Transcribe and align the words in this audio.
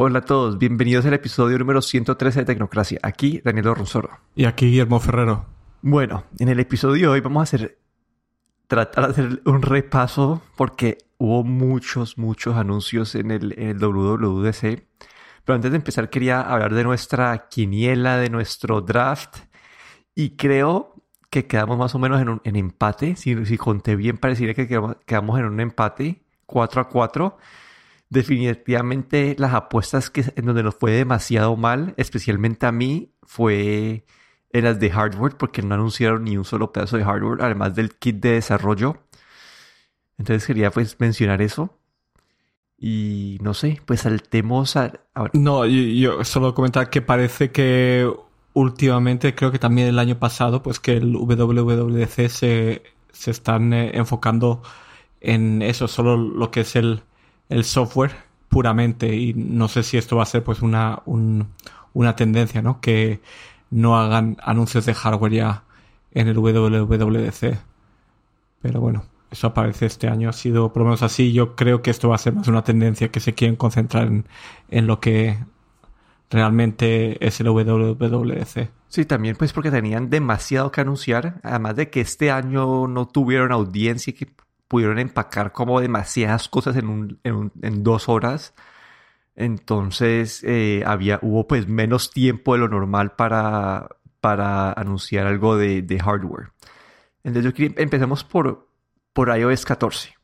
Hola 0.00 0.20
a 0.20 0.24
todos, 0.24 0.58
bienvenidos 0.58 1.04
al 1.06 1.14
episodio 1.14 1.58
número 1.58 1.82
113 1.82 2.38
de 2.38 2.46
Tecnocracia. 2.46 3.00
Aquí 3.02 3.42
Daniel 3.44 3.74
Ronsoro. 3.74 4.20
Y 4.36 4.44
aquí 4.44 4.66
Guillermo 4.66 5.00
Ferrero. 5.00 5.46
Bueno, 5.82 6.22
en 6.38 6.48
el 6.48 6.60
episodio 6.60 7.08
de 7.08 7.14
hoy 7.14 7.20
vamos 7.20 7.40
a 7.40 7.42
hacer 7.42 7.80
tratar 8.68 9.06
de 9.06 9.10
hacer 9.10 9.42
un 9.44 9.60
repaso 9.60 10.40
porque 10.54 10.98
hubo 11.18 11.42
muchos, 11.42 12.16
muchos 12.16 12.56
anuncios 12.56 13.16
en 13.16 13.32
el, 13.32 13.58
en 13.58 13.70
el 13.70 13.78
WWDC. 13.78 14.86
Pero 15.44 15.56
antes 15.56 15.72
de 15.72 15.76
empezar 15.76 16.10
quería 16.10 16.42
hablar 16.42 16.74
de 16.74 16.84
nuestra 16.84 17.48
quiniela, 17.48 18.18
de 18.18 18.30
nuestro 18.30 18.80
draft. 18.80 19.38
Y 20.14 20.36
creo 20.36 20.94
que 21.28 21.48
quedamos 21.48 21.76
más 21.76 21.96
o 21.96 21.98
menos 21.98 22.22
en, 22.22 22.28
un, 22.28 22.40
en 22.44 22.54
empate. 22.54 23.16
Si, 23.16 23.44
si 23.46 23.58
conté 23.58 23.96
bien, 23.96 24.16
pareciera 24.16 24.54
que 24.54 24.68
quedamos, 24.68 24.94
quedamos 25.06 25.40
en 25.40 25.46
un 25.46 25.58
empate 25.58 26.22
4 26.46 26.82
a 26.82 26.88
4 26.88 27.36
definitivamente 28.10 29.36
las 29.38 29.54
apuestas 29.54 30.10
que 30.10 30.24
en 30.36 30.46
donde 30.46 30.62
nos 30.62 30.74
fue 30.74 30.92
demasiado 30.92 31.56
mal, 31.56 31.94
especialmente 31.96 32.66
a 32.66 32.72
mí, 32.72 33.12
fue 33.22 34.04
en 34.50 34.64
las 34.64 34.80
de 34.80 34.90
hardware, 34.90 35.36
porque 35.36 35.62
no 35.62 35.74
anunciaron 35.74 36.24
ni 36.24 36.36
un 36.36 36.44
solo 36.44 36.72
pedazo 36.72 36.96
de 36.96 37.04
hardware, 37.04 37.42
además 37.42 37.74
del 37.74 37.94
kit 37.96 38.16
de 38.16 38.32
desarrollo. 38.32 39.02
Entonces 40.18 40.46
quería 40.46 40.70
pues 40.70 40.98
mencionar 40.98 41.42
eso. 41.42 41.78
Y 42.78 43.38
no 43.42 43.54
sé, 43.54 43.82
pues 43.84 44.02
saltemos 44.02 44.76
a... 44.76 44.92
No, 45.32 45.66
yo, 45.66 46.24
solo 46.24 46.54
comentar 46.54 46.90
que 46.90 47.02
parece 47.02 47.50
que 47.50 48.08
últimamente, 48.54 49.34
creo 49.34 49.50
que 49.52 49.58
también 49.58 49.88
el 49.88 49.98
año 49.98 50.18
pasado, 50.18 50.62
pues 50.62 50.80
que 50.80 50.96
el 50.96 51.14
WWDC 51.16 52.28
se, 52.28 52.82
se 53.12 53.30
están 53.30 53.72
eh, 53.72 53.90
enfocando 53.94 54.62
en 55.20 55.62
eso, 55.62 55.88
solo 55.88 56.16
lo 56.16 56.50
que 56.50 56.60
es 56.60 56.76
el, 56.76 57.02
el 57.48 57.64
software 57.64 58.12
puramente 58.48 59.14
y 59.14 59.34
no 59.34 59.68
sé 59.68 59.82
si 59.82 59.98
esto 59.98 60.16
va 60.16 60.22
a 60.22 60.26
ser 60.26 60.42
pues 60.42 60.62
una, 60.62 61.02
una 61.92 62.16
tendencia, 62.16 62.62
¿no? 62.62 62.80
Que 62.80 63.20
no 63.70 63.98
hagan 63.98 64.36
anuncios 64.42 64.86
de 64.86 64.94
hardware 64.94 65.32
ya 65.32 65.64
en 66.12 66.28
el 66.28 66.38
WWDC. 66.38 67.58
Pero 68.60 68.80
bueno, 68.80 69.04
eso 69.30 69.48
aparece 69.48 69.86
este 69.86 70.08
año, 70.08 70.30
ha 70.30 70.32
sido 70.32 70.72
por 70.72 70.82
lo 70.82 70.86
menos 70.86 71.02
así. 71.02 71.32
Yo 71.32 71.54
creo 71.54 71.82
que 71.82 71.90
esto 71.90 72.08
va 72.08 72.16
a 72.16 72.18
ser 72.18 72.34
más 72.34 72.48
una 72.48 72.64
tendencia 72.64 73.08
que 73.08 73.20
se 73.20 73.34
quieren 73.34 73.56
concentrar 73.56 74.06
en, 74.06 74.26
en 74.70 74.86
lo 74.86 75.00
que 75.00 75.38
realmente 76.30 77.24
es 77.24 77.40
el 77.40 77.48
WWDC. 77.48 78.70
Sí, 78.88 79.04
también 79.04 79.36
pues 79.36 79.52
porque 79.52 79.70
tenían 79.70 80.08
demasiado 80.08 80.72
que 80.72 80.80
anunciar, 80.80 81.40
además 81.42 81.76
de 81.76 81.90
que 81.90 82.00
este 82.00 82.30
año 82.30 82.88
no 82.88 83.06
tuvieron 83.06 83.52
audiencia 83.52 84.14
que 84.14 84.28
pudieron 84.68 84.98
empacar 84.98 85.52
como 85.52 85.80
demasiadas 85.80 86.48
cosas 86.48 86.76
en, 86.76 86.88
un, 86.88 87.20
en, 87.24 87.82
dos 87.82 88.08
horas. 88.08 88.54
Entonces 89.34 90.42
eh, 90.44 90.82
había, 90.86 91.18
hubo 91.22 91.46
pues 91.48 91.68
menos 91.68 92.10
tiempo 92.10 92.54
de 92.54 92.60
lo 92.60 92.68
normal 92.68 93.12
para, 93.16 93.88
para 94.20 94.72
anunciar 94.72 95.26
algo 95.26 95.56
de, 95.56 95.98
hardware. 96.04 96.52
Entonces 97.24 97.52
yo 97.54 97.66
empecemos 97.76 98.24
por, 98.24 98.68
por 99.12 99.36
iOS 99.36 99.64
14. 99.64 100.14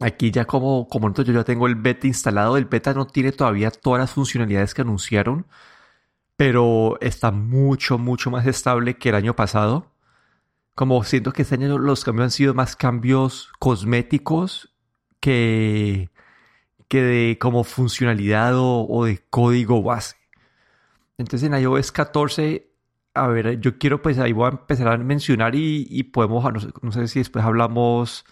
Aquí 0.00 0.30
ya 0.30 0.46
como, 0.46 0.88
como 0.88 1.12
yo 1.12 1.32
ya 1.32 1.44
tengo 1.44 1.66
el 1.66 1.74
beta 1.74 2.06
instalado. 2.06 2.56
El 2.56 2.64
beta 2.64 2.94
no 2.94 3.06
tiene 3.06 3.32
todavía 3.32 3.70
todas 3.70 4.00
las 4.00 4.12
funcionalidades 4.12 4.74
que 4.74 4.82
anunciaron, 4.82 5.46
pero 6.36 6.98
está 7.00 7.30
mucho, 7.32 7.98
mucho 7.98 8.30
más 8.30 8.46
estable 8.46 8.96
que 8.96 9.10
el 9.10 9.14
año 9.14 9.36
pasado 9.36 9.89
como 10.74 11.02
siento 11.04 11.32
que 11.32 11.42
este 11.42 11.56
año 11.56 11.78
los 11.78 12.04
cambios 12.04 12.24
han 12.24 12.30
sido 12.30 12.54
más 12.54 12.76
cambios 12.76 13.50
cosméticos 13.58 14.74
que, 15.20 16.10
que 16.88 17.02
de 17.02 17.38
como 17.38 17.64
funcionalidad 17.64 18.54
o, 18.56 19.04
de 19.04 19.18
código 19.30 19.82
base. 19.82 20.16
Entonces 21.18 21.48
en 21.48 21.58
iOS 21.58 21.92
14, 21.92 22.70
a 23.14 23.26
ver, 23.28 23.60
yo 23.60 23.78
quiero 23.78 24.02
pues 24.02 24.18
ahí 24.18 24.32
voy 24.32 24.46
a 24.46 24.50
empezar 24.50 24.88
a 24.88 24.96
mencionar 24.98 25.54
y, 25.54 26.02
podemos, 26.04 26.44
no 26.82 26.92
sé, 26.92 27.06
si 27.08 27.20
después 27.20 27.44
hablamos 27.44 28.24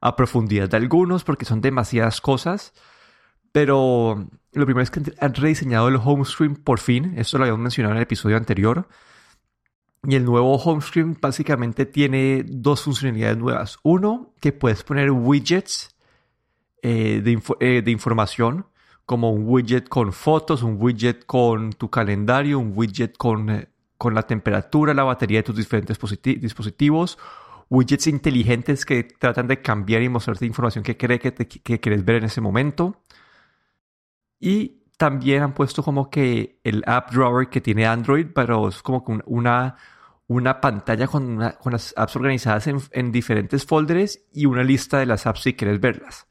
a 0.00 0.16
profundidad 0.16 0.68
de 0.68 0.76
algunos 0.76 1.24
porque 1.24 1.44
son 1.44 1.60
demasiadas 1.60 2.20
cosas. 2.20 2.74
Pero 3.50 4.28
lo 4.52 4.64
primero 4.64 4.82
es 4.82 4.90
que 4.90 5.00
han 5.20 5.34
rediseñado 5.34 5.88
el 5.88 5.96
home 5.96 6.24
screen 6.24 6.56
por 6.56 6.80
fin. 6.80 7.14
Esto 7.16 7.38
lo 7.38 7.44
habíamos 7.44 7.62
mencionado 7.62 7.92
en 7.92 7.98
el 7.98 8.02
episodio 8.02 8.36
anterior. 8.36 8.88
Y 10.06 10.16
el 10.16 10.24
nuevo 10.24 10.56
home 10.56 10.82
screen 10.82 11.16
básicamente 11.20 11.86
tiene 11.86 12.44
dos 12.46 12.82
funcionalidades 12.82 13.38
nuevas. 13.38 13.78
Uno, 13.82 14.32
que 14.40 14.52
puedes 14.52 14.82
poner 14.82 15.10
widgets 15.10 15.94
eh, 16.82 17.22
eh, 17.60 17.82
de, 17.82 17.90
información, 17.90 18.66
como 19.06 19.30
un 19.32 19.48
widget 19.48 19.88
con 19.88 20.12
fotos, 20.12 20.62
un 20.62 20.76
widget 20.78 21.24
con 21.24 21.72
tu 21.72 21.88
calendario, 21.88 22.58
un 22.58 22.72
widget 22.74 23.16
con, 23.16 23.48
eh, 23.48 23.68
con 23.96 24.14
la 24.14 24.22
temperatura, 24.22 24.92
la 24.92 25.04
batería 25.04 25.38
de 25.38 25.44
tus 25.44 25.56
diferentes 25.56 25.98
dispositivos, 26.40 27.18
widgets 27.70 28.06
inteligentes 28.06 28.84
que 28.84 29.04
tratan 29.04 29.46
de 29.46 29.62
cambiar 29.62 30.02
y 30.02 30.10
mostrarte 30.10 30.44
información 30.44 30.84
que 30.84 30.96
cree 30.96 31.18
que, 31.18 31.32
que 31.32 31.80
quieres 31.80 32.04
ver 32.04 32.16
en 32.16 32.24
ese 32.24 32.42
momento. 32.42 33.02
Y 34.38 34.82
también 34.96 35.42
han 35.42 35.54
puesto 35.54 35.82
como 35.82 36.10
que 36.10 36.60
el 36.64 36.82
app 36.86 37.12
drawer 37.12 37.48
que 37.48 37.60
tiene 37.60 37.86
Android, 37.86 38.26
pero 38.34 38.68
es 38.68 38.82
como 38.82 39.04
una, 39.26 39.76
una 40.26 40.60
pantalla 40.60 41.06
con, 41.06 41.38
con 41.60 41.72
las 41.72 41.92
apps 41.96 42.16
organizadas 42.16 42.66
en, 42.66 43.12
diferentes 43.12 43.66
folders 43.66 44.20
y 44.32 44.46
una 44.46 44.64
lista 44.64 44.98
de 44.98 45.06
las 45.06 45.26
apps 45.26 45.42
si 45.42 45.54
quieres 45.54 45.80
verlas. 45.80 46.26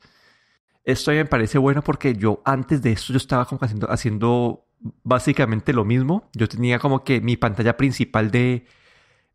Esto 0.83 1.11
me 1.11 1.25
parece 1.25 1.57
bueno 1.57 1.81
porque 1.81 2.15
yo 2.15 2.41
antes 2.43 2.81
de 2.81 2.91
esto 2.91 3.13
yo 3.13 3.17
estaba 3.17 3.45
como 3.45 3.59
haciendo, 3.61 3.89
haciendo 3.89 4.65
básicamente 5.03 5.73
lo 5.73 5.85
mismo. 5.85 6.29
Yo 6.33 6.49
tenía 6.49 6.79
como 6.79 7.03
que 7.03 7.21
mi 7.21 7.37
pantalla 7.37 7.77
principal 7.77 8.31
de 8.31 8.65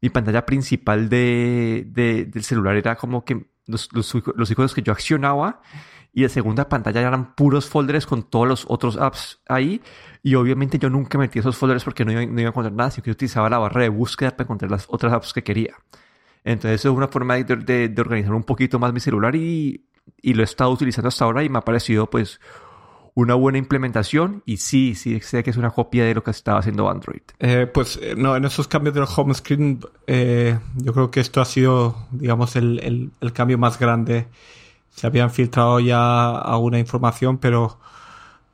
mi 0.01 0.11
pantalla 0.11 0.47
principal 0.47 1.09
de, 1.09 1.85
del 2.31 2.45
celular 2.45 2.77
era 2.77 2.97
como 2.97 3.25
que 3.25 3.51
los, 3.67 3.89
los, 3.93 4.15
los 4.37 4.51
iconos 4.51 4.75
que 4.75 4.83
yo 4.83 4.93
accionaba 4.93 5.61
y 6.19 6.23
de 6.23 6.29
segunda 6.29 6.69
pantalla 6.69 7.01
eran 7.01 7.33
puros 7.37 7.69
folders 7.69 8.05
con 8.05 8.25
todos 8.25 8.49
los 8.49 8.65
otros 8.67 8.97
apps 8.97 9.39
ahí. 9.47 9.81
Y 10.21 10.34
obviamente 10.34 10.77
yo 10.77 10.91
nunca 10.91 11.17
metí 11.17 11.39
esos 11.39 11.56
folders 11.56 11.84
porque 11.84 12.05
no 12.05 12.11
iba, 12.11 12.23
a 12.23 12.25
encontrar 12.25 12.73
nada, 12.73 12.91
sino 12.91 13.05
que 13.05 13.12
utilizaba 13.12 13.49
la 13.49 13.59
barra 13.59 13.83
de 13.83 13.89
búsqueda 13.89 14.33
para 14.33 14.43
encontrar 14.43 14.69
las 14.69 14.87
otras 14.89 15.12
apps 15.12 15.33
que 15.33 15.45
quería. 15.45 15.77
Entonces 16.43 16.84
es 16.84 16.91
una 16.91 17.07
forma 17.07 17.37
de, 17.37 17.95
organizar 18.01 18.34
un 18.34 18.43
poquito 18.43 18.81
más 18.81 18.93
mi 18.93 18.99
celular 18.99 19.37
y, 19.37 19.84
y, 20.21 20.34
lo 20.34 20.43
he 20.43 20.45
estado 20.45 20.73
utilizando 20.73 21.07
hasta 21.07 21.25
ahora 21.25 21.45
y 21.45 21.49
me 21.49 21.59
ha 21.59 21.61
parecido 21.61 22.11
pues 22.11 22.41
una 23.15 23.34
buena 23.34 23.59
implementación 23.59 24.43
y 24.45 24.57
sí, 24.57 24.97
sí 24.97 25.21
sé 25.21 25.45
que 25.45 25.51
es 25.51 25.57
una 25.57 25.71
copia 25.71 26.05
de 26.05 26.15
lo 26.15 26.25
que 26.25 26.33
estaba 26.33 26.59
haciendo 26.59 26.91
Android. 26.91 27.23
Eh, 27.39 27.71
pues 27.73 27.97
eh, 28.03 28.17
no, 28.17 28.34
en 28.34 28.45
esos 28.45 28.67
cambios 28.67 28.97
del 28.97 29.05
home 29.17 29.34
screen 29.34 29.78
eh, 30.09 30.59
yo 30.75 30.93
creo 30.93 31.12
que 31.12 31.21
esto 31.21 31.41
ha 31.41 31.45
sido 31.45 32.09
digamos 32.11 32.57
el, 32.57 33.12
el 33.21 33.33
cambio 33.33 33.57
más 33.57 33.78
grande 33.78 34.27
se 34.98 35.06
habían 35.06 35.31
filtrado 35.31 35.78
ya 35.78 36.31
alguna 36.31 36.81
información, 36.81 37.38
pero 37.38 37.78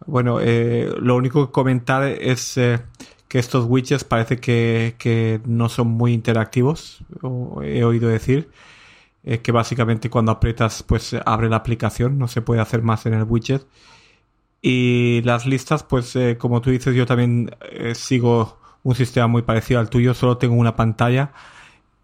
bueno, 0.07 0.41
eh, 0.43 0.93
lo 1.01 1.17
único 1.17 1.47
que 1.47 1.53
comentar 1.53 2.05
es 2.05 2.59
eh, 2.59 2.81
que 3.29 3.39
estos 3.39 3.65
widgets 3.67 4.05
parece 4.05 4.39
que, 4.39 5.41
no 5.47 5.71
son 5.71 5.89
muy 5.89 6.13
interactivos, 6.13 7.03
he 7.63 7.85
oído 7.85 8.09
decir. 8.09 8.51
Eh, 9.27 9.39
que 9.39 9.53
básicamente 9.53 10.11
cuando 10.11 10.33
aprietas 10.33 10.83
pues 10.83 11.17
abre 11.25 11.49
la 11.49 11.57
aplicación, 11.57 12.19
no 12.19 12.29
se 12.29 12.43
puede 12.43 12.61
hacer 12.61 12.83
más 12.83 13.07
en 13.07 13.15
el 13.15 13.23
widget. 13.25 13.67
Y 14.61 15.23
las 15.23 15.47
listas, 15.47 15.83
pues 15.83 16.17
como 16.39 16.61
tú 16.61 16.71
dices, 16.71 16.95
yo 16.95 17.07
también 17.07 17.51
sigo 17.95 18.59
un 18.83 18.95
sistema 18.95 19.27
muy 19.29 19.43
parecido 19.43 19.81
al 19.81 19.89
tuyo, 19.91 20.15
solo 20.15 20.37
tengo 20.39 20.55
una 20.57 20.77
pantalla 20.77 21.33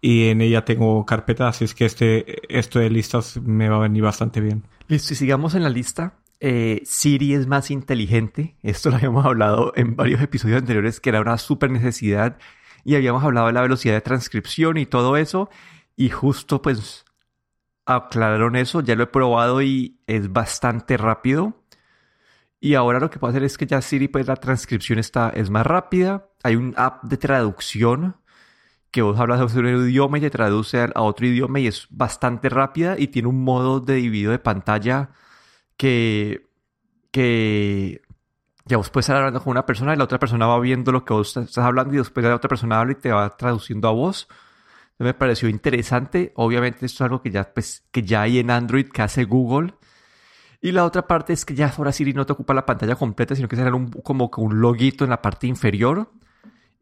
y 0.01 0.29
en 0.29 0.41
ella 0.41 0.65
tengo 0.65 1.05
carpetas, 1.05 1.55
así 1.55 1.65
es 1.65 1.75
que 1.75 1.85
este, 1.85 2.57
esto 2.57 2.79
de 2.79 2.89
listas 2.89 3.37
me 3.37 3.69
va 3.69 3.77
a 3.77 3.81
venir 3.81 4.01
bastante 4.01 4.41
bien. 4.41 4.63
Listo, 4.87 5.13
y 5.13 5.15
sigamos 5.15 5.53
en 5.53 5.61
la 5.63 5.69
lista. 5.69 6.15
Eh, 6.39 6.81
Siri 6.85 7.35
es 7.35 7.45
más 7.45 7.69
inteligente. 7.69 8.55
Esto 8.63 8.89
lo 8.89 8.95
habíamos 8.95 9.23
hablado 9.25 9.73
en 9.75 9.95
varios 9.95 10.19
episodios 10.19 10.57
anteriores, 10.57 10.99
que 10.99 11.09
era 11.09 11.21
una 11.21 11.37
súper 11.37 11.69
necesidad. 11.69 12.39
Y 12.83 12.95
habíamos 12.95 13.23
hablado 13.23 13.45
de 13.47 13.53
la 13.53 13.61
velocidad 13.61 13.93
de 13.93 14.01
transcripción 14.01 14.77
y 14.77 14.87
todo 14.87 15.17
eso. 15.17 15.51
Y 15.95 16.09
justo 16.09 16.63
pues 16.63 17.05
aclararon 17.85 18.55
eso. 18.55 18.81
Ya 18.81 18.95
lo 18.95 19.03
he 19.03 19.07
probado 19.07 19.61
y 19.61 19.99
es 20.07 20.33
bastante 20.33 20.97
rápido. 20.97 21.63
Y 22.59 22.73
ahora 22.73 22.99
lo 22.99 23.11
que 23.11 23.19
puedo 23.19 23.29
hacer 23.29 23.43
es 23.43 23.55
que 23.57 23.67
ya 23.67 23.81
Siri, 23.81 24.07
pues 24.07 24.25
la 24.25 24.35
transcripción 24.35 24.97
está, 24.97 25.29
es 25.29 25.51
más 25.51 25.65
rápida. 25.65 26.27
Hay 26.41 26.55
un 26.55 26.73
app 26.75 27.03
de 27.03 27.17
traducción 27.17 28.15
que 28.91 29.01
vos 29.01 29.19
hablas 29.19 29.51
sobre 29.51 29.75
un 29.75 29.87
idioma 29.87 30.17
y 30.17 30.21
te 30.21 30.29
traduce 30.29 30.81
a 30.81 31.01
otro 31.01 31.25
idioma 31.25 31.59
y 31.59 31.67
es 31.67 31.87
bastante 31.89 32.49
rápida 32.49 32.95
y 32.99 33.07
tiene 33.07 33.29
un 33.29 33.43
modo 33.43 33.79
de 33.79 33.95
dividido 33.95 34.31
de 34.31 34.39
pantalla 34.39 35.11
que, 35.77 36.49
que, 37.11 38.01
que 38.67 38.75
vos 38.75 38.89
puedes 38.89 39.05
estar 39.05 39.17
hablando 39.17 39.41
con 39.41 39.51
una 39.51 39.65
persona 39.65 39.93
y 39.93 39.97
la 39.97 40.03
otra 40.03 40.19
persona 40.19 40.45
va 40.45 40.59
viendo 40.59 40.91
lo 40.91 41.05
que 41.05 41.13
vos 41.13 41.35
estás 41.37 41.57
hablando 41.65 41.93
y 41.93 41.97
después 41.97 42.25
la 42.25 42.35
otra 42.35 42.49
persona 42.49 42.79
habla 42.79 42.91
y 42.93 42.95
te 42.95 43.11
va 43.11 43.35
traduciendo 43.37 43.87
a 43.87 43.91
vos. 43.91 44.27
me 44.99 45.13
pareció 45.13 45.49
interesante. 45.49 46.33
Obviamente 46.35 46.85
esto 46.85 47.03
es 47.03 47.09
algo 47.09 47.21
que 47.21 47.31
ya, 47.31 47.53
pues, 47.53 47.85
que 47.91 48.03
ya 48.03 48.23
hay 48.23 48.39
en 48.39 48.51
Android 48.51 48.87
que 48.89 49.01
hace 49.01 49.23
Google. 49.25 49.73
Y 50.61 50.71
la 50.73 50.85
otra 50.85 51.07
parte 51.07 51.33
es 51.33 51.45
que 51.45 51.55
ya 51.55 51.73
ahora 51.75 51.91
Siri 51.91 52.13
no 52.13 52.25
te 52.25 52.33
ocupa 52.33 52.53
la 52.53 52.65
pantalla 52.65 52.95
completa, 52.95 53.35
sino 53.35 53.47
que 53.47 53.55
será 53.55 53.73
un, 53.73 53.89
como 53.89 54.29
que 54.29 54.41
un 54.41 54.61
loguito 54.61 55.03
en 55.05 55.09
la 55.09 55.21
parte 55.21 55.47
inferior. 55.47 56.11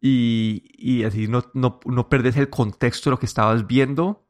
Y, 0.02 0.64
y 0.78 1.04
así 1.04 1.28
no, 1.28 1.44
no, 1.54 1.80
no 1.86 2.10
perdes 2.10 2.38
el 2.38 2.50
contexto 2.50 3.10
de 3.10 3.16
lo 3.16 3.20
que 3.20 3.26
estabas 3.26 3.68
viendo. 3.68 4.26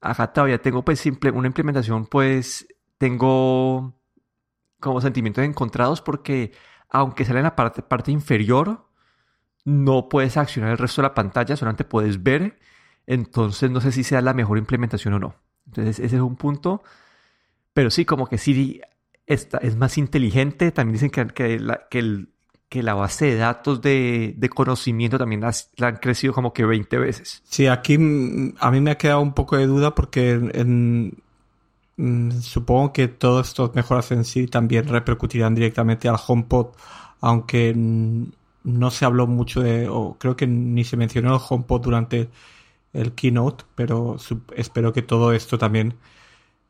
Acá 0.00 0.32
todavía 0.32 0.60
tengo 0.60 0.84
pues 0.84 1.00
simple, 1.00 1.30
una 1.30 1.46
implementación, 1.46 2.06
pues 2.06 2.66
tengo 2.98 3.94
como 4.80 5.00
sentimientos 5.00 5.44
encontrados 5.44 6.02
porque 6.02 6.52
aunque 6.90 7.24
sale 7.24 7.40
en 7.40 7.44
la 7.44 7.56
parte, 7.56 7.82
parte 7.82 8.12
inferior, 8.12 8.86
no 9.64 10.08
puedes 10.08 10.36
accionar 10.36 10.70
el 10.70 10.78
resto 10.78 11.00
de 11.00 11.08
la 11.08 11.14
pantalla, 11.14 11.56
solamente 11.56 11.84
puedes 11.84 12.22
ver. 12.22 12.58
Entonces 13.06 13.70
no 13.70 13.80
sé 13.80 13.92
si 13.92 14.04
sea 14.04 14.20
la 14.20 14.34
mejor 14.34 14.58
implementación 14.58 15.14
o 15.14 15.18
no. 15.18 15.36
Entonces 15.66 15.98
ese 15.98 16.16
es 16.16 16.22
un 16.22 16.36
punto. 16.36 16.82
Pero 17.72 17.90
sí, 17.90 18.04
como 18.04 18.26
que 18.26 18.38
Siri 18.38 18.82
está, 19.26 19.58
es 19.58 19.76
más 19.76 19.98
inteligente. 19.98 20.70
También 20.70 20.94
dicen 20.94 21.10
que, 21.10 21.26
que, 21.28 21.58
la, 21.58 21.88
que, 21.90 21.98
el, 21.98 22.33
que 22.74 22.82
la 22.82 22.94
base 22.94 23.26
de 23.26 23.36
datos 23.36 23.80
de, 23.80 24.34
de 24.36 24.48
conocimiento 24.48 25.16
también 25.16 25.42
la 25.42 25.86
han 25.86 25.96
crecido 25.98 26.34
como 26.34 26.52
que 26.52 26.64
20 26.64 26.98
veces. 26.98 27.40
Sí, 27.44 27.68
aquí 27.68 27.96
mm, 27.96 28.56
a 28.58 28.72
mí 28.72 28.80
me 28.80 28.90
ha 28.90 28.98
quedado 28.98 29.20
un 29.20 29.32
poco 29.32 29.56
de 29.56 29.68
duda 29.68 29.94
porque 29.94 30.32
en, 30.32 31.16
mm, 31.96 32.32
supongo 32.40 32.92
que 32.92 33.06
todas 33.06 33.46
estas 33.46 33.72
mejoras 33.76 34.10
en 34.10 34.24
sí 34.24 34.48
también 34.48 34.88
repercutirán 34.88 35.54
directamente 35.54 36.08
al 36.08 36.16
HomePod, 36.26 36.70
aunque 37.20 37.72
no 37.76 38.90
se 38.90 39.04
habló 39.04 39.28
mucho 39.28 39.60
de, 39.60 39.88
o 39.88 40.16
creo 40.18 40.34
que 40.34 40.48
ni 40.48 40.82
se 40.82 40.96
mencionó 40.96 41.32
el 41.36 41.40
HomePod 41.48 41.80
durante 41.80 42.28
el 42.92 43.12
keynote, 43.12 43.66
pero 43.76 44.16
espero 44.56 44.92
que 44.92 45.02
todo 45.02 45.32
esto 45.32 45.58
también 45.58 45.94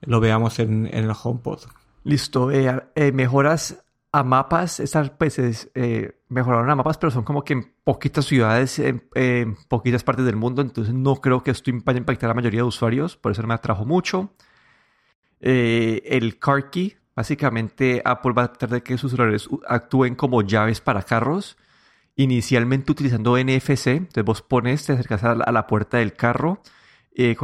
lo 0.03 0.21
veamos 0.21 0.59
en, 0.59 0.87
el 0.93 1.11
HomePod. 1.11 1.61
Listo. 2.03 2.51
Eh, 2.51 2.83
eh, 2.95 3.13
mejoras 3.13 3.84
a 4.15 4.23
mapas. 4.23 4.81
Estas 4.81 5.11
pues 5.11 5.39
eh, 5.39 6.21
mejoraron 6.29 6.71
a 6.71 6.77
mapas, 6.77 6.99
pero 6.99 7.11
son 7.11 7.25
como 7.25 7.43
que 7.45 7.55
en 7.55 7.75
poquitas 7.85 8.25
ciudades, 8.25 8.79
en, 8.79 9.57
poquitas 9.69 10.05
partes 10.05 10.25
del 10.25 10.37
mundo. 10.37 10.63
Entonces 10.63 10.95
no 10.95 11.17
creo 11.17 11.43
que 11.43 11.51
esto 11.51 11.71
vaya 11.85 11.99
a 11.99 12.01
impactar 12.01 12.29
a 12.29 12.33
la 12.33 12.35
mayoría 12.35 12.61
de 12.61 12.69
usuarios. 12.69 13.17
Por 13.17 13.33
eso 13.33 13.43
no 13.43 13.49
me 13.49 13.55
atrajo 13.55 13.85
mucho. 13.85 14.35
el 15.41 16.39
car 16.39 16.71
key. 16.71 16.97
Básicamente 17.17 18.03
Apple 18.05 18.33
va 18.33 18.45
a 18.45 18.49
tratar 18.49 18.71
de 18.71 18.83
que 18.83 18.99
sus 18.99 19.13
celulares 19.13 19.49
actúen 19.69 20.15
como 20.15 20.43
llaves 20.43 20.81
para 20.81 21.03
carros. 21.03 21.57
Inicialmente 22.17 22.93
utilizando 22.93 23.37
NFC. 23.37 23.89
Entonces 23.89 24.25
vos 24.25 24.43
pones, 24.43 24.87
te 24.87 24.93
acercas 24.93 25.25
a 25.25 25.53
la 25.53 25.67
puerta 25.67 25.99
del 25.99 26.15
carro 26.15 26.63
y, 27.15 27.37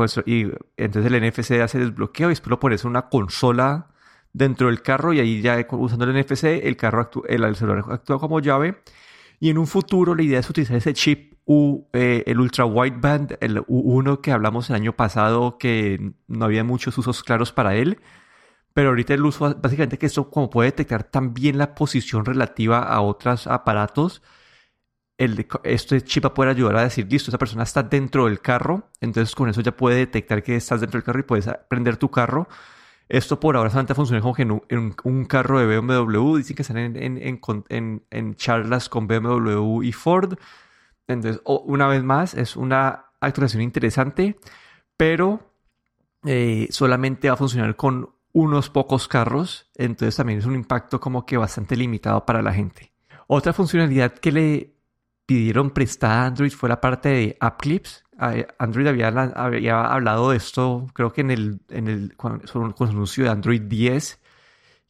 entonces 0.77 1.13
el 1.13 1.29
NFC 1.29 1.53
hace 1.63 1.79
desbloqueo 1.79 2.29
y 2.29 2.33
después 2.33 2.51
lo 2.51 2.59
pones 2.59 2.85
en 2.85 2.91
una 2.91 3.09
consola 3.09 3.87
dentro 4.33 4.69
del 4.69 4.83
carro 4.83 5.13
y 5.13 5.21
ahí 5.21 5.43
ya 5.43 5.67
usando 5.71 6.05
el 6.05 6.19
NFC 6.19 6.45
el 6.45 6.77
carro 6.77 7.11
el, 7.29 7.57
celular 7.57 7.85
actúa 7.91 8.19
como 8.21 8.41
llave 8.41 8.77
y 9.41 9.51
en 9.51 9.59
un 9.59 9.67
futuro 9.67 10.15
la 10.15 10.23
idea 10.23 10.41
es 10.41 10.51
utilizar 10.51 10.77
ese 10.77 10.93
chip 10.95 11.31
U, 11.47 11.89
eh, 11.93 12.23
el 12.27 12.39
ultra 12.39 12.65
wideband, 12.65 13.37
el 13.41 13.59
U1 13.67 14.21
que 14.21 14.31
hablamos 14.31 14.71
el 14.71 14.77
año 14.77 14.95
pasado 14.95 15.59
que 15.59 16.13
no 16.29 16.45
había 16.45 16.63
muchos 16.63 16.97
usos 16.97 17.25
claros 17.25 17.53
para 17.53 17.75
él. 17.75 17.99
Pero 18.73 18.91
ahorita 18.91 19.15
el 19.15 19.25
uso, 19.25 19.57
básicamente 19.61 19.99
que 19.99 20.07
esto 20.07 20.31
como 20.31 20.49
puede 20.49 20.71
detectar 20.71 21.03
también 21.05 21.59
la 21.59 21.75
posición 21.75 22.25
relativa 22.25 22.81
a 22.81 23.01
otros 23.01 23.49
aparatos, 23.49 24.23
el, 25.19 25.47
este 25.65 26.03
chip 26.03 26.25
va 26.25 26.29
a 26.29 26.35
poder 26.35 26.51
ayudar 26.51 26.77
a 26.77 26.85
decir, 26.85 27.07
listo, 27.11 27.31
esa 27.31 27.39
persona 27.39 27.65
está 27.65 27.83
dentro 27.83 28.27
del 28.27 28.41
carro, 28.41 28.89
entonces 29.01 29.35
con 29.35 29.49
eso 29.49 29.61
ya 29.61 29.77
puede 29.77 29.97
detectar 29.97 30.43
que 30.43 30.57
estás 30.57 30.81
dentro 30.81 30.99
del 30.99 31.05
carro 31.05 31.21
y 31.21 31.25
puedes 31.25 31.49
prender 31.69 31.97
tu 31.97 32.11
carro. 32.11 32.49
Esto 33.11 33.41
por 33.41 33.57
ahora 33.57 33.71
solamente 33.71 33.97
funciona 33.97 34.23
como 34.23 34.35
que 34.35 34.43
en 34.43 34.95
un, 35.03 35.25
carro 35.25 35.59
de 35.59 35.81
BMW, 35.81 36.37
dicen 36.37 36.55
que 36.55 36.63
están 36.63 36.79
en, 36.79 38.35
charlas 38.37 38.89
con 38.89 39.09
BMW 39.09 39.83
y 39.83 39.91
Ford. 39.91 40.39
Entonces, 41.09 41.43
una 41.45 41.89
vez 41.89 42.05
más, 42.05 42.35
es 42.35 42.55
una 42.55 43.07
actualización 43.21 43.65
interesante, 43.65 44.39
pero 44.97 45.41
eh, 46.25 46.69
solamente 46.71 47.27
va 47.27 47.35
a 47.35 47.37
funcionar 47.37 47.75
con 47.75 48.11
unos 48.33 48.71
pocos 48.71 49.09
carros, 49.09 49.69
entonces 49.75 50.15
también 50.15 50.39
es 50.39 50.47
un 50.47 50.55
impacto 50.55 51.01
como 51.01 51.27
que 51.27 51.37
bastante 51.37 51.77
limitado 51.77 52.25
para 52.25 52.43
la 52.43 52.53
gente. 52.53 52.93
Otra 53.27 53.53
funcionalidad 53.53 54.13
que 54.13 54.31
le 54.31 54.77
pidieron 55.27 55.71
prestada 55.71 56.23
a 56.23 56.27
Android 56.27 56.53
fue 56.53 56.69
la 56.69 56.81
parte 56.81 57.09
de 57.09 57.37
App 57.41 57.61
Clips. 57.61 58.05
Android 58.59 58.87
había, 58.87 59.87
hablado 59.87 60.31
de 60.31 60.37
esto, 60.37 60.87
creo 60.93 61.13
que 61.13 61.23
en 61.23 61.31
el, 61.31 61.61
en 61.71 61.89
el 61.89 62.17
con, 62.17 62.47
su 62.47 62.61
anuncio 62.61 63.25
de 63.25 63.31
Android 63.31 63.63
10, 63.63 64.21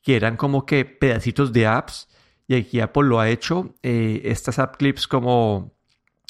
que 0.02 0.16
eran 0.16 0.36
como 0.36 0.66
que 0.66 0.84
pedacitos 0.84 1.52
de 1.52 1.66
apps. 1.66 2.08
Y 2.48 2.56
aquí 2.56 2.80
Apple 2.80 3.04
lo 3.04 3.20
ha 3.20 3.28
hecho. 3.28 3.76
Eh, 3.82 4.22
estas 4.24 4.58
App 4.58 4.76
Clips 4.76 5.06
como 5.06 5.76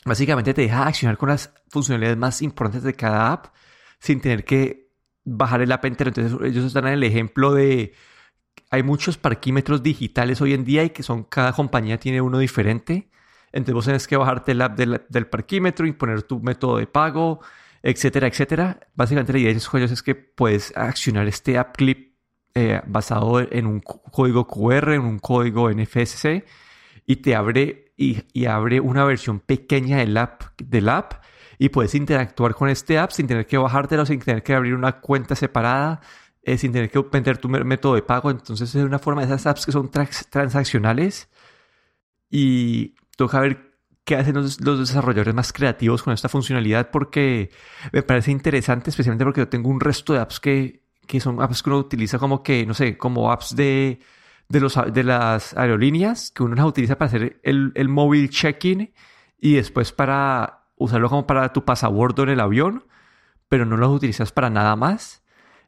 básicamente 0.05 0.53
te 0.53 0.63
deja 0.63 0.87
accionar 0.87 1.17
con 1.17 1.31
las 1.31 1.55
funcionalidades 1.71 2.19
más 2.19 2.43
importantes 2.43 2.83
de 2.83 2.95
cada 2.95 3.33
app 3.33 3.47
sin 3.99 4.21
tener 4.21 4.45
que 4.45 4.91
bajar 5.25 5.63
el 5.63 5.73
app 5.73 5.85
entero. 5.87 6.09
Entonces 6.09 6.39
ellos 6.43 6.67
están 6.67 6.87
en 6.87 6.95
el 6.95 7.03
ejemplo 7.05 7.55
de 7.55 7.95
hay 8.71 8.83
muchos 8.83 9.17
parquímetros 9.17 9.83
digitales 9.83 10.41
hoy 10.41 10.53
en 10.53 10.65
día 10.65 10.85
y 10.85 10.91
que 10.91 11.03
son 11.03 11.25
cada 11.25 11.53
compañía 11.55 11.99
tiene 11.99 12.21
uno 12.21 12.39
diferente. 12.39 13.11
Entonces 13.53 13.75
vos 13.75 13.85
tenés 13.87 14.07
que 14.07 14.17
bajarte 14.17 14.53
el 14.53 14.63
app 14.63 14.79
del, 14.79 15.27
parquímetro 15.27 15.87
y 15.87 15.93
poner 15.93 16.23
tu 16.23 16.41
método 16.41 16.79
de 16.79 16.87
pago, 16.87 17.41
etcétera, 17.83 18.29
etcétera. 18.29 18.81
Básicamente 18.95 19.33
la 19.33 19.39
idea 19.39 19.51
de 19.51 19.57
esos 19.57 19.69
juegos 19.69 19.91
es 19.91 20.03
que 20.03 20.15
puedes 20.15 20.77
accionar 20.77 21.27
este 21.27 21.59
app 21.59 21.77
clip 21.77 22.15
eh, 22.55 22.81
basado 22.87 23.41
en 23.41 23.67
un 23.67 23.81
código 23.81 24.47
QR, 24.47 24.93
en 24.95 25.03
un 25.03 25.19
código 25.19 25.71
NFC 25.71 26.45
y 27.07 27.17
te 27.17 27.35
abre 27.35 27.93
y, 27.97 28.47
abre 28.47 28.81
una 28.81 29.05
versión 29.05 29.41
pequeña 29.41 29.99
del 29.99 30.17
app, 30.17 30.43
del 30.59 30.89
app 30.89 31.23
y 31.59 31.69
puedes 31.69 31.95
interactuar 31.95 32.55
con 32.55 32.69
este 32.69 32.99
app 32.99 33.11
sin 33.11 33.27
tener 33.27 33.47
que 33.47 33.59
bajártelo, 33.59 34.07
sin 34.07 34.21
tener 34.21 34.43
que 34.43 34.55
abrir 34.55 34.75
una 34.75 35.01
cuenta 35.01 35.35
separada, 35.37 36.01
eh, 36.43 36.57
sin 36.57 36.73
tener 36.73 36.91
que 36.91 37.05
meter 37.13 37.39
tu 37.39 37.49
método 37.49 37.95
de 37.95 38.03
pago. 38.03 38.31
Entonces 38.31 38.75
es 38.75 38.83
una 38.83 38.99
forma 38.99 39.21
de 39.21 39.27
esas 39.27 39.47
apps 39.47 39.67
que 39.67 39.73
son 39.73 39.91
transaccionales 39.91 41.29
y 42.31 42.95
toca 43.21 43.41
ver 43.41 43.77
qué 44.05 44.17
hacen 44.17 44.35
los, 44.35 44.57
desarrolladores 44.57 45.35
más 45.35 45.53
creativos 45.53 46.03
con 46.03 46.15
esta 46.15 46.31
funcionalidad 46.31 46.91
porque 46.91 47.51
me 47.93 48.03
parece 48.03 48.31
interesante, 48.31 48.89
especialmente 48.89 49.27
porque 49.27 49.43
yo 49.43 49.49
tengo 49.49 49.69
un 49.69 49.79
resto 49.79 50.15
de 50.15 50.21
apps 50.21 50.41
que, 50.41 50.87
que 51.07 51.21
son 51.21 51.43
apps 51.43 51.63
que 51.63 51.69
uno 51.69 51.81
utiliza 51.81 52.19
como 52.19 52.43
que, 52.43 52.65
no 52.65 52.73
sé, 52.73 52.97
como 52.97 53.31
apps 53.31 53.55
de, 53.55 54.01
de, 54.49 54.61
los, 54.61 54.79
de 54.91 55.05
las 55.05 55.55
aerolíneas, 55.55 56.31
que 56.31 56.43
uno 56.43 56.55
las 56.55 56.65
utiliza 56.65 56.97
para 56.97 57.09
hacer 57.09 57.41
el, 57.43 57.73
el 57.75 57.89
móvil 57.91 58.31
check-in 58.31 58.91
y 59.39 59.53
después 59.57 59.93
para 59.93 60.65
usarlo 60.77 61.11
como 61.11 61.27
para 61.27 61.53
tu 61.53 61.67
pasabordo 61.67 62.23
en 62.23 62.31
el 62.31 62.41
avión, 62.41 62.87
pero 63.51 63.67
no 63.67 63.77
los 63.77 63.91
utilizas 63.91 64.33
para 64.33 64.49
nada 64.49 64.77
más. 64.77 65.23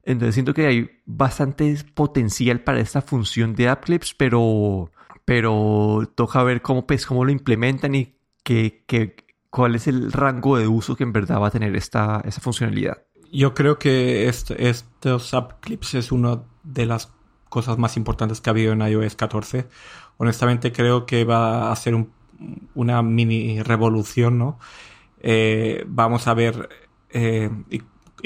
Entonces 0.04 0.35
siento 0.35 0.54
que 0.54 0.66
hay 0.66 0.90
bastante 1.04 1.76
potencial 1.92 2.61
para 2.61 2.80
esta 2.80 3.02
función 3.02 3.54
de 3.54 3.68
App 3.68 3.85
Clips, 3.85 4.14
pero 4.14 4.90
pero 5.25 6.11
toca 6.14 6.43
ver 6.43 6.62
cómo, 6.62 6.87
pues, 6.87 7.07
cómo 7.07 7.25
lo 7.25 7.31
implementan 7.31 7.95
y 7.95 8.14
qué, 8.43 8.85
cuál 9.50 9.75
es 9.75 9.87
el 9.87 10.12
rango 10.12 10.57
de 10.59 10.69
uso 10.69 10.97
que 10.97 11.05
en 11.05 11.12
verdad 11.12 11.41
va 11.41 11.49
a 11.49 11.50
tener 11.50 11.76
esta, 11.76 12.23
esta 12.25 12.41
funcionalidad. 12.41 13.02
Yo 13.33 13.55
creo 13.55 13.79
que 13.79 14.29
estos 14.29 15.35
app 15.35 15.64
es 15.71 16.12
una 16.12 16.43
de 16.64 16.87
las 16.87 17.12
cosas 17.49 17.79
más 17.79 17.97
importantes 17.97 18.41
que 18.41 18.50
ha 18.50 18.52
habido 18.52 18.73
en 18.73 18.81
iOS 18.81 19.14
14. 19.14 19.67
Honestamente 20.17 20.73
creo 20.73 21.07
que 21.07 21.25
va 21.25 21.71
a 21.71 21.76
ser 21.76 22.07
una 22.75 23.02
mini 23.02 23.62
revolución, 23.62 24.38
¿no? 24.38 24.59
Eh, 25.21 25.85
vamos 25.87 26.26
a 26.26 26.35
ver, 26.35 26.69
eh, 27.11 27.50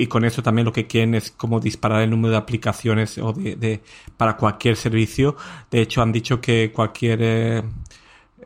con 0.09 0.25
eso 0.25 0.43
también 0.43 0.67
lo 0.67 0.73
que 0.73 0.87
quieren 0.87 1.15
es 1.15 1.31
como 1.31 1.59
disparar 1.61 2.03
el 2.03 2.11
número 2.11 2.33
de 2.33 2.37
aplicaciones 2.37 3.17
o 3.19 3.33
de, 3.33 3.81
para 4.17 4.37
cualquier 4.37 4.77
servicio. 4.77 5.37
De 5.71 5.81
hecho, 5.81 6.03
han 6.03 6.13
dicho 6.13 6.41
que 6.41 6.71
cualquier 6.73 7.19
eh, 7.23 7.63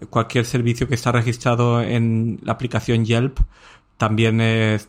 cualquier 0.08 0.44
servicio 0.44 0.88
que 0.88 0.94
está 0.94 1.12
registrado 1.12 1.82
en 1.82 2.38
la 2.42 2.52
aplicación 2.52 3.04
Yelp 3.04 3.38
también 3.96 4.38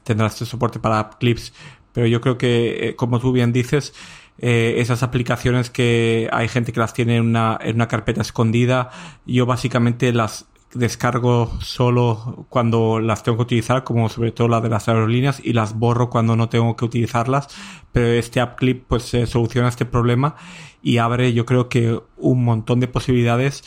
tendrá 0.04 0.28
este 0.28 0.46
soporte 0.46 0.80
para 0.80 1.10
clips. 1.20 1.54
Pero 1.94 2.08
yo 2.08 2.22
creo 2.22 2.38
que, 2.38 2.90
eh, 2.90 2.96
como 2.96 3.20
tú 3.20 3.32
bien 3.32 3.52
dices, 3.52 3.94
eh, 4.40 4.76
esas 4.78 5.04
aplicaciones 5.04 5.70
que 5.70 6.30
hay 6.32 6.48
gente 6.48 6.72
que 6.72 6.80
las 6.80 6.94
tiene 6.94 7.18
en 7.18 7.26
una, 7.26 7.60
en 7.62 7.76
una 7.76 7.88
carpeta 7.88 8.22
escondida, 8.22 8.90
yo 9.26 9.46
básicamente 9.46 10.12
las 10.14 10.48
descargo 10.74 11.52
solo 11.62 12.46
cuando 12.50 13.00
las 13.00 13.24
tengo 13.24 13.38
que 13.38 13.44
utilizar, 13.44 13.84
como 13.84 14.10
sobre 14.10 14.32
todo 14.32 14.48
las 14.48 14.64
de 14.64 14.70
las 14.70 14.88
aerolíneas, 14.88 15.42
y 15.44 15.54
las 15.54 15.78
borro 15.78 16.10
cuando 16.10 16.36
no 16.36 16.50
tengo 16.50 16.76
que 16.76 16.86
utilizarlas. 16.86 17.48
Pero 17.92 18.08
este 18.08 18.40
app 18.40 18.58
clip 18.58 18.86
pues 18.88 19.04
soluciona 19.26 19.68
este 19.68 19.86
problema 19.86 20.36
y 20.82 20.98
abre 20.98 21.34
yo 21.34 21.46
creo 21.46 21.70
que 21.70 22.00
un 22.18 22.44
montón 22.44 22.80
de 22.80 22.88
posibilidades 22.88 23.64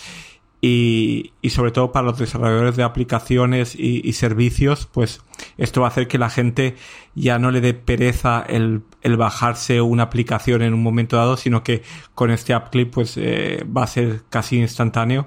y, 0.66 1.32
sobre 1.50 1.72
todo 1.72 1.92
para 1.92 2.06
los 2.06 2.18
desarrolladores 2.18 2.76
de 2.76 2.84
aplicaciones 2.84 3.74
y, 3.78 4.10
servicios, 4.14 4.88
pues 4.90 5.20
esto 5.58 5.82
va 5.82 5.88
a 5.88 5.90
hacer 5.90 6.08
que 6.08 6.16
la 6.16 6.30
gente 6.30 6.76
ya 7.14 7.38
no 7.38 7.50
le 7.50 7.60
dé 7.60 7.74
pereza 7.74 8.42
el, 8.48 8.82
bajarse 9.18 9.82
una 9.82 10.04
aplicación 10.04 10.62
en 10.62 10.72
un 10.72 10.82
momento 10.82 11.18
dado, 11.18 11.36
sino 11.36 11.62
que 11.62 11.82
con 12.14 12.30
este 12.30 12.54
app 12.54 12.70
clip 12.70 12.94
pues 12.94 13.18
eh, 13.18 13.62
va 13.64 13.82
a 13.82 13.86
ser 13.86 14.22
casi 14.30 14.56
instantáneo 14.56 15.26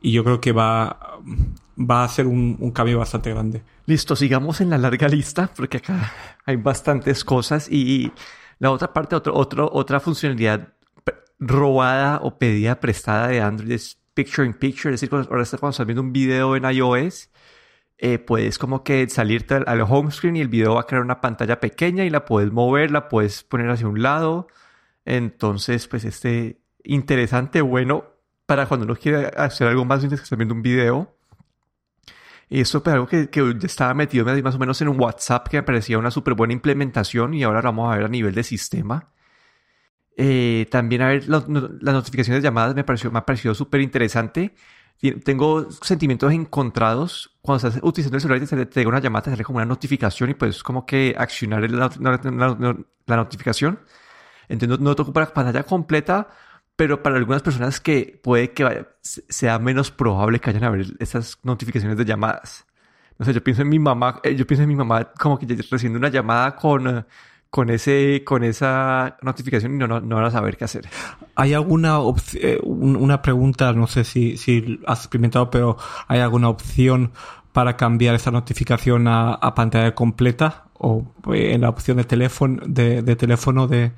y 0.00 0.10
yo 0.10 0.24
creo 0.24 0.40
que 0.40 0.50
va, 0.50 1.11
va 1.78 2.04
a 2.04 2.08
ser 2.08 2.26
un, 2.26 2.70
cambio 2.72 2.98
bastante 2.98 3.30
grande. 3.30 3.62
Listo, 3.86 4.16
sigamos 4.16 4.60
en 4.60 4.70
la 4.70 4.78
larga 4.78 5.08
lista 5.08 5.50
porque 5.54 5.78
acá 5.78 6.12
hay 6.44 6.56
bastantes 6.56 7.24
cosas 7.24 7.68
y 7.70 8.12
la 8.58 8.70
otra 8.70 8.92
parte, 8.92 9.16
otro, 9.16 9.34
otro, 9.34 9.70
otra 9.72 10.00
funcionalidad 10.00 10.68
robada 11.38 12.20
o 12.22 12.38
pedida 12.38 12.78
prestada 12.78 13.28
de 13.28 13.40
Android 13.40 13.72
es 13.72 13.98
Picture 14.14 14.46
in 14.46 14.54
Picture, 14.54 14.94
es 14.94 15.00
decir, 15.00 15.12
ahora 15.12 15.44
cuando 15.58 15.70
estás 15.70 15.86
viendo 15.86 16.02
un 16.02 16.12
video 16.12 16.54
en 16.54 16.64
iOS, 16.64 17.30
eh, 17.98 18.18
puedes 18.18 18.58
como 18.58 18.84
que 18.84 19.08
salirte 19.08 19.54
al, 19.54 19.80
home 19.82 20.10
screen 20.10 20.36
y 20.36 20.40
el 20.40 20.48
video 20.48 20.74
va 20.74 20.82
a 20.82 20.86
crear 20.86 21.02
una 21.02 21.20
pantalla 21.20 21.60
pequeña 21.60 22.04
y 22.04 22.10
la 22.10 22.24
puedes 22.24 22.52
mover, 22.52 22.90
la 22.90 23.08
puedes 23.08 23.44
poner 23.44 23.70
hacia 23.70 23.88
un 23.88 24.02
lado. 24.02 24.48
Entonces, 25.04 25.88
pues 25.88 26.04
este 26.04 26.60
interesante, 26.84 27.60
bueno, 27.60 28.11
para 28.52 28.66
cuando 28.66 28.84
uno 28.84 28.94
quiere 28.96 29.30
hacer 29.34 29.66
algo 29.66 29.82
más 29.86 30.00
mientras 30.00 30.20
que 30.20 30.24
está 30.24 30.36
viendo 30.36 30.54
un 30.54 30.60
video. 30.60 31.16
Esto 32.50 32.82
es 32.84 32.92
algo 32.92 33.06
que, 33.06 33.30
que, 33.30 33.56
estaba 33.62 33.94
metido 33.94 34.26
más 34.42 34.56
o 34.56 34.58
menos 34.58 34.78
en 34.82 34.88
un 34.88 35.00
WhatsApp 35.00 35.48
que 35.48 35.56
me 35.56 35.62
parecía 35.62 35.96
una 35.96 36.10
súper 36.10 36.34
buena 36.34 36.52
implementación 36.52 37.32
y 37.32 37.44
ahora 37.44 37.62
lo 37.62 37.68
vamos 37.68 37.90
a 37.90 37.96
ver 37.96 38.04
a 38.04 38.08
nivel 38.08 38.34
de 38.34 38.42
sistema. 38.42 39.08
Eh, 40.18 40.66
también 40.70 41.00
a 41.00 41.08
ver 41.08 41.26
las 41.28 41.48
notificaciones 41.48 42.42
de 42.42 42.46
llamadas 42.46 42.74
me, 42.74 42.84
pareció, 42.84 43.10
me 43.10 43.20
ha 43.20 43.24
parecido 43.24 43.54
súper 43.54 43.80
interesante. 43.80 44.54
Tengo 45.24 45.70
sentimientos 45.70 46.30
encontrados. 46.30 47.34
Cuando 47.40 47.66
estás 47.66 47.82
utilizando 47.82 48.18
el 48.18 48.20
celular 48.20 48.42
y 48.42 48.46
te, 48.46 48.66
te 48.66 48.80
llega 48.80 48.90
una 48.90 49.00
llamada, 49.00 49.22
te 49.22 49.30
sale 49.30 49.44
como 49.44 49.56
una 49.56 49.66
notificación 49.66 50.28
y 50.28 50.34
pues 50.34 50.62
como 50.62 50.84
que 50.84 51.14
accionar 51.16 51.70
la, 51.70 51.90
la, 53.06 53.16
notificación. 53.16 53.78
Entonces 54.50 54.78
no, 54.78 54.84
no 54.84 54.94
te 54.94 55.00
ocupa 55.00 55.20
la 55.20 55.32
pantalla 55.32 55.62
completa, 55.62 56.28
pero 56.76 57.02
para 57.02 57.16
algunas 57.16 57.42
personas 57.42 57.80
que 57.80 58.20
puede 58.22 58.52
que 58.52 58.86
sea 59.02 59.58
menos 59.58 59.90
probable 59.90 60.40
que 60.40 60.50
vayan 60.50 60.64
a 60.64 60.70
ver 60.70 60.86
esas 60.98 61.38
notificaciones 61.42 61.96
de 61.98 62.04
llamadas. 62.04 62.66
No 63.18 63.26
sé, 63.26 63.34
yo 63.34 63.44
pienso 63.44 63.62
en 63.62 63.68
mi 63.68 63.78
mamá, 63.78 64.20
eh, 64.24 64.34
yo 64.34 64.46
pienso 64.46 64.62
en 64.62 64.68
mi 64.68 64.76
mamá 64.76 65.12
como 65.12 65.38
que 65.38 65.46
recibiendo 65.46 65.98
una 65.98 66.08
llamada 66.08 66.56
con, 66.56 67.06
con, 67.50 67.70
ese, 67.70 68.22
con 68.24 68.42
esa 68.42 69.16
notificación 69.22 69.74
y 69.74 69.78
no, 69.78 70.00
no, 70.00 70.16
van 70.16 70.24
a 70.24 70.30
saber 70.30 70.56
qué 70.56 70.64
hacer. 70.64 70.88
¿Hay 71.34 71.54
alguna 71.54 71.98
eh, 72.34 72.58
una 72.62 73.22
pregunta, 73.22 73.72
no 73.74 73.86
sé 73.86 74.04
si, 74.04 74.80
has 74.86 75.00
experimentado, 75.00 75.50
pero 75.50 75.76
¿hay 76.08 76.20
alguna 76.20 76.48
opción 76.48 77.12
para 77.52 77.76
cambiar 77.76 78.14
esa 78.14 78.30
notificación 78.30 79.06
a, 79.08 79.54
pantalla 79.54 79.94
completa 79.94 80.64
o 80.78 81.04
eh, 81.32 81.52
en 81.52 81.60
la 81.60 81.68
opción 81.68 81.98
de 81.98 82.04
teléfono 82.04 82.62
de, 82.66 83.02
teléfono 83.16 83.68
de 83.68 83.92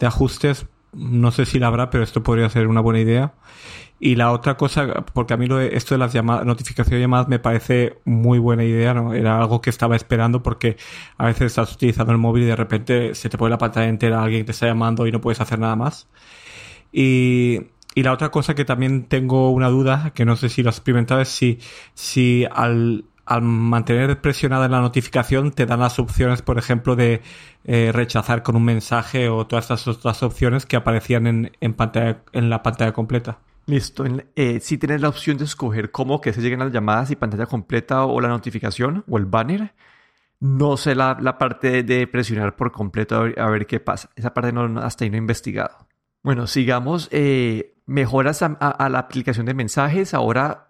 ajustes 0.00 0.66
no 0.92 1.30
sé 1.30 1.46
si 1.46 1.58
la 1.58 1.68
habrá, 1.68 1.90
pero 1.90 2.04
esto 2.04 2.22
podría 2.22 2.48
ser 2.50 2.66
una 2.66 2.80
buena 2.80 3.00
idea. 3.00 3.34
Y 4.02 4.16
la 4.16 4.32
otra 4.32 4.56
cosa, 4.56 5.04
porque 5.12 5.34
a 5.34 5.36
mí 5.36 5.46
lo 5.46 5.60
esto 5.60 5.94
de 5.94 5.98
las 5.98 6.12
llamadas, 6.14 6.46
notificaciones 6.46 6.98
de 6.98 7.00
llamadas 7.02 7.28
me 7.28 7.38
parece 7.38 7.98
muy 8.06 8.38
buena 8.38 8.64
idea, 8.64 8.94
¿no? 8.94 9.12
Era 9.12 9.38
algo 9.38 9.60
que 9.60 9.68
estaba 9.70 9.94
esperando 9.94 10.42
porque 10.42 10.76
a 11.18 11.26
veces 11.26 11.48
estás 11.48 11.74
utilizando 11.74 12.12
el 12.12 12.18
móvil 12.18 12.44
y 12.44 12.46
de 12.46 12.56
repente 12.56 13.14
se 13.14 13.28
te 13.28 13.36
pone 13.36 13.50
la 13.50 13.58
pantalla 13.58 13.88
entera, 13.88 14.22
alguien 14.22 14.46
te 14.46 14.52
está 14.52 14.66
llamando 14.66 15.06
y 15.06 15.12
no 15.12 15.20
puedes 15.20 15.40
hacer 15.40 15.58
nada 15.58 15.76
más. 15.76 16.08
Y, 16.92 17.60
y 17.94 18.02
la 18.02 18.12
otra 18.12 18.30
cosa 18.30 18.54
que 18.54 18.64
también 18.64 19.04
tengo 19.04 19.50
una 19.50 19.68
duda, 19.68 20.12
que 20.14 20.24
no 20.24 20.36
sé 20.36 20.48
si 20.48 20.62
lo 20.62 20.70
has 20.70 20.76
experimentado, 20.76 21.20
es 21.20 21.28
si, 21.28 21.58
si 21.94 22.46
al, 22.50 23.04
al 23.30 23.42
mantener 23.42 24.20
presionada 24.20 24.68
la 24.68 24.80
notificación 24.80 25.52
te 25.52 25.64
dan 25.64 25.78
las 25.78 26.00
opciones, 26.00 26.42
por 26.42 26.58
ejemplo, 26.58 26.96
de 26.96 27.22
eh, 27.64 27.92
rechazar 27.92 28.42
con 28.42 28.56
un 28.56 28.64
mensaje 28.64 29.28
o 29.28 29.46
todas 29.46 29.66
estas 29.66 29.86
otras 29.86 30.24
opciones 30.24 30.66
que 30.66 30.74
aparecían 30.74 31.28
en, 31.28 31.52
en, 31.60 31.74
pantalla, 31.74 32.24
en 32.32 32.50
la 32.50 32.64
pantalla 32.64 32.92
completa. 32.92 33.38
Listo. 33.66 34.04
Eh, 34.34 34.58
si 34.60 34.78
tienes 34.78 35.00
la 35.00 35.08
opción 35.08 35.38
de 35.38 35.44
escoger 35.44 35.92
cómo 35.92 36.20
que 36.20 36.32
se 36.32 36.40
lleguen 36.40 36.58
las 36.58 36.72
llamadas 36.72 37.12
y 37.12 37.16
pantalla 37.16 37.46
completa 37.46 38.04
o 38.04 38.20
la 38.20 38.28
notificación 38.28 39.04
o 39.08 39.16
el 39.16 39.26
banner. 39.26 39.74
No 40.40 40.76
sé 40.76 40.96
la, 40.96 41.16
la 41.20 41.38
parte 41.38 41.84
de 41.84 42.06
presionar 42.08 42.56
por 42.56 42.72
completo 42.72 43.26
a 43.36 43.50
ver, 43.50 43.66
qué 43.66 43.78
pasa. 43.78 44.10
Esa 44.16 44.34
parte 44.34 44.52
no, 44.52 44.80
hasta 44.80 45.04
ahí 45.04 45.10
no 45.10 45.16
he 45.16 45.18
investigado. 45.18 45.86
Bueno, 46.24 46.48
sigamos. 46.48 47.08
Eh, 47.12 47.76
mejoras 47.86 48.42
a, 48.42 48.88
la 48.88 48.98
aplicación 48.98 49.46
de 49.46 49.54
mensajes. 49.54 50.14
Ahora 50.14 50.69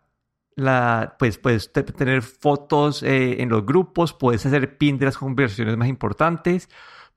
la, 0.65 1.17
pues 1.19 1.39
puedes 1.39 1.73
tener 1.73 2.23
fotos 2.23 3.03
eh, 3.03 3.43
en 3.43 3.49
los 3.49 3.65
grupos, 3.65 4.13
puedes 4.13 4.45
hacer 4.47 4.79
pin 4.79 4.99
de 4.99 5.07
las 5.07 5.19
conversaciones 5.19 5.77
más 5.77 5.89
importantes, 5.89 6.69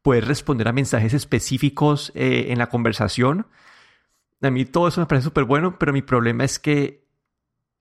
puedes 0.01 0.27
responder 0.27 0.67
a 0.67 0.73
mensajes 0.73 1.13
específicos 1.13 2.11
eh, 2.15 2.47
en 2.49 2.57
la 2.57 2.69
conversación. 2.69 3.47
A 4.41 4.49
mí 4.49 4.65
todo 4.65 4.87
eso 4.87 5.01
me 5.01 5.07
parece 5.07 5.25
súper 5.25 5.45
bueno, 5.45 5.79
pero 5.79 5.93
mi 5.93 6.01
problema 6.01 6.43
es 6.43 6.59
que 6.59 7.07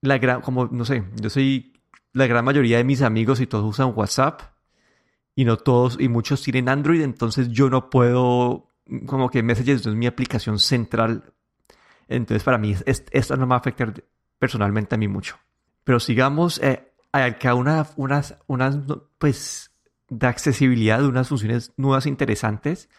la 0.01 0.17
gran, 0.17 0.41
como 0.41 0.67
no 0.67 0.85
sé, 0.85 1.03
yo 1.21 1.29
soy 1.29 1.73
la 2.13 2.27
gran 2.27 2.45
mayoría 2.45 2.77
de 2.77 2.83
mis 2.83 3.01
amigos 3.01 3.41
y 3.41 3.47
todos 3.47 3.65
usan 3.65 3.93
WhatsApp 3.95 4.41
y 5.35 5.45
no 5.45 5.57
todos 5.57 5.97
y 5.99 6.09
muchos 6.09 6.41
tienen 6.43 6.69
Android, 6.69 7.01
entonces 7.01 7.49
yo 7.49 7.69
no 7.69 7.89
puedo 7.89 8.69
como 9.05 9.29
que 9.29 9.43
Messages 9.43 9.85
es 9.85 9.95
mi 9.95 10.07
aplicación 10.07 10.59
central. 10.59 11.33
Entonces 12.07 12.43
para 12.43 12.57
mí 12.57 12.75
esto 12.85 13.37
no 13.37 13.45
me 13.45 13.51
va 13.51 13.55
a 13.55 13.59
afectar 13.59 13.93
personalmente 14.37 14.95
a 14.95 14.97
mí 14.97 15.07
mucho. 15.07 15.37
Pero 15.83 15.99
sigamos, 15.99 16.59
eh, 16.61 16.91
acá 17.11 17.55
una, 17.55 17.85
unas, 17.95 18.37
unas, 18.47 18.77
pues, 19.17 19.71
de 20.09 20.27
accesibilidad, 20.27 20.99
de 20.99 21.07
unas 21.07 21.27
funciones 21.29 21.73
nuevas 21.77 22.05
interesantes, 22.05 22.89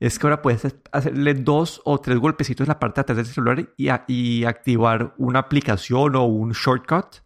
es 0.00 0.18
que 0.18 0.26
ahora 0.26 0.42
puedes 0.42 0.76
hacerle 0.92 1.34
dos 1.34 1.80
o 1.84 2.00
tres 2.00 2.18
golpecitos 2.18 2.66
en 2.66 2.68
la 2.68 2.78
parte 2.78 3.00
de 3.00 3.02
atrás 3.02 3.16
del 3.18 3.26
celular 3.26 3.68
y, 3.76 3.88
y 4.08 4.44
activar 4.44 5.14
una 5.18 5.40
aplicación 5.40 6.16
o 6.16 6.24
un 6.24 6.52
shortcut. 6.52 7.22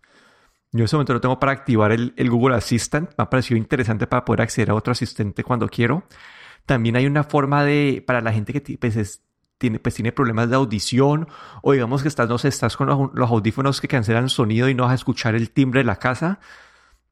Yo 0.71 0.81
en 0.81 0.85
ese 0.85 0.97
momento 0.97 1.15
lo 1.15 1.21
tengo 1.21 1.41
para 1.41 1.53
activar 1.53 1.93
el, 1.93 2.13
el, 2.17 2.31
Google 2.31 2.57
Assistant. 2.57 3.11
Me 3.17 3.23
ha 3.25 3.31
parecido 3.31 3.57
interesante 3.57 4.07
para 4.07 4.25
poder 4.25 4.43
acceder 4.43 4.71
a 4.71 4.75
otro 4.75 4.93
asistente 4.93 5.43
cuando 5.43 5.67
quiero. 5.69 6.05
También 6.67 6.97
hay 6.97 7.07
una 7.07 7.25
forma 7.25 7.65
de, 7.65 8.05
para 8.07 8.21
la 8.21 8.33
gente 8.33 8.53
que 8.53 8.77
pues, 8.77 8.97
es, 8.97 9.23
tiene, 9.59 9.81
pues 9.81 9.97
tiene 9.97 10.13
problemas 10.13 10.49
de 10.49 10.57
audición 10.57 11.29
o 11.63 11.73
digamos 11.73 12.03
que 12.03 12.09
estás, 12.09 12.29
no 12.29 12.39
sé, 12.39 12.49
estás 12.49 12.77
con 12.77 13.11
los, 13.13 13.31
audífonos 13.31 13.81
que 13.81 13.89
cancelan 13.89 14.25
el 14.25 14.31
sonido 14.31 14.69
y 14.69 14.75
no 14.75 14.85
vas 14.85 14.93
a 14.93 14.95
escuchar 14.95 15.35
el 15.35 15.51
timbre 15.51 15.81
de 15.81 15.85
la 15.85 15.97
casa, 15.97 16.39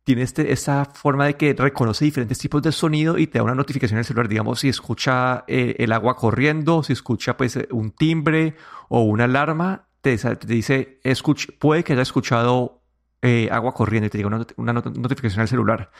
tiene 0.05 0.23
este, 0.23 0.53
esta 0.53 0.85
forma 0.85 1.26
de 1.26 1.35
que 1.37 1.53
reconoce 1.53 2.05
diferentes 2.05 2.38
tipos 2.38 2.62
de 2.62 2.71
sonido 2.71 3.19
y 3.19 3.26
te 3.26 3.38
da 3.38 3.45
una 3.45 3.57
notificación 3.57 3.97
en 3.97 4.00
el 4.00 4.05
celular, 4.05 4.29
digamos, 4.29 4.61
si 4.61 4.69
escucha 4.69 5.45
eh, 5.49 5.75
el 5.79 5.91
agua 5.93 6.17
corriendo, 6.17 6.85
si 6.85 6.93
escucha 6.93 7.37
pues 7.37 7.59
un 7.71 7.91
timbre 7.91 8.55
o 8.88 9.03
una 9.03 9.25
alarma, 9.25 9.88
te, 10.00 10.17
dice, 10.47 11.00
escuch, 11.03 11.50
puede 11.59 11.83
que 11.83 11.95
haya 11.95 12.03
escuchado 12.03 12.83
eh, 13.21 13.49
agua 13.50 13.75
corriendo 13.75 14.07
y 14.07 14.11
te 14.11 14.19
llega 14.19 14.29
una, 14.29 14.47
una 14.57 14.73
notificación 14.73 15.41
al 15.41 15.49
celular. 15.49 15.91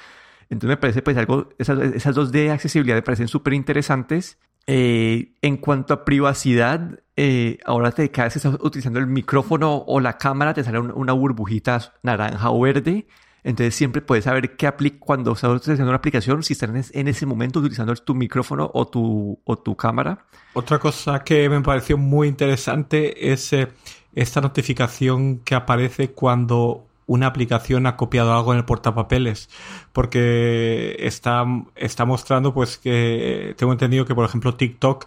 Entonces 0.49 0.69
me 0.69 0.77
parece 0.77 1.03
pues 1.03 1.17
algo, 1.17 1.49
esas, 1.59 1.77
esas 1.81 2.15
dos 2.15 2.31
de 2.31 2.53
accesibilidad 2.53 2.95
me 2.95 3.03
parecen 3.03 3.27
súper 3.27 3.55
interesantes 3.55 4.39
eh, 4.67 5.33
en 5.43 5.57
cuanto 5.59 5.95
a 5.95 6.05
privacidad, 6.05 7.01
eh, 7.15 7.59
ahora 7.65 7.93
te 7.93 8.11
cada 8.11 8.27
vez 8.27 8.35
que 8.35 8.39
estás 8.41 8.59
utilizando 8.61 8.99
el 8.99 9.07
micrófono 9.07 9.85
o 9.87 10.01
la 10.01 10.19
cámara, 10.19 10.55
te 10.55 10.65
sale 10.65 10.81
una 10.81 11.13
burbujita 11.13 11.93
naranja 12.03 12.51
o 12.51 12.61
verde. 12.61 13.07
Entonces 13.45 13.77
siempre 13.77 14.03
puedes 14.03 14.25
saber 14.25 14.57
qué 14.57 14.67
aplica 14.67 14.99
cuando 14.99 15.33
estás 15.33 15.51
utilizando 15.51 15.91
una 15.91 15.99
aplicación, 15.99 16.43
si 16.43 16.55
estás 16.55 16.91
en 16.93 17.07
ese 17.07 17.27
momento 17.27 17.61
utilizando 17.61 17.95
tu 17.95 18.13
micrófono 18.13 18.69
o 18.75 18.89
tu, 18.89 19.39
o 19.45 19.57
tu 19.57 19.77
cámara. 19.77 20.27
Otra 20.53 20.81
cosa 20.81 21.23
que 21.23 21.49
me 21.49 21.61
pareció 21.61 21.97
muy 21.97 22.27
interesante 22.27 23.31
es 23.33 23.53
eh, 23.53 23.69
esta 24.17 24.41
notificación 24.41 25.39
que 25.45 25.55
aparece 25.55 26.11
cuando 26.11 26.86
una 27.07 27.27
aplicación 27.29 27.87
ha 27.87 27.97
copiado 27.97 28.35
algo 28.35 28.53
en 28.53 28.59
el 28.59 28.65
portapapeles, 28.65 29.49
porque 29.93 30.97
está, 31.01 31.45
está 31.77 32.05
mostrando 32.05 32.53
pues 32.53 32.79
que 32.79 33.55
tengo 33.57 33.73
entendido 33.73 34.05
que 34.05 34.15
por 34.15 34.25
ejemplo 34.25 34.55
TikTok 34.55 35.07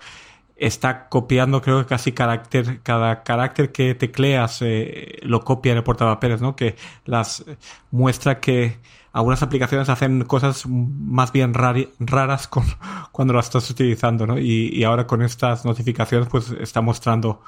está 0.60 1.08
copiando 1.10 1.62
creo 1.62 1.80
que 1.82 1.88
casi 1.88 2.12
carácter, 2.12 2.82
cada 2.84 3.24
carácter 3.24 3.72
que 3.72 3.96
tecleas 3.96 4.62
eh, 4.62 5.20
lo 5.24 5.42
copia 5.44 5.72
en 5.72 5.78
el 5.80 5.84
portapapeles, 5.84 6.42
¿no? 6.42 6.56
Que 6.56 6.76
las 7.06 7.46
muestra 7.92 8.40
que 8.40 8.78
algunas 9.12 9.42
aplicaciones 9.42 9.90
hacen 9.90 10.24
cosas 10.26 10.66
más 10.68 11.32
bien 11.32 11.54
raras 11.54 12.50
cuando 13.12 13.34
las 13.34 13.46
estás 13.46 13.70
utilizando, 13.70 14.28
¿no? 14.28 14.38
Y, 14.38 14.70
y 14.74 14.84
ahora 14.84 15.08
con 15.08 15.22
estas 15.22 15.66
notificaciones 15.66 16.28
pues 16.30 16.52
está 16.52 16.82
mostrando 16.82 17.42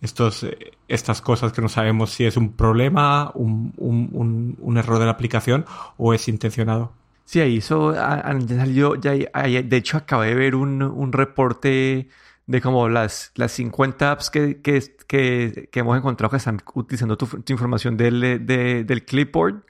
estos, 0.00 0.44
eh, 0.44 0.72
estas 0.88 1.20
cosas 1.20 1.52
que 1.52 1.62
no 1.62 1.68
sabemos 1.68 2.10
si 2.10 2.24
es 2.24 2.36
un 2.36 2.52
problema, 2.52 3.30
un, 3.34 3.72
un, 3.76 4.56
un, 4.60 4.76
error 4.76 4.98
de 4.98 5.06
la 5.06 5.12
aplicación 5.12 5.64
o 5.96 6.14
es 6.14 6.28
intencionado. 6.28 6.92
Sí, 7.24 7.40
ahí 7.40 7.58
eso 7.58 7.94
ya 7.94 8.46
salió, 8.48 8.96
ya, 8.96 9.12
de 9.12 9.76
hecho 9.76 9.96
acabé 9.96 10.28
de 10.28 10.34
ver 10.34 10.54
un, 10.54 10.82
un 10.82 11.12
reporte 11.12 12.08
de 12.46 12.60
como 12.60 12.88
las, 12.88 13.32
las 13.36 13.52
50 13.52 14.10
apps 14.10 14.30
que, 14.30 14.60
que, 14.60 14.82
que, 15.06 15.68
que 15.70 15.80
hemos 15.80 15.96
encontrado 15.96 16.30
que 16.30 16.36
están 16.36 16.60
utilizando 16.74 17.16
tu, 17.16 17.26
tu 17.26 17.52
información 17.52 17.96
del, 17.96 18.44
de, 18.46 18.84
del 18.84 19.04
clipboard. 19.04 19.62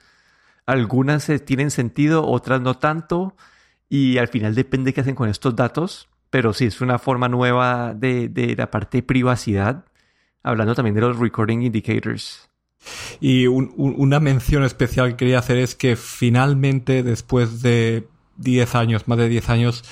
Algunas 0.66 1.30
tienen 1.44 1.70
sentido, 1.70 2.26
otras 2.26 2.60
no 2.60 2.74
tanto. 2.78 3.36
Y 3.88 4.18
al 4.18 4.28
final 4.28 4.54
depende 4.54 4.92
qué 4.92 5.02
hacen 5.02 5.14
con 5.14 5.28
estos 5.28 5.54
datos. 5.54 6.08
Pero 6.30 6.52
sí, 6.52 6.66
es 6.66 6.80
una 6.80 6.98
forma 6.98 7.28
nueva 7.28 7.94
de, 7.94 8.28
de 8.28 8.56
la 8.56 8.70
parte 8.70 8.98
de 8.98 9.02
privacidad. 9.04 9.84
Hablando 10.44 10.76
también 10.76 10.94
de 10.94 11.00
los 11.00 11.18
recording 11.18 11.62
indicators. 11.62 12.48
Y 13.20 13.46
un, 13.46 13.72
un, 13.76 13.94
una 13.98 14.20
mención 14.20 14.62
especial 14.62 15.10
que 15.10 15.16
quería 15.16 15.40
hacer 15.40 15.58
es 15.58 15.74
que 15.74 15.96
finalmente, 15.96 17.02
después 17.02 17.62
de 17.62 18.06
10 18.36 18.74
años, 18.74 19.08
más 19.08 19.18
de 19.18 19.28
10 19.28 19.48
años, 19.48 19.84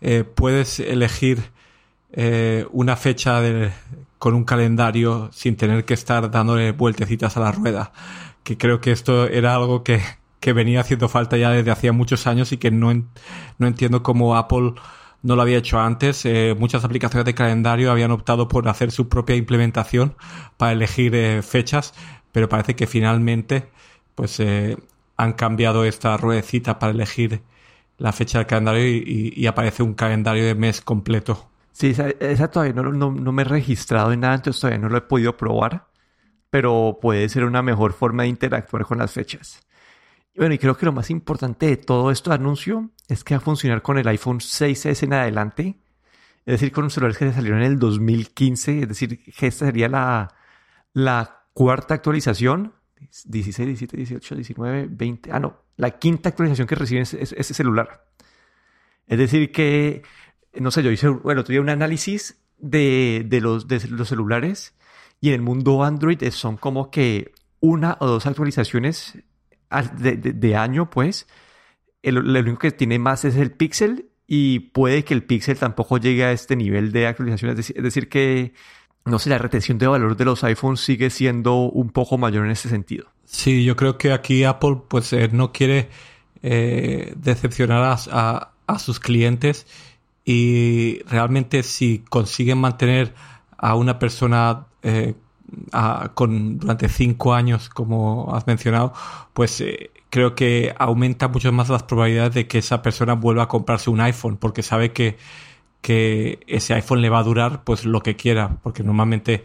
eh, 0.00 0.24
puedes 0.24 0.80
elegir 0.80 1.50
eh, 2.12 2.66
una 2.72 2.96
fecha 2.96 3.42
con 4.18 4.34
un 4.34 4.44
calendario 4.44 5.30
sin 5.32 5.56
tener 5.56 5.84
que 5.84 5.94
estar 5.94 6.30
dándole 6.30 6.72
vueltecitas 6.72 7.36
a 7.36 7.40
la 7.40 7.52
rueda. 7.52 7.92
Que 8.44 8.56
creo 8.56 8.80
que 8.80 8.92
esto 8.92 9.26
era 9.26 9.54
algo 9.54 9.84
que, 9.84 10.00
que 10.40 10.52
venía 10.52 10.80
haciendo 10.80 11.08
falta 11.08 11.36
ya 11.36 11.50
desde 11.50 11.70
hacía 11.70 11.92
muchos 11.92 12.26
años 12.26 12.52
y 12.52 12.58
que 12.58 12.70
no, 12.70 12.92
no 13.58 13.66
entiendo 13.66 14.02
cómo 14.02 14.36
Apple 14.36 14.74
no 15.22 15.36
lo 15.36 15.42
había 15.42 15.58
hecho 15.58 15.78
antes. 15.80 16.24
Eh, 16.24 16.54
muchas 16.58 16.84
aplicaciones 16.84 17.24
de 17.24 17.34
calendario 17.34 17.90
habían 17.90 18.10
optado 18.10 18.48
por 18.48 18.68
hacer 18.68 18.90
su 18.90 19.08
propia 19.08 19.36
implementación 19.36 20.14
para 20.56 20.72
elegir 20.72 21.14
eh, 21.14 21.42
fechas, 21.42 21.94
pero 22.32 22.48
parece 22.48 22.76
que 22.76 22.86
finalmente 22.86 23.68
pues 24.14 24.40
eh, 24.40 24.76
han 25.16 25.32
cambiado 25.34 25.84
esta 25.84 26.16
ruedecita 26.16 26.78
para 26.78 26.92
elegir 26.92 27.42
la 27.98 28.12
fecha 28.12 28.38
del 28.38 28.46
calendario 28.46 28.86
y, 28.86 29.46
aparece 29.46 29.82
un 29.82 29.94
calendario 29.94 30.44
de 30.44 30.54
mes 30.54 30.80
completo. 30.80 31.48
Sí, 31.72 31.88
esa, 31.88 32.08
esa 32.08 32.50
todavía 32.50 32.74
no, 32.74 32.92
no, 32.92 33.10
no, 33.10 33.32
me 33.32 33.42
he 33.42 33.44
registrado 33.44 34.12
en 34.12 34.20
nada, 34.20 34.36
entonces 34.36 34.60
todavía 34.60 34.78
no 34.78 34.88
lo 34.88 34.98
he 34.98 35.02
podido 35.02 35.36
probar, 35.36 35.86
pero 36.50 36.98
puede 37.00 37.28
ser 37.28 37.44
una 37.44 37.62
mejor 37.62 37.92
forma 37.92 38.22
de 38.22 38.28
interactuar 38.28 38.84
con 38.84 38.98
las 38.98 39.12
fechas. 39.12 39.60
Bueno, 40.38 40.54
y 40.54 40.58
creo 40.58 40.76
que 40.76 40.86
lo 40.86 40.92
más 40.92 41.10
importante 41.10 41.66
de 41.66 41.76
todo 41.76 42.12
esto 42.12 42.30
de 42.30 42.36
anuncio 42.36 42.90
es 43.08 43.24
que 43.24 43.34
va 43.34 43.38
a 43.38 43.40
funcionar 43.40 43.82
con 43.82 43.98
el 43.98 44.06
iPhone 44.06 44.38
6S 44.38 45.02
en 45.02 45.12
adelante, 45.12 45.80
es 46.46 46.52
decir, 46.52 46.70
con 46.70 46.84
los 46.84 46.94
celulares 46.94 47.18
que 47.18 47.32
salieron 47.32 47.60
en 47.60 47.72
el 47.72 47.78
2015, 47.80 48.82
es 48.82 48.88
decir, 48.88 49.20
que 49.24 49.46
esta 49.48 49.66
sería 49.66 49.88
la, 49.88 50.32
la 50.92 51.42
cuarta 51.52 51.94
actualización, 51.94 52.72
16, 53.24 53.66
17, 53.66 53.96
18, 53.96 54.34
19, 54.36 54.86
20, 54.88 55.32
ah, 55.32 55.40
no, 55.40 55.56
la 55.76 55.98
quinta 55.98 56.28
actualización 56.28 56.68
que 56.68 56.76
recibe 56.76 57.00
ese, 57.00 57.20
ese 57.20 57.54
celular. 57.54 58.06
Es 59.08 59.18
decir, 59.18 59.50
que 59.50 60.02
no 60.54 60.70
sé, 60.70 60.84
yo 60.84 60.90
hice, 60.92 61.08
bueno, 61.08 61.42
tuve 61.42 61.60
un 61.60 61.68
análisis 61.68 62.40
de, 62.58 63.24
de, 63.26 63.40
los, 63.40 63.66
de 63.66 63.80
los 63.88 64.08
celulares. 64.08 64.74
Y 65.20 65.28
en 65.28 65.34
el 65.34 65.42
mundo 65.42 65.82
Android 65.82 66.22
son 66.30 66.56
como 66.56 66.90
que 66.90 67.32
una 67.60 67.96
o 68.00 68.06
dos 68.06 68.26
actualizaciones 68.26 69.18
de, 69.70 70.56
año, 70.56 70.90
pues. 70.90 71.26
El, 72.02 72.14
lo 72.14 72.40
único 72.40 72.58
que 72.58 72.70
tiene 72.70 72.98
más 72.98 73.24
es 73.24 73.36
el 73.36 73.50
Pixel 73.52 74.08
y 74.26 74.60
puede 74.60 75.04
que 75.04 75.14
el 75.14 75.24
Pixel 75.24 75.58
tampoco 75.58 75.98
llegue 75.98 76.24
a 76.24 76.32
este 76.32 76.56
nivel 76.56 76.92
de 76.92 77.06
actualización. 77.06 77.50
Es 77.50 77.56
decir, 77.56 77.76
es 77.76 77.82
decir 77.82 78.08
que, 78.08 78.52
no 79.04 79.18
sé, 79.18 79.30
la 79.30 79.38
retención 79.38 79.78
de 79.78 79.86
valor 79.86 80.16
de 80.16 80.24
los 80.24 80.44
iPhones 80.44 80.80
sigue 80.80 81.10
siendo 81.10 81.56
un 81.56 81.90
poco 81.90 82.18
mayor 82.18 82.44
en 82.44 82.52
ese 82.52 82.68
sentido. 82.68 83.06
Sí, 83.24 83.64
yo 83.64 83.76
creo 83.76 83.98
que 83.98 84.12
aquí 84.12 84.44
Apple 84.44 84.78
pues 84.88 85.12
eh, 85.12 85.28
no 85.32 85.52
quiere 85.52 85.88
eh, 86.42 87.12
decepcionar 87.16 87.82
a, 87.82 87.96
a, 88.10 88.52
a 88.66 88.78
sus 88.78 89.00
clientes 89.00 89.66
y 90.24 91.00
realmente 91.08 91.62
si 91.62 92.04
consiguen 92.10 92.58
mantener 92.58 93.14
a 93.56 93.74
una 93.74 93.98
persona 93.98 94.66
eh, 94.82 95.14
con 96.14 96.58
durante 96.58 96.88
cinco 96.88 97.34
años, 97.34 97.68
como 97.68 98.34
has 98.34 98.46
mencionado, 98.46 98.92
pues 99.32 99.60
eh, 99.60 99.90
creo 100.10 100.34
que 100.34 100.74
aumenta 100.78 101.28
mucho 101.28 101.52
más 101.52 101.68
las 101.68 101.82
probabilidades 101.82 102.34
de 102.34 102.46
que 102.46 102.58
esa 102.58 102.82
persona 102.82 103.14
vuelva 103.14 103.44
a 103.44 103.48
comprarse 103.48 103.90
un 103.90 104.00
iPhone, 104.00 104.36
porque 104.36 104.62
sabe 104.62 104.92
que, 104.92 105.16
que 105.80 106.40
ese 106.46 106.74
iPhone 106.74 107.00
le 107.00 107.08
va 107.10 107.20
a 107.20 107.22
durar 107.22 107.64
pues 107.64 107.84
lo 107.84 108.02
que 108.02 108.16
quiera, 108.16 108.58
porque 108.62 108.82
normalmente 108.82 109.44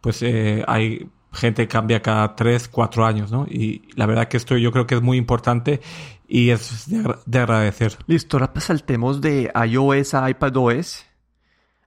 pues 0.00 0.22
eh, 0.22 0.64
hay 0.66 1.08
gente 1.32 1.62
que 1.62 1.68
cambia 1.68 2.02
cada 2.02 2.34
tres, 2.34 2.68
cuatro 2.68 3.06
años, 3.06 3.30
¿no? 3.30 3.46
Y 3.48 3.88
la 3.94 4.06
verdad 4.06 4.28
que 4.28 4.36
esto 4.36 4.56
yo 4.56 4.72
creo 4.72 4.86
que 4.86 4.96
es 4.96 5.02
muy 5.02 5.16
importante 5.16 5.80
y 6.28 6.50
es 6.50 6.88
de, 6.88 7.14
de 7.24 7.38
agradecer. 7.38 7.96
Listo, 8.06 8.38
ahora 8.38 8.52
saltemos 8.60 9.20
de 9.20 9.50
iOS 9.66 10.14
a 10.14 10.28
iPadOS. 10.28 11.06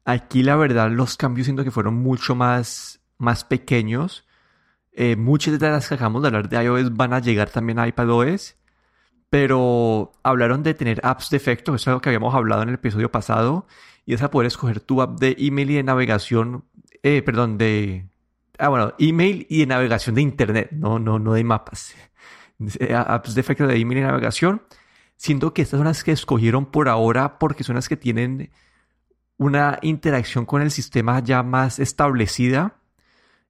Aquí 0.04 0.44
la 0.44 0.56
verdad 0.56 0.90
los 0.92 1.18
cambios 1.18 1.46
siento 1.46 1.64
que 1.64 1.72
fueron 1.72 1.96
mucho 1.96 2.36
más, 2.36 3.02
más 3.18 3.44
pequeños. 3.44 4.26
Eh, 4.92 5.16
muchas 5.16 5.60
de 5.60 5.70
las 5.70 5.88
que 5.88 5.96
acabamos 5.96 6.22
de 6.22 6.28
hablar 6.30 6.50
de 6.50 6.64
iOS 6.64 6.96
van 6.96 7.14
a 7.14 7.20
llegar 7.20 7.50
también 7.50 7.80
a 7.80 7.88
iPadOS. 7.88 8.56
Pero 9.30 10.14
hablaron 10.24 10.64
de 10.64 10.74
tener 10.74 11.02
apps 11.04 11.30
de 11.30 11.38
efecto, 11.38 11.76
eso 11.76 11.84
es 11.84 11.88
algo 11.90 12.02
que 12.02 12.10
habíamos 12.10 12.34
hablado 12.36 12.64
en 12.64 12.70
el 12.70 12.76
episodio 12.76 13.12
pasado. 13.12 13.68
Y 14.06 14.14
es 14.14 14.22
a 14.22 14.32
poder 14.32 14.48
escoger 14.48 14.80
tu 14.80 15.02
app 15.02 15.20
de 15.20 15.36
email 15.40 15.72
y 15.72 15.76
de 15.76 15.84
navegación, 15.84 16.66
eh, 17.04 17.22
perdón, 17.22 17.58
de... 17.58 18.08
Ah, 18.58 18.70
bueno, 18.70 18.94
email 19.00 19.46
y 19.50 19.60
de 19.60 19.66
navegación 19.66 20.16
de 20.16 20.22
internet, 20.22 20.70
no, 20.72 21.00
no, 21.00 21.20
no 21.20 21.34
de 21.34 21.44
mapas 21.44 21.94
apps 22.96 23.36
de 23.36 23.42
efecto 23.42 23.68
de 23.68 23.76
email 23.76 24.00
y 24.00 24.04
navegación. 24.04 24.62
Siento 25.18 25.54
que 25.54 25.62
estas 25.62 25.80
son 25.80 25.88
las 25.88 26.04
que 26.04 26.12
escogieron 26.12 26.66
por 26.66 26.90
ahora 26.90 27.40
porque 27.40 27.64
son 27.64 27.76
las 27.76 27.90
que 27.90 27.98
tienen 27.98 28.52
una 29.38 29.80
interacción 29.82 30.46
con 30.46 30.62
el 30.62 30.72
sistema 30.72 31.20
ya 31.20 31.44
más 31.44 31.80
establecida. 31.80 32.76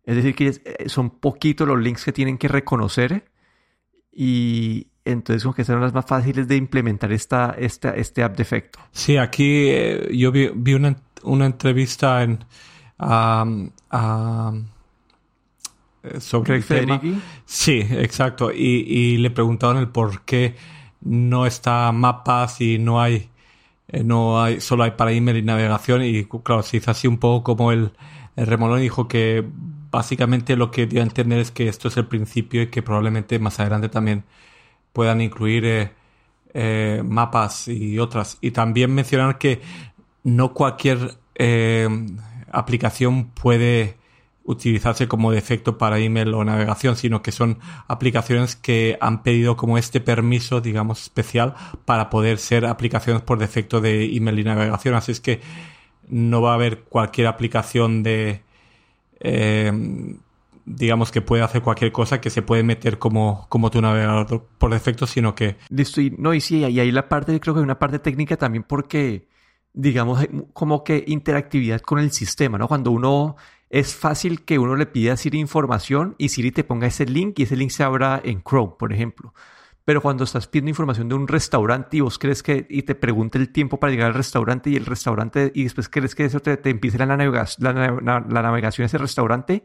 Es 0.05 0.15
decir, 0.15 0.35
que 0.35 0.47
eh, 0.47 0.89
son 0.89 1.09
poquitos 1.09 1.67
los 1.67 1.79
links 1.79 2.05
que 2.05 2.11
tienen 2.11 2.37
que 2.37 2.47
reconocer. 2.47 3.25
Y 4.11 4.87
entonces 5.03 5.43
como 5.43 5.53
que 5.53 5.65
son 5.65 5.81
las 5.81 5.93
más 5.93 6.05
fáciles 6.05 6.47
de 6.47 6.55
implementar 6.55 7.11
esta, 7.11 7.55
esta, 7.57 7.91
este 7.91 8.23
app 8.23 8.37
de 8.37 8.43
efecto. 8.43 8.79
Sí, 8.91 9.17
aquí 9.17 9.67
eh, 9.69 10.09
yo 10.15 10.31
vi, 10.31 10.49
vi, 10.53 10.73
una, 10.73 10.95
una 11.23 11.45
entrevista 11.45 12.23
en... 12.23 12.45
Um, 12.97 13.71
um, 13.91 14.65
sobre 16.19 16.59
Greg 16.59 16.71
el 16.71 16.85
tema. 16.85 17.01
Sí, 17.45 17.79
exacto. 17.79 18.51
Y, 18.51 18.85
y, 18.87 19.17
le 19.17 19.31
preguntaron 19.31 19.77
el 19.77 19.89
por 19.89 20.21
qué 20.21 20.55
no 21.01 21.45
está 21.45 21.91
mapas 21.91 22.61
y 22.61 22.77
no 22.77 23.01
hay, 23.01 23.29
eh, 23.87 24.03
no 24.03 24.41
hay, 24.41 24.61
solo 24.61 24.83
hay 24.83 24.91
para 24.91 25.11
email 25.11 25.37
y 25.37 25.41
navegación. 25.41 26.03
Y 26.03 26.25
claro, 26.25 26.63
se 26.63 26.77
hizo 26.77 26.91
así 26.91 27.07
un 27.07 27.17
poco 27.17 27.43
como 27.43 27.71
el, 27.71 27.91
el 28.35 28.47
remolón 28.47 28.81
dijo 28.81 29.07
que 29.07 29.45
básicamente 29.95 30.58
lo 30.58 30.71
que 30.71 30.88
dio 30.88 30.99
a 30.99 31.03
entender 31.03 31.39
es 31.39 31.51
que 31.51 31.69
esto 31.69 31.88
es 31.88 31.95
el 31.95 32.05
principio 32.05 32.62
y 32.62 32.67
que 32.67 32.84
probablemente 32.84 33.39
más 33.39 33.62
adelante 33.62 33.88
también 33.88 34.25
puedan 34.91 35.21
incluir 35.21 35.65
eh, 35.65 35.91
eh, 36.53 37.01
mapas 37.03 37.69
y 37.69 37.97
otras. 37.97 38.38
Y 38.41 38.51
también 38.51 38.93
mencionar 38.93 39.38
que 39.38 39.62
no 40.23 40.53
cualquier 40.53 41.17
eh, 41.36 41.88
aplicación 42.51 43.29
puede 43.29 43.97
utilizarse 44.43 45.08
como 45.08 45.31
defecto 45.31 45.77
para 45.77 45.97
email 45.97 46.34
o 46.34 46.43
navegación, 46.43 46.97
sino 46.97 47.21
que 47.21 47.31
son 47.31 47.60
aplicaciones 47.88 48.58
que 48.58 48.97
han 48.99 49.23
pedido 49.23 49.55
como 49.55 49.77
este 49.77 50.01
permiso, 50.01 50.60
digamos, 50.60 51.03
especial 51.03 51.55
para 51.86 52.10
poder 52.10 52.38
ser 52.38 52.65
aplicaciones 52.65 53.21
por 53.23 53.39
defecto 53.39 53.79
de 53.79 54.13
email 54.13 54.39
y 54.39 54.43
navegación. 54.43 54.93
Así 54.95 55.13
es 55.13 55.21
que 55.21 55.39
no 56.10 56.41
va 56.41 56.51
a 56.51 56.55
haber 56.55 56.81
cualquier 56.84 57.27
aplicación 57.27 58.03
de, 58.03 58.44
eh, 59.19 59.71
digamos, 60.65 61.12
que 61.12 61.21
puede 61.21 61.43
hacer 61.43 61.62
cualquier 61.62 61.91
cosa 61.91 62.19
que 62.19 62.30
se 62.30 62.41
puede 62.41 62.63
meter 62.63 62.97
como, 62.97 63.45
como 63.49 63.69
tu 63.69 63.82
navegador 63.82 64.47
por 64.58 64.71
defecto, 64.71 65.06
sino 65.06 65.36
que... 65.36 65.58
Listo, 65.69 66.01
y, 66.01 66.10
no, 66.17 66.34
y 66.34 66.41
sí, 66.41 66.60
y 66.60 66.80
ahí 66.80 66.91
la 66.91 67.08
parte, 67.08 67.39
creo 67.39 67.54
que 67.54 67.60
hay 67.60 67.63
una 67.63 67.80
parte 67.80 67.99
técnica 67.99 68.36
también 68.36 68.63
porque, 68.63 69.28
digamos, 69.73 70.28
como 70.54 70.84
que 70.84 71.04
interactividad 71.08 71.82
con 71.82 71.99
el 71.99 72.12
sistema, 72.12 72.58
¿no? 72.58 72.67
Cuando 72.67 72.91
uno 72.91 73.36
es 73.69 73.95
fácil 73.95 74.43
que 74.43 74.58
uno 74.58 74.75
le 74.75 74.86
pida 74.88 75.13
a 75.13 75.17
Siri 75.17 75.39
información 75.39 76.15
y 76.17 76.30
Siri 76.30 76.51
te 76.51 76.63
ponga 76.63 76.88
ese 76.88 77.06
link 77.06 77.39
y 77.39 77.43
ese 77.43 77.56
link 77.56 77.71
se 77.71 77.84
abra 77.84 78.21
en 78.23 78.41
Chrome, 78.41 78.73
por 78.80 78.91
ejemplo. 78.91 79.34
Pero 79.85 80.01
cuando 80.01 80.23
estás 80.23 80.47
pidiendo 80.47 80.69
información 80.69 81.07
de 81.07 81.15
un 81.15 81.27
restaurante 81.27 81.97
y 81.97 82.01
vos 82.01 82.17
crees 82.17 82.41
que 82.41 82.65
y 82.69 82.81
te 82.81 82.95
pregunte 82.95 83.37
el 83.37 83.51
tiempo 83.51 83.79
para 83.79 83.91
llegar 83.91 84.07
al 84.07 84.15
restaurante 84.15 84.71
y 84.71 84.75
el 84.75 84.85
restaurante 84.85 85.51
y 85.53 85.63
después 85.63 85.87
crees 85.89 86.15
que 86.15 86.25
eso 86.25 86.39
te, 86.39 86.57
te 86.57 86.71
empiece 86.71 86.97
la, 86.97 87.05
navega 87.05 87.45
la, 87.59 87.71
la, 87.71 88.25
la 88.27 88.41
navegación 88.41 88.83
a 88.83 88.87
ese 88.87 88.97
restaurante, 88.97 89.63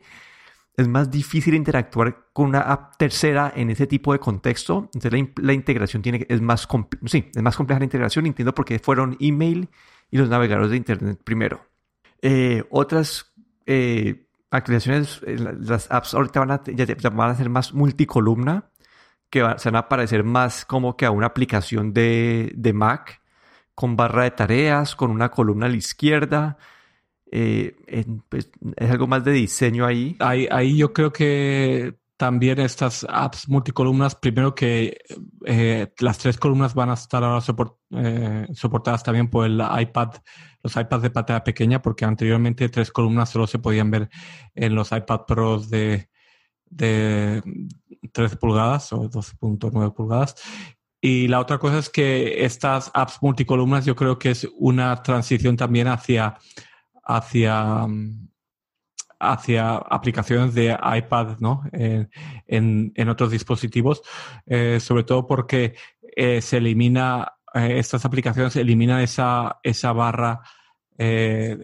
es 0.76 0.88
más 0.88 1.11
difícil 1.11 1.54
interactuar 1.54 2.28
con 2.33 2.48
una 2.48 2.61
app 2.61 2.96
tercera 2.96 3.52
en 3.54 3.70
ese 3.70 3.87
tipo 3.87 4.12
de 4.12 4.18
contexto. 4.18 4.90
Entonces 4.94 5.12
la, 5.12 5.28
la 5.42 5.52
integración 5.52 6.02
tiene, 6.02 6.26
es, 6.28 6.40
más 6.40 6.68
sí, 7.06 7.30
es 7.35 7.42
más 7.42 7.56
compleja 7.56 7.80
la 7.80 7.85
integración. 7.85 8.26
Entiendo 8.26 8.54
por 8.54 8.64
qué 8.64 8.78
fueron 8.78 9.16
email 9.20 9.68
y 10.11 10.18
los 10.18 10.28
navegadores 10.28 10.70
de 10.70 10.76
Internet 10.76 11.20
primero. 11.22 11.66
Eh, 12.22 12.64
otras 12.70 13.33
eh, 13.66 14.26
actualizaciones, 14.50 15.20
eh, 15.26 15.37
las 15.38 15.90
apps 15.90 16.14
ahorita 16.14 16.40
van 16.40 16.50
a, 16.50 16.62
ya, 16.64 16.85
ya 16.85 17.11
van 17.11 17.30
a 17.30 17.35
ser 17.35 17.48
más 17.48 17.72
multicolumna, 17.74 18.69
que 19.31 19.47
se 19.59 19.71
van 19.71 19.77
a 19.77 19.88
parecer 19.88 20.25
más 20.25 20.64
como 20.64 20.97
que 20.97 21.07
a 21.07 21.11
una 21.11 21.27
aplicación 21.27 21.95
de, 21.95 22.53
de 22.55 22.73
Mac, 22.73 23.23
con 23.75 23.97
barra 23.97 24.25
de 24.25 24.33
tareas, 24.33 24.97
con 24.97 25.11
una 25.11 25.31
columna 25.31 25.66
a 25.66 25.69
la 25.69 25.77
izquierda. 25.77 26.59
Eh, 27.33 27.77
pues, 28.29 28.51
es 28.77 28.90
algo 28.90 29.07
más 29.07 29.25
de 29.25 29.33
diseño 29.33 29.87
ahí. 29.87 30.16
ahí. 30.19 30.49
Ahí 30.51 30.77
yo 30.77 30.93
creo 30.93 31.12
que 31.12 31.95
también 32.16 32.59
estas 32.59 33.07
apps 33.09 33.49
multicolumnas, 33.49 34.14
primero 34.14 34.55
que 34.55 34.99
eh, 35.47 35.90
las 36.01 36.19
tres 36.19 36.37
columnas 36.37 36.75
van 36.75 36.90
a 36.90 36.95
estar 36.95 37.25
ahora 37.25 37.43
eh, 37.93 38.47
soportadas 38.53 39.03
también 39.03 39.31
por 39.31 39.47
el 39.47 39.62
iPad, 39.81 40.16
los 40.62 40.77
iPads 40.77 41.03
de 41.03 41.11
pantalla 41.11 41.43
pequeña, 41.43 41.81
porque 41.81 42.05
anteriormente 42.05 42.69
tres 42.69 42.93
columnas 42.93 43.31
solo 43.31 43.47
se 43.47 43.59
podían 43.59 43.90
ver 43.90 44.11
en 44.55 44.75
los 44.75 44.93
iPad 44.93 45.21
Pros 45.27 45.71
de, 45.71 46.11
de 46.70 47.42
13 48.12 48.37
pulgadas 48.37 48.92
o 48.92 49.11
12.9 49.11 49.94
pulgadas. 49.94 50.37
Y 51.02 51.28
la 51.28 51.40
otra 51.40 51.59
cosa 51.59 51.78
es 51.78 51.88
que 51.88 52.44
estas 52.44 52.90
apps 52.94 53.18
multicolumnas 53.20 53.85
yo 53.85 53.96
creo 53.96 54.18
que 54.18 54.30
es 54.30 54.48
una 54.56 55.02
transición 55.02 55.56
también 55.56 55.88
hacia, 55.88 56.38
hacia 57.02 57.87
hacia 59.20 59.76
aplicaciones 59.76 60.54
de 60.54 60.76
iPad 60.83 61.38
¿no? 61.38 61.62
en, 61.72 62.09
en, 62.46 63.09
otros 63.11 63.30
dispositivos, 63.30 64.02
eh, 64.46 64.80
sobre 64.80 65.04
todo 65.04 65.26
porque 65.26 65.74
eh, 66.16 66.40
se 66.40 66.56
elimina, 66.56 67.35
eh, 67.54 67.78
estas 67.78 68.06
aplicaciones 68.06 68.56
eliminan 68.56 69.00
esa, 69.00 69.61
esa 69.62 69.92
barra 69.92 70.40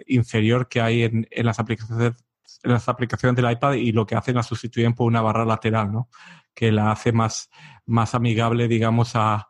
inferior 0.07 0.67
que 0.67 0.81
hay 0.81 1.03
en, 1.03 1.29
en, 1.31 1.45
las 1.45 1.59
aplicaciones 1.59 2.15
en 2.63 2.73
las 2.73 2.89
aplicaciones 2.89 3.37
del 3.37 3.51
iPad 3.51 3.75
y 3.75 3.93
lo 3.93 4.07
que 4.07 4.15
hacen 4.15 4.37
la 4.37 4.43
sustituyen 4.43 4.95
por 4.95 5.07
una 5.07 5.23
barra 5.23 5.45
lateral, 5.45 5.93
¿no? 5.93 6.09
que 6.57 6.73
la 6.73 6.91
hace 6.91 7.13
más, 7.13 7.51
más 7.85 8.15
amigable, 8.15 8.67
digamos, 8.67 9.15
a, 9.15 9.49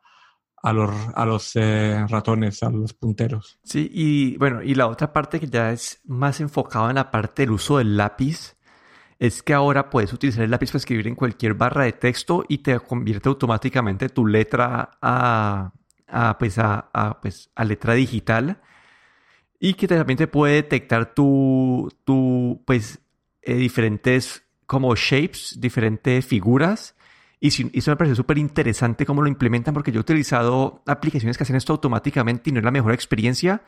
a 0.62 0.72
los, 0.72 0.92
a 1.14 1.24
los 1.24 1.52
eh, 1.54 2.04
ratones, 2.08 2.62
a 2.62 2.70
los 2.70 2.92
punteros. 2.92 3.60
Sí, 3.62 3.88
y 3.92 4.36
bueno, 4.38 4.62
y 4.62 4.74
la 4.74 4.88
otra 4.88 5.12
parte 5.12 5.38
que 5.38 5.46
ya 5.46 5.70
es 5.70 6.00
más 6.04 6.40
enfocada 6.40 6.90
en 6.90 6.96
la 6.96 7.10
parte 7.10 7.42
del 7.42 7.52
uso 7.52 7.78
del 7.78 7.96
lápiz, 7.96 8.56
es 9.18 9.42
que 9.42 9.54
ahora 9.54 9.88
puedes 9.88 10.12
utilizar 10.12 10.42
el 10.42 10.50
lápiz 10.50 10.70
para 10.72 10.78
escribir 10.78 11.06
en 11.06 11.14
cualquier 11.14 11.54
barra 11.54 11.84
de 11.84 11.92
texto 11.92 12.44
y 12.48 12.58
te 12.58 12.78
convierte 12.80 13.28
automáticamente 13.28 14.08
tu 14.08 14.26
letra 14.26 14.90
a, 15.00 15.72
a 16.08 16.38
pues, 16.38 16.58
a, 16.58 17.18
pues, 17.22 17.50
a 17.54 17.64
letra 17.64 17.94
digital 17.94 18.60
y 19.58 19.74
que 19.74 19.88
también 19.88 20.16
te 20.16 20.26
puede 20.26 20.54
detectar 20.54 21.14
tu, 21.14 21.92
tu 22.04 22.62
pues, 22.66 23.00
eh, 23.42 23.54
diferentes 23.54 24.44
como 24.66 24.94
shapes, 24.94 25.58
diferentes 25.60 26.24
figuras 26.26 26.96
y, 27.40 27.78
eso 27.78 27.90
me 27.90 27.96
pareció 27.96 28.16
súper 28.16 28.38
interesante 28.38 29.04
cómo 29.04 29.22
lo 29.22 29.28
implementan 29.28 29.74
porque 29.74 29.92
yo 29.92 29.98
he 29.98 30.00
utilizado 30.00 30.82
aplicaciones 30.86 31.36
que 31.36 31.44
hacen 31.44 31.56
esto 31.56 31.72
automáticamente 31.72 32.50
y 32.50 32.52
no 32.52 32.60
es 32.60 32.64
la 32.64 32.70
mejor 32.70 32.92
experiencia, 32.92 33.62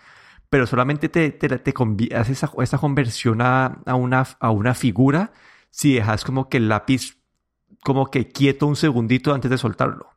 pero 0.49 0.67
solamente 0.67 1.09
te, 1.09 1.31
te, 1.31 1.49
te 1.49 1.75
hace 2.15 2.33
esa, 2.33 2.51
esa, 2.61 2.79
conversión 2.79 3.43
a, 3.43 3.83
a, 3.85 3.95
una, 3.95 4.27
a 4.41 4.51
una 4.51 4.75
figura 4.75 5.33
si 5.71 5.95
dejas 5.95 6.25
como 6.25 6.49
que 6.49 6.57
el 6.57 6.69
lápiz 6.69 7.19
como 7.85 8.11
que 8.11 8.29
quieto 8.29 8.67
un 8.67 8.77
segundito 8.77 9.35
antes 9.35 9.51
de 9.51 9.59
soltarlo. 9.59 10.09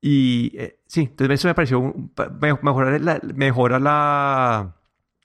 Y 0.00 0.52
eh, 0.56 0.78
sí, 0.86 1.00
entonces 1.00 1.40
eso 1.40 1.48
me 1.48 1.54
pareció 1.54 1.94
mejorar 2.62 3.00
la, 3.00 3.20
la, 3.80 4.76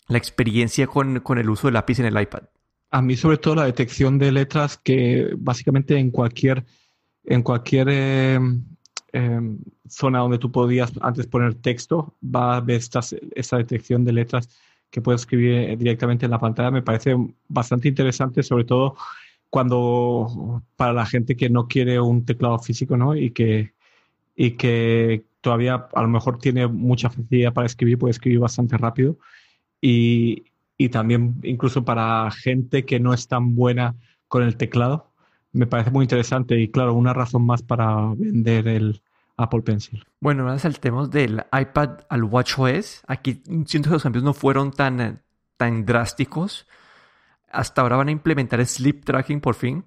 la 0.08 0.18
experiencia 0.18 0.88
con, 0.88 1.20
con 1.20 1.38
el 1.38 1.50
uso 1.50 1.68
del 1.68 1.76
lápiz 1.76 2.00
en 2.00 2.06
el 2.06 2.20
iPad. 2.20 2.44
A 2.92 3.02
mí 3.02 3.16
sobre 3.16 3.38
todo 3.38 3.56
la 3.56 3.66
detección 3.66 4.18
de 4.20 4.32
letras 4.32 4.78
que 4.78 5.34
básicamente 5.38 5.98
en 5.98 6.12
cualquier 6.12 6.66
en 7.26 7.42
cualquier 7.42 7.88
eh, 7.90 8.40
em, 9.14 9.60
zona 9.88 10.20
donde 10.20 10.38
tú 10.38 10.52
podías 10.52 10.92
antes 11.02 11.28
poner 11.28 11.56
texto, 11.56 12.16
va 12.24 12.54
a 12.54 12.58
haber 12.58 12.82
esta 13.36 13.58
detección 13.58 14.04
de 14.04 14.14
letras 14.14 14.50
que 14.90 15.02
puedes 15.02 15.22
escribir 15.22 15.54
eh, 15.54 15.78
directamente 15.78 16.26
en 16.26 16.32
la 16.32 16.40
pantalla. 16.40 16.72
Me 16.72 16.82
parece 16.82 17.16
bastante 17.48 17.88
interesante, 17.88 18.44
sobre 18.44 18.66
todo 18.66 18.96
cuando 19.50 20.64
para 20.76 20.94
la 20.94 21.06
gente 21.06 21.36
que 21.36 21.50
no 21.50 21.68
quiere 21.68 22.00
un 22.00 22.26
teclado 22.26 22.60
físico, 22.60 22.98
¿no? 22.98 23.16
Y 23.16 23.32
que, 23.32 23.74
y 24.36 24.52
que 24.52 25.26
todavía 25.42 25.88
a 25.94 26.02
lo 26.02 26.08
mejor 26.08 26.40
tiene 26.40 26.68
mucha 26.68 27.10
facilidad 27.10 27.54
para 27.54 27.68
escribir, 27.68 27.98
puede 27.98 28.12
escribir 28.12 28.40
bastante 28.40 28.78
rápido. 28.78 29.18
Y, 29.82 30.46
y 30.78 30.90
también 30.90 31.36
incluso 31.44 31.84
para 31.84 32.30
gente 32.32 32.86
que 32.86 33.00
no 33.00 33.14
es 33.14 33.28
tan 33.28 33.56
buena 33.56 33.96
con 34.28 34.44
el 34.44 34.58
teclado, 34.58 35.12
me 35.52 35.68
parece 35.68 35.92
muy 35.92 36.04
interesante 36.04 36.60
y 36.60 36.70
claro, 36.70 36.94
una 36.94 37.14
razón 37.14 37.46
más 37.46 37.62
para 37.62 38.14
vender 38.16 38.68
el 38.68 39.02
Apple 39.38 39.62
Pencil. 39.62 40.04
Bueno, 40.20 40.44
ahora 40.44 40.60
saltemos 40.60 41.12
del 41.12 41.44
iPad 41.52 42.02
al 42.10 42.24
WatchOS. 42.24 43.04
Aquí 43.08 43.42
siento 43.66 43.90
que 43.90 43.94
los 43.94 44.04
cambios 44.04 44.24
no 44.24 44.34
fueron 44.34 44.72
tan, 44.72 45.22
tan 45.58 45.86
drásticos. 45.86 46.68
Hasta 47.52 47.82
ahora 47.82 47.98
van 47.98 48.08
a 48.08 48.12
implementar 48.12 48.66
sleep 48.66 49.06
tracking 49.06 49.42
por 49.42 49.56
fin. 49.56 49.86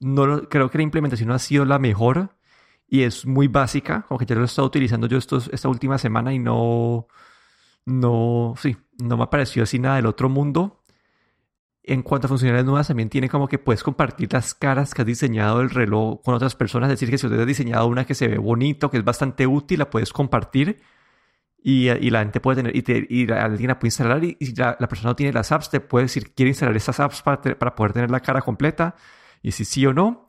No 0.00 0.42
creo 0.48 0.70
que 0.70 0.78
la 0.78 0.84
implementación 0.84 1.28
no 1.28 1.34
ha 1.34 1.40
sido 1.40 1.64
la 1.64 1.78
mejor 1.78 2.30
y 2.88 3.02
es 3.02 3.26
muy 3.26 3.48
básica, 3.48 4.02
como 4.08 4.18
que 4.18 4.26
ya 4.26 4.34
lo 4.34 4.42
he 4.42 4.44
estado 4.46 4.66
utilizando 4.66 5.06
yo 5.06 5.18
estos, 5.18 5.50
esta 5.52 5.68
última 5.68 5.98
semana 5.98 6.32
y 6.32 6.38
no, 6.38 7.06
no, 7.84 8.54
sí, 8.58 8.76
no 8.98 9.16
me 9.16 9.24
ha 9.24 9.30
parecido 9.30 9.64
así 9.64 9.78
nada 9.78 9.96
del 9.96 10.06
otro 10.06 10.28
mundo 10.28 10.78
en 11.88 12.02
cuanto 12.02 12.26
a 12.26 12.28
funcionalidades 12.28 12.66
nuevas, 12.66 12.88
también 12.88 13.08
tiene 13.08 13.30
como 13.30 13.48
que 13.48 13.58
puedes 13.58 13.82
compartir 13.82 14.30
las 14.32 14.54
caras 14.54 14.92
que 14.92 15.02
has 15.02 15.06
diseñado 15.06 15.62
el 15.62 15.70
reloj 15.70 16.20
con 16.22 16.34
otras 16.34 16.54
personas. 16.54 16.88
Es 16.90 17.00
decir, 17.00 17.10
que 17.10 17.16
si 17.16 17.26
usted 17.26 17.40
ha 17.40 17.46
diseñado 17.46 17.86
una 17.86 18.04
que 18.04 18.14
se 18.14 18.28
ve 18.28 18.36
bonito, 18.36 18.90
que 18.90 18.98
es 18.98 19.04
bastante 19.04 19.46
útil, 19.46 19.78
la 19.78 19.88
puedes 19.88 20.12
compartir 20.12 20.82
y, 21.62 21.88
y 21.88 22.10
la 22.10 22.20
gente 22.20 22.40
puede 22.40 22.56
tener, 22.56 22.76
y, 22.76 22.82
te, 22.82 23.06
y 23.08 23.30
alguien 23.32 23.68
la 23.68 23.78
puede 23.78 23.88
instalar. 23.88 24.22
Y, 24.22 24.36
si 24.38 24.54
la, 24.54 24.76
persona 24.76 25.10
no 25.10 25.16
tiene 25.16 25.32
las 25.32 25.50
apps, 25.50 25.70
te 25.70 25.80
puede 25.80 26.04
decir, 26.04 26.34
quiere 26.34 26.50
instalar 26.50 26.76
esas 26.76 27.00
apps 27.00 27.22
para, 27.22 27.40
para 27.40 27.74
poder 27.74 27.94
tener 27.94 28.10
la 28.10 28.20
cara 28.20 28.42
completa 28.42 28.94
y 29.42 29.52
si 29.52 29.64
sí 29.64 29.86
o 29.86 29.94
no. 29.94 30.26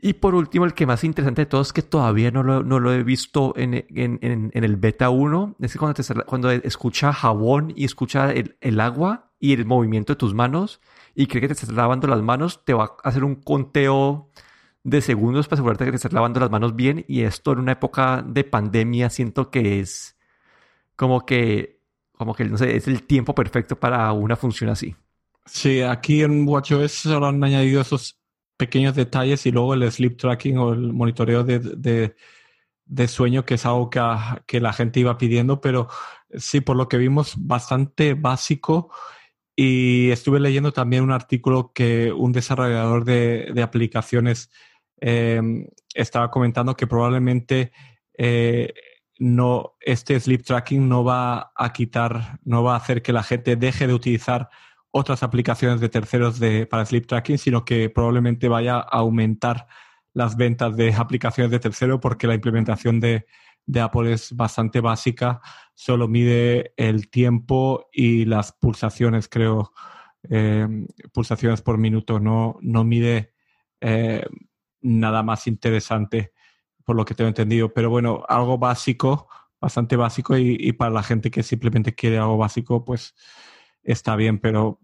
Y 0.00 0.14
por 0.14 0.34
último, 0.34 0.64
el 0.64 0.74
que 0.74 0.86
más 0.86 1.02
interesante 1.02 1.42
de 1.42 1.46
todo 1.46 1.60
es 1.60 1.72
que 1.72 1.82
todavía 1.82 2.30
no 2.30 2.42
lo, 2.42 2.62
no 2.62 2.78
lo 2.78 2.92
he 2.92 3.02
visto 3.02 3.52
en, 3.56 3.74
en, 3.74 4.50
el 4.52 4.76
beta 4.76 5.10
1. 5.10 5.56
Es 5.60 5.72
que 5.72 5.78
cuando, 5.78 5.94
te, 5.94 6.14
cuando 6.24 6.50
escucha 6.50 7.12
jabón 7.12 7.72
y 7.74 7.84
escucha 7.84 8.30
el, 8.32 8.56
el 8.60 8.80
agua, 8.80 9.28
y 9.40 9.52
el 9.52 9.64
movimiento 9.64 10.12
de 10.12 10.16
tus 10.16 10.34
manos 10.34 10.80
y 11.14 11.26
cree 11.26 11.40
que 11.40 11.48
te 11.48 11.54
estás 11.54 11.70
lavando 11.70 12.06
las 12.08 12.22
manos, 12.22 12.64
te 12.64 12.74
va 12.74 12.96
a 13.02 13.08
hacer 13.08 13.24
un 13.24 13.36
conteo 13.36 14.30
de 14.84 15.00
segundos 15.00 15.46
para 15.46 15.56
asegurarte 15.56 15.84
que 15.84 15.90
te 15.90 15.96
estás 15.96 16.12
lavando 16.12 16.40
las 16.40 16.50
manos 16.50 16.74
bien 16.76 17.04
y 17.08 17.22
esto 17.22 17.52
en 17.52 17.60
una 17.60 17.72
época 17.72 18.24
de 18.26 18.44
pandemia 18.44 19.10
siento 19.10 19.50
que 19.50 19.80
es 19.80 20.16
como 20.96 21.26
que 21.26 21.78
como 22.12 22.34
que 22.34 22.44
no 22.44 22.58
sé, 22.58 22.76
es 22.76 22.88
el 22.88 23.04
tiempo 23.04 23.34
perfecto 23.34 23.76
para 23.78 24.12
una 24.12 24.34
función 24.34 24.70
así. 24.70 24.96
Sí, 25.46 25.82
aquí 25.82 26.22
en 26.22 26.46
WatchOS 26.46 26.92
solo 26.92 27.26
han 27.26 27.42
añadido 27.42 27.80
esos 27.80 28.18
pequeños 28.58 28.94
detalles 28.94 29.46
y 29.46 29.52
luego 29.52 29.72
el 29.72 29.90
sleep 29.90 30.18
tracking 30.18 30.58
o 30.58 30.72
el 30.74 30.92
monitoreo 30.92 31.44
de, 31.44 32.14
de, 32.84 33.08
sueño, 33.08 33.44
que 33.44 33.54
es 33.54 33.64
algo 33.64 33.88
que, 33.88 34.00
que, 34.46 34.60
la 34.60 34.72
gente 34.74 35.00
iba 35.00 35.16
pidiendo, 35.16 35.60
pero 35.60 35.88
sí, 36.36 36.60
por 36.60 36.76
lo 36.76 36.88
que 36.88 36.98
vimos, 36.98 37.34
bastante 37.38 38.14
básico. 38.14 38.90
Y 39.56 40.10
estuve 40.10 40.40
leyendo 40.40 40.72
también 40.72 41.02
un 41.02 41.10
artículo 41.12 41.72
que 41.74 42.12
un 42.12 42.32
desarrollador 42.32 43.04
de, 43.04 43.60
aplicaciones 43.62 44.50
em, 45.00 45.66
estaba 45.94 46.30
comentando 46.30 46.76
que 46.76 46.86
probablemente 46.86 47.72
eh, 48.16 48.72
no, 49.18 49.76
este 49.80 50.18
sleep 50.20 50.44
tracking 50.44 50.88
no 50.88 51.02
va 51.04 51.52
a 51.56 51.72
quitar, 51.72 52.38
no 52.44 52.62
va 52.62 52.74
a 52.74 52.78
hacer 52.78 53.02
que 53.02 53.12
la 53.12 53.22
gente 53.22 53.56
deje 53.56 53.86
de 53.86 53.94
utilizar 53.94 54.48
otras 54.90 55.22
aplicaciones 55.22 55.80
de 55.80 55.88
terceros 55.88 56.38
de, 56.38 56.66
para 56.66 56.86
sleep 56.86 57.06
tracking, 57.06 57.38
sino 57.38 57.64
que 57.64 57.90
probablemente 57.90 58.48
vaya 58.48 58.76
a 58.76 58.98
aumentar 58.98 59.66
las 60.12 60.36
ventas 60.36 60.76
de 60.76 60.94
aplicaciones 60.94 61.50
de 61.50 61.60
tercero 61.60 62.00
porque 62.00 62.26
la 62.26 62.34
implementación 62.34 63.00
de, 63.00 63.26
de 63.66 63.80
Apple 63.80 64.12
es 64.12 64.34
bastante 64.34 64.80
básica, 64.80 65.40
solo 65.74 66.08
mide 66.08 66.72
el 66.76 67.10
tiempo 67.10 67.88
y 67.92 68.24
las 68.24 68.52
pulsaciones, 68.52 69.28
creo, 69.28 69.72
eh, 70.30 70.66
pulsaciones 71.12 71.62
por 71.62 71.78
minuto, 71.78 72.18
no, 72.18 72.58
no 72.62 72.84
mide 72.84 73.34
eh, 73.80 74.24
nada 74.80 75.22
más 75.22 75.46
interesante, 75.46 76.32
por 76.84 76.96
lo 76.96 77.04
que 77.04 77.14
tengo 77.14 77.28
entendido. 77.28 77.72
Pero 77.72 77.90
bueno, 77.90 78.24
algo 78.28 78.58
básico, 78.58 79.28
bastante 79.60 79.96
básico 79.96 80.36
y, 80.36 80.72
para 80.72 80.90
la 80.90 81.02
gente 81.02 81.30
que 81.30 81.42
simplemente 81.42 81.94
quiere 81.94 82.18
algo 82.18 82.38
básico, 82.38 82.84
pues 82.84 83.14
está 83.92 84.16
bien, 84.16 84.38
pero 84.38 84.80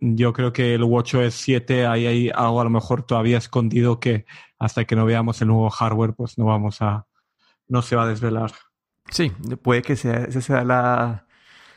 yo 0.00 0.32
creo 0.32 0.52
que 0.52 0.74
el 0.74 0.84
WatchOS 0.84 1.34
7 1.34 1.86
ahí 1.86 2.06
hay 2.06 2.30
algo 2.34 2.60
a 2.60 2.64
lo 2.64 2.70
mejor 2.70 3.02
todavía 3.04 3.38
escondido 3.38 4.00
que 4.00 4.26
hasta 4.58 4.84
que 4.84 4.96
no 4.96 5.04
veamos 5.06 5.40
el 5.42 5.48
nuevo 5.48 5.70
hardware, 5.70 6.14
pues 6.14 6.38
no 6.38 6.46
vamos 6.46 6.82
a, 6.82 7.06
no 7.68 7.82
se 7.82 7.96
va 7.96 8.04
a 8.04 8.08
desvelar. 8.08 8.52
Sí, 9.10 9.30
puede 9.62 9.82
que 9.82 9.96
sea, 9.96 10.24
esa 10.24 10.40
sea 10.40 10.64
la, 10.64 11.26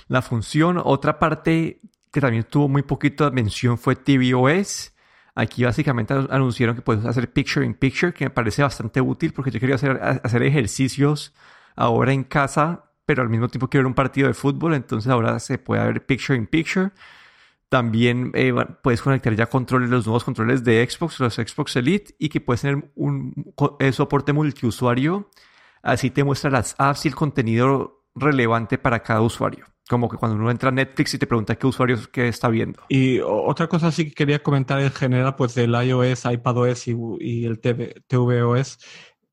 la 0.08 0.22
función. 0.22 0.82
Otra 0.84 1.20
parte 1.20 1.82
que 2.12 2.22
también 2.22 2.44
tuvo 2.44 2.68
muy 2.68 2.82
poquito 2.84 3.26
de 3.26 3.32
mención 3.32 3.78
fue 3.78 3.96
tvOS. 3.96 4.94
Aquí 5.36 5.64
básicamente 5.64 6.14
anunciaron 6.14 6.76
que 6.76 6.82
puedes 6.82 7.06
hacer 7.06 7.32
picture 7.32 7.66
in 7.66 7.74
picture, 7.74 8.14
que 8.14 8.26
me 8.26 8.32
parece 8.32 8.64
bastante 8.64 9.00
útil 9.00 9.32
porque 9.34 9.52
yo 9.52 9.60
quería 9.60 9.76
hacer, 9.76 10.00
hacer 10.02 10.44
ejercicios 10.44 11.34
ahora 11.76 12.12
en 12.12 12.24
casa, 12.24 12.89
pero 13.10 13.24
al 13.24 13.30
mismo 13.30 13.48
tiempo 13.48 13.68
quiero 13.68 13.86
ver 13.86 13.88
un 13.88 13.96
partido 13.96 14.28
de 14.28 14.36
fútbol, 14.36 14.76
entonces 14.76 15.12
ahora 15.12 15.40
se 15.40 15.58
puede 15.58 15.84
ver 15.84 16.06
picture 16.06 16.38
in 16.38 16.46
picture. 16.46 16.92
También 17.68 18.30
eh, 18.36 18.54
puedes 18.84 19.02
conectar 19.02 19.36
ya 19.36 19.48
controles, 19.48 19.90
los 19.90 20.06
nuevos 20.06 20.24
controles 20.24 20.64
de 20.64 20.88
Xbox, 20.88 21.20
los 21.20 21.34
Xbox 21.34 21.76
Elite, 21.78 22.14
y 22.20 22.30
que 22.30 22.40
puedes 22.40 22.62
tener 22.62 22.92
un, 22.94 23.34
eh, 23.80 23.92
soporte 23.94 24.32
multiusuario. 24.32 25.28
Así 25.82 26.12
te 26.12 26.24
muestra 26.24 26.52
las 26.52 26.76
apps 26.78 27.06
y 27.06 27.08
el 27.08 27.16
contenido 27.16 28.04
relevante 28.14 28.78
para 28.78 29.02
cada 29.02 29.22
usuario. 29.22 29.66
Como 29.90 30.08
que 30.08 30.18
cuando 30.18 30.38
uno 30.38 30.52
entra 30.52 30.70
a 30.70 30.72
Netflix 30.72 31.16
y 31.16 31.18
te 31.18 31.26
pregunta 31.26 31.56
qué 31.56 31.66
usuarios 31.66 32.08
que 32.10 32.28
está 32.28 32.48
viendo. 32.48 32.84
Y 32.90 33.22
otra 33.22 33.66
cosa 33.66 33.92
sí 33.92 34.06
que 34.06 34.14
quería 34.14 34.44
comentar 34.44 34.80
en 34.82 34.92
general, 34.92 35.36
pues 35.36 35.56
del 35.56 35.74
iOS, 35.74 36.26
iPadOS 36.26 36.88
y, 36.90 36.96
y 37.22 37.46
el 37.46 37.60
TV, 37.60 38.04
tvOS, 38.06 38.78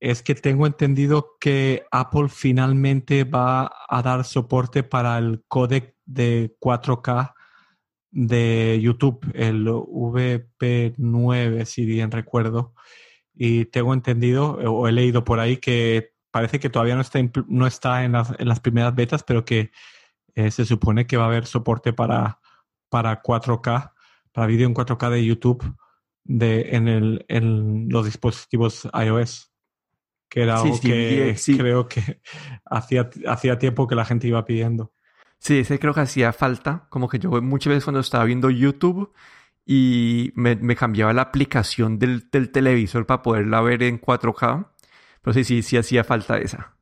es 0.01 0.23
que 0.23 0.35
tengo 0.35 0.67
entendido 0.67 1.37
que 1.41 1.85
Apple 1.91 2.29
finalmente 2.29 3.25
va 3.25 3.71
a 3.89 4.03
dar 4.03 4.25
soporte 4.25 4.83
para 4.83 5.19
el 5.19 5.45
codec 5.49 5.95
de 6.05 6.57
4K 6.61 7.35
de 8.11 8.79
YouTube, 8.83 9.21
el 9.35 9.67
VP9, 9.67 11.65
si 11.65 11.85
bien 11.85 12.11
recuerdo. 12.11 12.75
Y 13.35 13.67
tengo 13.67 13.93
entendido, 13.95 14.53
o 14.53 14.89
he 14.89 14.93
leído 14.93 15.25
por 15.25 15.41
ahí, 15.41 15.59
que 15.59 16.13
parece 16.31 16.59
que 16.61 16.71
todavía 16.71 16.95
no 16.95 17.03
está, 17.03 17.19
no 17.49 17.67
está 17.67 18.05
en, 18.05 18.13
las, 18.13 18.33
en 18.39 18.49
las 18.49 18.61
primeras 18.61 18.95
betas, 18.95 19.23
pero 19.23 19.45
que 19.45 19.71
eh, 20.35 20.51
se 20.51 20.65
supone 20.65 21.07
que 21.07 21.17
va 21.17 21.25
a 21.25 21.29
haber 21.29 21.47
soporte 21.47 21.93
para, 21.93 22.41
para 22.89 23.23
4K, 23.23 23.93
para 24.33 24.47
vídeo 24.47 24.67
en 24.67 24.75
4K 24.75 25.11
de 25.11 25.25
YouTube 25.25 25.77
de, 26.25 26.77
en, 26.77 26.89
el, 26.89 27.25
en 27.29 27.89
los 27.89 28.05
dispositivos 28.05 28.89
iOS. 28.95 29.53
Que 30.37 30.43
era 30.43 30.61
algo 30.61 30.79
que 30.79 31.35
creo 31.57 31.89
que 31.89 32.21
hacía, 32.67 33.09
hacía 33.27 33.59
tiempo 33.59 33.87
que 33.87 33.95
la 33.95 34.05
gente 34.05 34.29
iba 34.29 34.45
pidiendo. 34.45 34.93
Sí, 35.39 35.61
ese 35.61 35.79
creo 35.79 35.95
que 35.95 36.01
hacía 36.01 36.35
falta. 36.35 36.89
Como 36.91 37.09
que 37.09 37.19
yo 37.19 37.31
muchas 37.41 37.71
veces 37.71 37.85
cuando 37.85 38.01
estaba 38.01 38.27
viendo 38.27 38.51
YouTube 38.51 39.15
y 39.65 40.33
me, 40.35 40.77
cambiaba 40.77 41.15
la 41.15 41.23
aplicación 41.23 41.99
del, 41.99 42.29
televisor 42.29 43.07
para 43.07 43.23
poderla 43.23 43.63
ver 43.63 43.83
en 43.83 43.99
4K. 43.99 44.69
Pero 45.23 45.33
sí, 45.33 45.45
sí, 45.45 45.63
sí 45.63 45.79
hacía 45.79 46.05
falta 46.05 46.37
esa. 46.37 46.77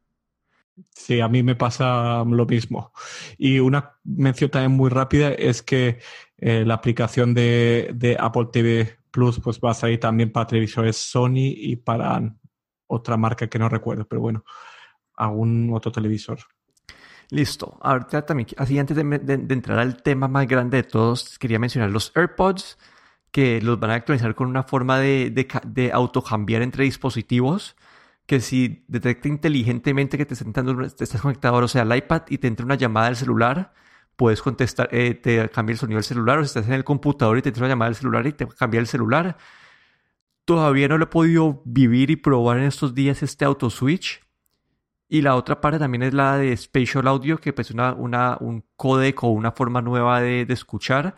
Sí, 0.91 1.21
a 1.21 1.29
mí 1.29 1.45
me 1.45 1.55
pasa 1.55 2.25
lo 2.25 2.47
mismo. 2.47 2.93
Y 3.39 3.61
una 3.61 3.93
mención 4.03 4.51
también 4.51 4.73
muy 4.73 4.91
rápida 4.91 5.33
es 5.33 5.63
que 5.63 6.01
eh, 6.39 6.65
la 6.67 6.75
aplicación 6.75 7.35
de, 7.35 7.93
de, 7.95 8.17
Apple 8.19 8.49
TV 8.53 8.97
Plus 9.13 9.39
pues 9.39 9.61
va 9.61 9.71
a 9.71 9.75
salir 9.75 10.01
también 10.01 10.33
para 10.33 10.49
televisores 10.49 10.97
Sony 10.97 11.55
y 11.55 11.77
para 11.77 12.21
otra 12.95 13.17
marca 13.17 13.47
que 13.49 13.59
no 13.59 13.69
recuerdo, 13.69 14.07
pero 14.07 14.21
bueno, 14.21 14.45
algún 15.17 15.71
otro 15.73 15.93
televisor. 15.93 16.39
Listo. 17.31 17.79
Ahorita 17.81 18.27
también, 18.27 18.49
así 18.57 18.79
antes 18.79 18.97
de, 18.97 19.45
entrar 19.55 19.79
al 19.79 20.03
tema 20.03 20.29
más 20.29 20.47
grande 20.47 20.79
de 20.79 20.83
todos, 20.85 21.39
quería 21.39 21.59
mencionar 21.59 21.91
los 21.91 22.13
AirPods, 22.15 22.79
que 23.31 23.61
los 23.61 23.81
van 23.81 23.91
a 23.91 23.95
actualizar 23.95 24.35
con 24.35 24.49
una 24.49 24.63
forma 24.63 24.99
de, 24.99 25.31
de, 25.65 25.93
autocambiar 25.93 26.63
entre 26.63 26.85
dispositivos, 26.85 27.77
que 28.27 28.41
si 28.41 28.85
detecta 28.89 29.29
inteligentemente 29.29 30.17
que 30.17 30.27
te, 30.27 30.37
te 30.37 31.05
estás 31.05 31.21
conectado, 31.21 31.57
o 31.57 31.69
sea, 31.69 31.83
al 31.83 31.97
iPad 31.97 32.23
y 32.29 32.39
te 32.39 32.47
entra 32.47 32.65
una 32.65 32.77
llamada 32.77 33.07
del 33.07 33.17
celular, 33.17 33.73
puedes 34.17 34.41
contestar, 34.43 34.89
eh, 34.93 35.15
te 35.15 35.49
cambia 35.51 35.73
el 35.73 35.79
sonido 35.79 35.97
del 35.97 36.05
celular, 36.05 36.39
o 36.39 36.43
si 36.43 36.47
estás 36.47 36.67
en 36.67 36.75
el 36.75 36.85
computador 36.85 37.39
y 37.39 37.43
te 37.43 37.49
entra 37.49 37.63
una 37.63 37.71
llamada 37.71 37.91
del 37.91 37.97
celular 37.97 38.27
y 38.27 38.33
te 38.33 38.47
cambia 38.47 38.81
el 38.81 38.87
celular. 38.87 39.37
Todavía 40.45 40.89
no 40.89 40.99
lo 40.99 41.05
he 41.05 41.09
podido 41.09 41.63
vivir 41.65 42.11
y 42.11 42.17
probar 42.17 42.59
en 42.59 42.65
estos 42.65 42.95
días 42.95 43.23
este 43.23 43.45
auto 43.45 43.71
switch, 43.71 44.25
y 45.09 45.23
la 45.23 45.37
otra 45.37 45.61
parte 45.61 45.79
también 45.79 46.03
es 46.03 46.15
la 46.15 46.39
de 46.39 46.57
Spatial 46.57 47.07
Audio, 47.07 47.39
que 47.39 47.53
pues 47.53 47.71
una, 47.71 47.95
un 48.41 48.65
codec 48.77 49.23
o 49.23 49.29
una 49.29 49.53
forma 49.53 49.83
nueva 49.83 50.21
de, 50.21 50.47
escuchar, 50.49 51.15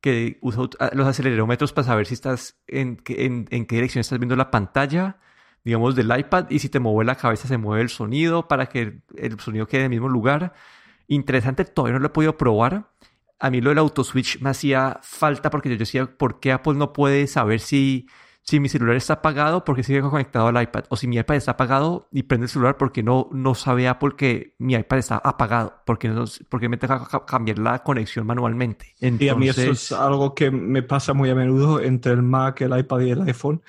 que 0.00 0.38
usa 0.40 0.68
los 0.92 1.06
acelerómetros 1.06 1.72
para 1.72 1.86
saber 1.86 2.06
si 2.06 2.14
estás 2.14 2.58
en, 2.66 3.00
en, 3.06 3.66
qué 3.66 3.76
dirección 3.76 4.00
estás 4.00 4.18
viendo 4.18 4.36
la 4.36 4.50
pantalla, 4.50 5.18
digamos, 5.64 5.94
del 5.94 6.16
iPad, 6.18 6.50
y 6.50 6.58
si 6.58 6.68
te 6.68 6.80
mueve 6.80 7.04
la 7.04 7.16
cabeza 7.16 7.46
se 7.46 7.58
mueve 7.58 7.82
el 7.82 7.88
sonido 7.88 8.48
para 8.48 8.66
que 8.66 9.02
el 9.16 9.38
sonido 9.40 9.66
quede 9.66 9.82
en 9.82 9.84
el 9.84 9.90
mismo 9.90 10.08
lugar. 10.08 10.54
Interesante, 11.06 11.64
todavía 11.64 11.94
no 11.94 12.00
lo 12.00 12.06
he 12.06 12.10
podido 12.10 12.36
probar. 12.36 12.90
A 13.38 13.50
mí 13.50 13.60
lo 13.60 13.70
del 13.70 13.78
auto 13.78 14.02
switch 14.02 14.40
me 14.40 14.50
hacía 14.50 14.98
falta 15.02 15.50
porque 15.50 15.68
yo 15.68 15.76
decía, 15.76 16.06
¿por 16.06 16.40
qué 16.40 16.52
Apple 16.52 16.74
no 16.74 16.92
puede 16.92 17.26
saber 17.26 17.60
si 17.60 18.08
si 18.48 18.60
mi 18.60 18.68
celular 18.68 18.94
está 18.94 19.14
apagado 19.14 19.64
porque 19.64 19.82
sigue 19.82 20.00
conectado 20.02 20.46
al 20.46 20.62
iPad 20.62 20.84
o 20.88 20.96
si 20.96 21.08
mi 21.08 21.16
iPad 21.16 21.36
está 21.36 21.52
apagado 21.52 22.08
y 22.12 22.22
prende 22.22 22.44
el 22.44 22.50
celular 22.50 22.76
porque 22.76 23.02
no, 23.02 23.28
no 23.32 23.56
sabe 23.56 23.88
Apple 23.88 24.12
que 24.16 24.54
mi 24.58 24.74
iPad 24.74 24.98
está 24.98 25.16
apagado 25.16 25.82
porque, 25.84 26.08
no, 26.08 26.24
porque 26.48 26.68
me 26.68 26.76
tengo 26.76 27.04
que 27.04 27.18
cambiar 27.26 27.58
la 27.58 27.82
conexión 27.82 28.24
manualmente. 28.24 28.94
Y 29.00 29.28
a 29.28 29.34
mí 29.34 29.48
eso 29.48 29.62
es 29.62 29.90
algo 29.90 30.34
que 30.34 30.52
me 30.52 30.84
pasa 30.84 31.12
muy 31.12 31.28
a 31.30 31.34
menudo 31.34 31.80
entre 31.80 32.12
el 32.12 32.22
Mac, 32.22 32.60
el 32.60 32.78
iPad 32.78 33.00
y 33.00 33.10
el 33.10 33.22
iPhone. 33.22 33.62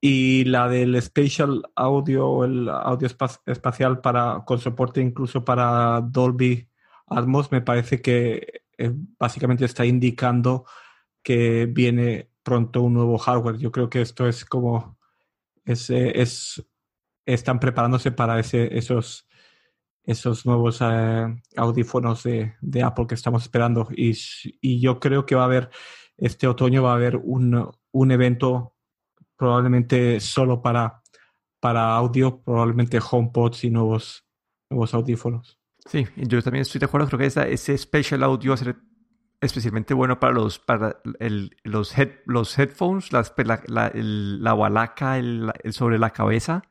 Y 0.00 0.44
la 0.44 0.66
del 0.66 1.00
Spatial 1.02 1.62
Audio 1.76 2.44
el 2.44 2.70
audio 2.70 3.06
espacial 3.06 4.00
para, 4.00 4.44
con 4.46 4.58
soporte 4.58 5.02
incluso 5.02 5.44
para 5.44 6.00
Dolby 6.00 6.66
Atmos 7.06 7.52
me 7.52 7.60
parece 7.60 8.00
que 8.00 8.62
eh, 8.78 8.92
básicamente 9.18 9.66
está 9.66 9.84
indicando 9.84 10.64
que 11.22 11.66
viene 11.66 12.29
pronto 12.50 12.82
un 12.82 12.94
nuevo 12.94 13.16
hardware. 13.16 13.58
Yo 13.58 13.70
creo 13.70 13.88
que 13.88 14.00
esto 14.00 14.26
es 14.26 14.44
como 14.44 14.98
es, 15.64 15.88
es 15.90 16.66
están 17.24 17.60
preparándose 17.60 18.10
para 18.10 18.40
ese, 18.40 18.76
esos 18.76 19.28
esos 20.02 20.44
nuevos 20.46 20.80
eh, 20.80 21.26
audífonos 21.56 22.24
de, 22.24 22.54
de, 22.60 22.82
Apple 22.82 23.06
que 23.06 23.14
estamos 23.14 23.42
esperando. 23.42 23.86
Y, 23.92 24.18
y, 24.60 24.80
yo 24.80 24.98
creo 24.98 25.26
que 25.26 25.36
va 25.36 25.42
a 25.42 25.44
haber, 25.44 25.70
este 26.16 26.48
otoño 26.48 26.82
va 26.82 26.90
a 26.90 26.96
haber 26.96 27.16
un, 27.16 27.70
un 27.92 28.10
evento 28.10 28.74
probablemente 29.36 30.18
solo 30.18 30.60
para, 30.60 31.02
para 31.60 31.94
audio, 31.94 32.42
probablemente 32.42 32.98
HomePods 32.98 33.62
y 33.62 33.70
nuevos, 33.70 34.26
nuevos 34.68 34.92
audífonos. 34.92 35.60
Sí, 35.86 36.04
yo 36.16 36.42
también 36.42 36.62
estoy 36.62 36.80
de 36.80 36.86
acuerdo. 36.86 37.06
Creo 37.06 37.20
que 37.20 37.26
esa, 37.26 37.46
ese 37.46 37.78
Special 37.78 38.24
Audio 38.24 38.50
va 38.50 38.54
a 38.54 38.58
ser 38.58 38.76
especialmente 39.40 39.94
bueno 39.94 40.20
para 40.20 40.34
los, 40.34 40.58
para 40.58 41.00
el, 41.18 41.56
los, 41.64 41.94
los 42.26 42.58
headphones, 42.58 43.12
las, 43.12 43.32
la, 43.36 43.62
la, 43.66 43.90
la 43.94 44.54
balaca 44.54 45.18
el, 45.18 45.52
sobre 45.70 45.98
la 45.98 46.10
cabeza. 46.10 46.62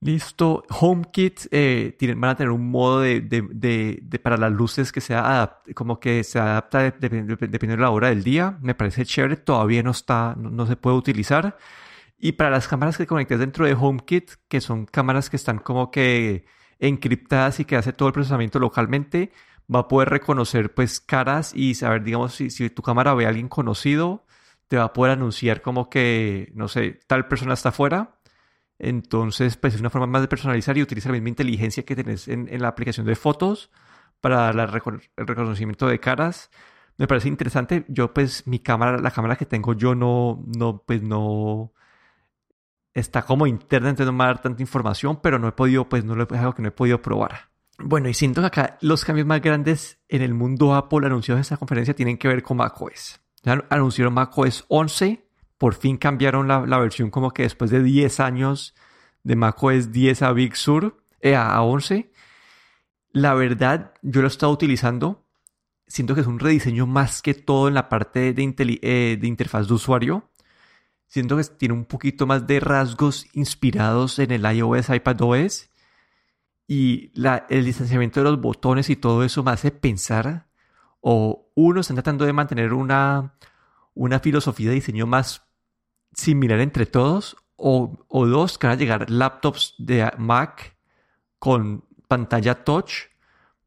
Listo. 0.00 0.64
HomeKit 0.70 1.48
eh, 1.50 1.96
van 2.16 2.30
a 2.30 2.36
tener 2.36 2.52
un 2.52 2.70
modo 2.70 3.00
de, 3.00 3.20
de, 3.20 3.98
de, 4.00 4.18
para 4.20 4.36
las 4.36 4.52
luces 4.52 4.92
que 4.92 5.00
sea 5.00 5.60
como 5.74 5.98
que 5.98 6.22
se 6.22 6.38
adapta 6.38 6.82
dependiendo 6.84 7.36
de 7.36 7.76
la 7.76 7.90
hora 7.90 8.08
del 8.08 8.22
día. 8.22 8.58
Me 8.62 8.74
parece 8.76 9.04
chévere. 9.04 9.36
Todavía 9.36 9.82
no 9.82 9.90
está, 9.90 10.36
no, 10.38 10.66
se 10.66 10.76
puede 10.76 10.96
utilizar. 10.96 11.56
Y 12.16 12.32
para 12.32 12.50
las 12.50 12.68
cámaras 12.68 12.96
que 12.96 13.06
conectes 13.06 13.40
dentro 13.40 13.66
de 13.66 13.74
HomeKit, 13.74 14.32
que 14.48 14.60
son 14.60 14.86
cámaras 14.86 15.30
que 15.30 15.36
están 15.36 15.58
como 15.58 15.90
que 15.90 16.46
encriptadas 16.78 17.58
y 17.60 17.64
que 17.64 17.76
hace 17.76 17.92
todo 17.92 18.08
el 18.08 18.14
procesamiento 18.14 18.60
localmente, 18.60 19.32
va 19.74 19.80
a 19.80 19.88
poder 19.88 20.08
reconocer 20.10 20.74
pues 20.74 21.00
caras 21.00 21.52
y 21.54 21.74
saber, 21.74 22.02
digamos, 22.04 22.34
si, 22.34 22.50
si 22.50 22.70
tu 22.70 22.82
cámara 22.82 23.14
ve 23.14 23.26
a 23.26 23.28
alguien 23.28 23.48
conocido, 23.48 24.24
te 24.68 24.76
va 24.76 24.84
a 24.84 24.92
poder 24.92 25.12
anunciar 25.12 25.62
como 25.62 25.90
que, 25.90 26.52
no 26.54 26.68
sé, 26.68 27.00
tal 27.06 27.28
persona 27.28 27.54
está 27.54 27.70
afuera. 27.70 28.18
Entonces, 28.78 29.56
pues 29.56 29.74
es 29.74 29.80
una 29.80 29.90
forma 29.90 30.06
más 30.06 30.22
de 30.22 30.28
personalizar 30.28 30.76
y 30.78 30.82
utilizar 30.82 31.10
la 31.10 31.16
misma 31.16 31.30
inteligencia 31.30 31.84
que 31.84 31.96
tenés 31.96 32.28
en, 32.28 32.48
la 32.60 32.68
aplicación 32.68 33.06
de 33.06 33.16
fotos 33.16 33.70
para 34.20 34.50
el 34.50 35.26
reconocimiento 35.26 35.86
de 35.88 36.00
caras. 36.00 36.50
Me 36.98 37.08
parece 37.08 37.28
interesante. 37.28 37.84
Yo, 37.88 38.14
pues, 38.14 38.46
mi 38.46 38.60
cámara, 38.60 38.98
la 38.98 39.10
cámara 39.10 39.36
que 39.36 39.46
tengo 39.46 39.72
yo 39.74 39.94
no, 39.94 40.44
no, 40.46 40.82
pues 40.86 41.02
no 41.02 41.72
está 42.94 43.22
como 43.22 43.46
interna, 43.46 43.90
entonces 43.90 44.06
no 44.06 44.12
me 44.12 44.18
va 44.18 44.24
a 44.24 44.34
dar 44.34 44.42
tanta 44.42 44.62
información, 44.62 45.20
pero 45.22 45.38
no 45.38 45.48
he 45.48 45.52
podido, 45.52 45.88
pues, 45.88 46.04
no 46.04 46.14
lo, 46.16 46.24
es 46.24 46.38
algo 46.38 46.54
que 46.54 46.62
no 46.62 46.68
he 46.68 46.72
podido 46.72 47.00
probar. 47.02 47.50
Bueno, 47.80 48.08
y 48.08 48.14
siento 48.14 48.40
que 48.40 48.48
acá 48.48 48.78
los 48.80 49.04
cambios 49.04 49.26
más 49.26 49.40
grandes 49.40 50.00
en 50.08 50.22
el 50.22 50.34
mundo 50.34 50.74
Apple 50.74 51.06
anunciados 51.06 51.38
en 51.38 51.42
esta 51.42 51.56
conferencia 51.56 51.94
tienen 51.94 52.18
que 52.18 52.26
ver 52.26 52.42
con 52.42 52.56
macOS. 52.56 53.20
Ya 53.44 53.64
anunciaron 53.70 54.14
macOS 54.14 54.64
11, 54.68 55.24
por 55.58 55.74
fin 55.74 55.96
cambiaron 55.96 56.48
la, 56.48 56.78
versión 56.78 57.10
como 57.10 57.30
que 57.30 57.44
después 57.44 57.70
de 57.70 57.82
10 57.82 58.18
años 58.18 58.74
de 59.22 59.36
macOS 59.36 59.92
10 59.92 60.22
a 60.22 60.32
Big 60.32 60.56
Sur, 60.56 61.04
eh, 61.20 61.36
a 61.36 61.62
11. 61.62 62.10
La 63.12 63.34
verdad, 63.34 63.94
yo 64.02 64.22
lo 64.22 64.26
he 64.26 64.30
estado 64.30 64.52
utilizando. 64.52 65.24
Siento 65.86 66.16
que 66.16 66.22
es 66.22 66.26
un 66.26 66.40
rediseño 66.40 66.86
más 66.86 67.22
que 67.22 67.34
todo 67.34 67.68
en 67.68 67.74
la 67.74 67.88
parte 67.88 68.32
de, 68.32 68.78
eh, 68.82 69.18
de 69.20 69.26
interfaz 69.26 69.68
de 69.68 69.74
usuario. 69.74 70.30
Siento 71.06 71.36
que 71.36 71.44
tiene 71.44 71.74
un 71.74 71.84
poquito 71.84 72.26
más 72.26 72.46
de 72.46 72.58
rasgos 72.58 73.26
inspirados 73.34 74.18
en 74.18 74.32
el 74.32 74.44
iOS, 74.44 74.90
iPadOS 74.90 75.70
y 76.68 77.10
la, 77.18 77.46
el 77.48 77.64
distanciamiento 77.64 78.20
de 78.20 78.24
los 78.24 78.40
botones 78.40 78.90
y 78.90 78.96
todo 78.96 79.24
eso 79.24 79.42
me 79.42 79.50
hace 79.50 79.72
pensar, 79.72 80.46
o 81.00 81.50
uno, 81.54 81.80
están 81.80 81.96
tratando 81.96 82.26
de 82.26 82.32
mantener 82.32 82.74
una, 82.74 83.34
una 83.94 84.20
filosofía 84.20 84.68
de 84.68 84.74
diseño 84.74 85.06
más 85.06 85.48
similar 86.12 86.60
entre 86.60 86.86
todos, 86.86 87.36
o, 87.56 88.04
o 88.08 88.26
dos, 88.26 88.58
que 88.58 88.66
van 88.66 88.76
a 88.76 88.78
llegar 88.78 89.10
laptops 89.10 89.74
de 89.78 90.08
Mac 90.18 90.76
con 91.38 91.84
pantalla 92.06 92.62
touch 92.64 93.08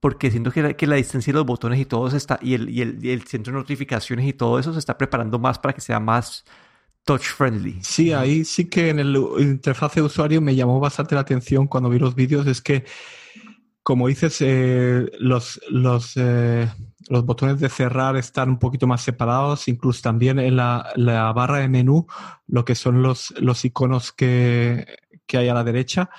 porque 0.02 0.32
siento 0.32 0.52
que 0.52 0.64
la, 0.64 0.74
que 0.74 0.88
la 0.88 0.96
distancia 0.96 1.32
de 1.32 1.38
los 1.38 1.46
botones 1.46 1.80
y 1.80 1.86
todo 1.86 2.08
está, 2.08 2.40
y 2.42 2.56
el, 2.56 2.70
y, 2.70 2.82
el, 2.82 3.06
y 3.06 3.12
el 3.12 3.22
centro 3.22 3.54
de 3.54 3.60
notificaciones 3.60 4.26
y 4.26 4.34
todo 4.34 4.58
eso 4.60 4.74
se 4.74 4.80
está 4.80 4.98
preparando 4.98 5.38
más 5.38 5.60
para 5.60 5.74
que 5.74 5.82
sea 5.82 6.00
más 6.00 6.44
touch 7.04 7.24
friendly. 7.24 7.80
Sí, 7.82 8.14
ahí 8.14 8.46
sí 8.46 8.70
que 8.70 8.90
en 8.90 9.00
el 9.00 9.16
interfaz 9.40 9.96
de 9.96 10.02
usuario 10.02 10.42
me 10.42 10.56
llamó 10.56 10.80
bastante 10.80 11.16
la 11.16 11.22
atención 11.22 11.68
cuando 11.68 11.90
vi 11.90 12.00
los 12.00 12.16
vídeos, 12.16 12.48
es 12.48 12.62
que 12.62 12.86
como 13.84 14.08
dices, 14.08 14.38
eh, 14.42 15.10
los, 15.20 15.60
los, 15.70 16.14
eh, 16.16 16.70
los 17.10 17.26
botones 17.26 17.60
de 17.60 17.70
cerrar 17.70 18.16
están 18.16 18.50
un 18.50 18.60
poquito 18.60 18.86
más 18.86 19.02
separados, 19.02 19.68
incluso 19.68 20.02
también 20.02 20.40
en 20.40 20.56
la, 20.56 20.92
la 20.96 21.34
barra 21.34 21.60
de 21.60 21.68
menú, 21.68 22.06
lo 22.48 22.64
que 22.64 22.76
son 22.76 23.02
los, 23.02 23.34
los 23.40 23.66
iconos 23.66 24.12
que, 24.12 24.86
que 25.26 25.38
hay 25.38 25.50
a 25.50 25.54
la 25.56 25.64
derecha, 25.64 26.10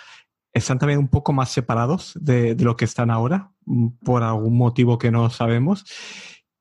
están 0.53 0.79
también 0.79 0.99
un 0.99 1.09
poco 1.09 1.33
más 1.33 1.51
separados 1.51 2.13
de, 2.21 2.55
de, 2.55 2.65
lo 2.65 2.77
que 2.77 2.85
están 2.85 3.11
ahora, 3.11 3.53
mm, 3.65 3.89
por 4.05 4.23
algún 4.25 4.59
motivo 4.59 4.99
que 4.99 5.11
no 5.11 5.31
sabemos. 5.31 5.85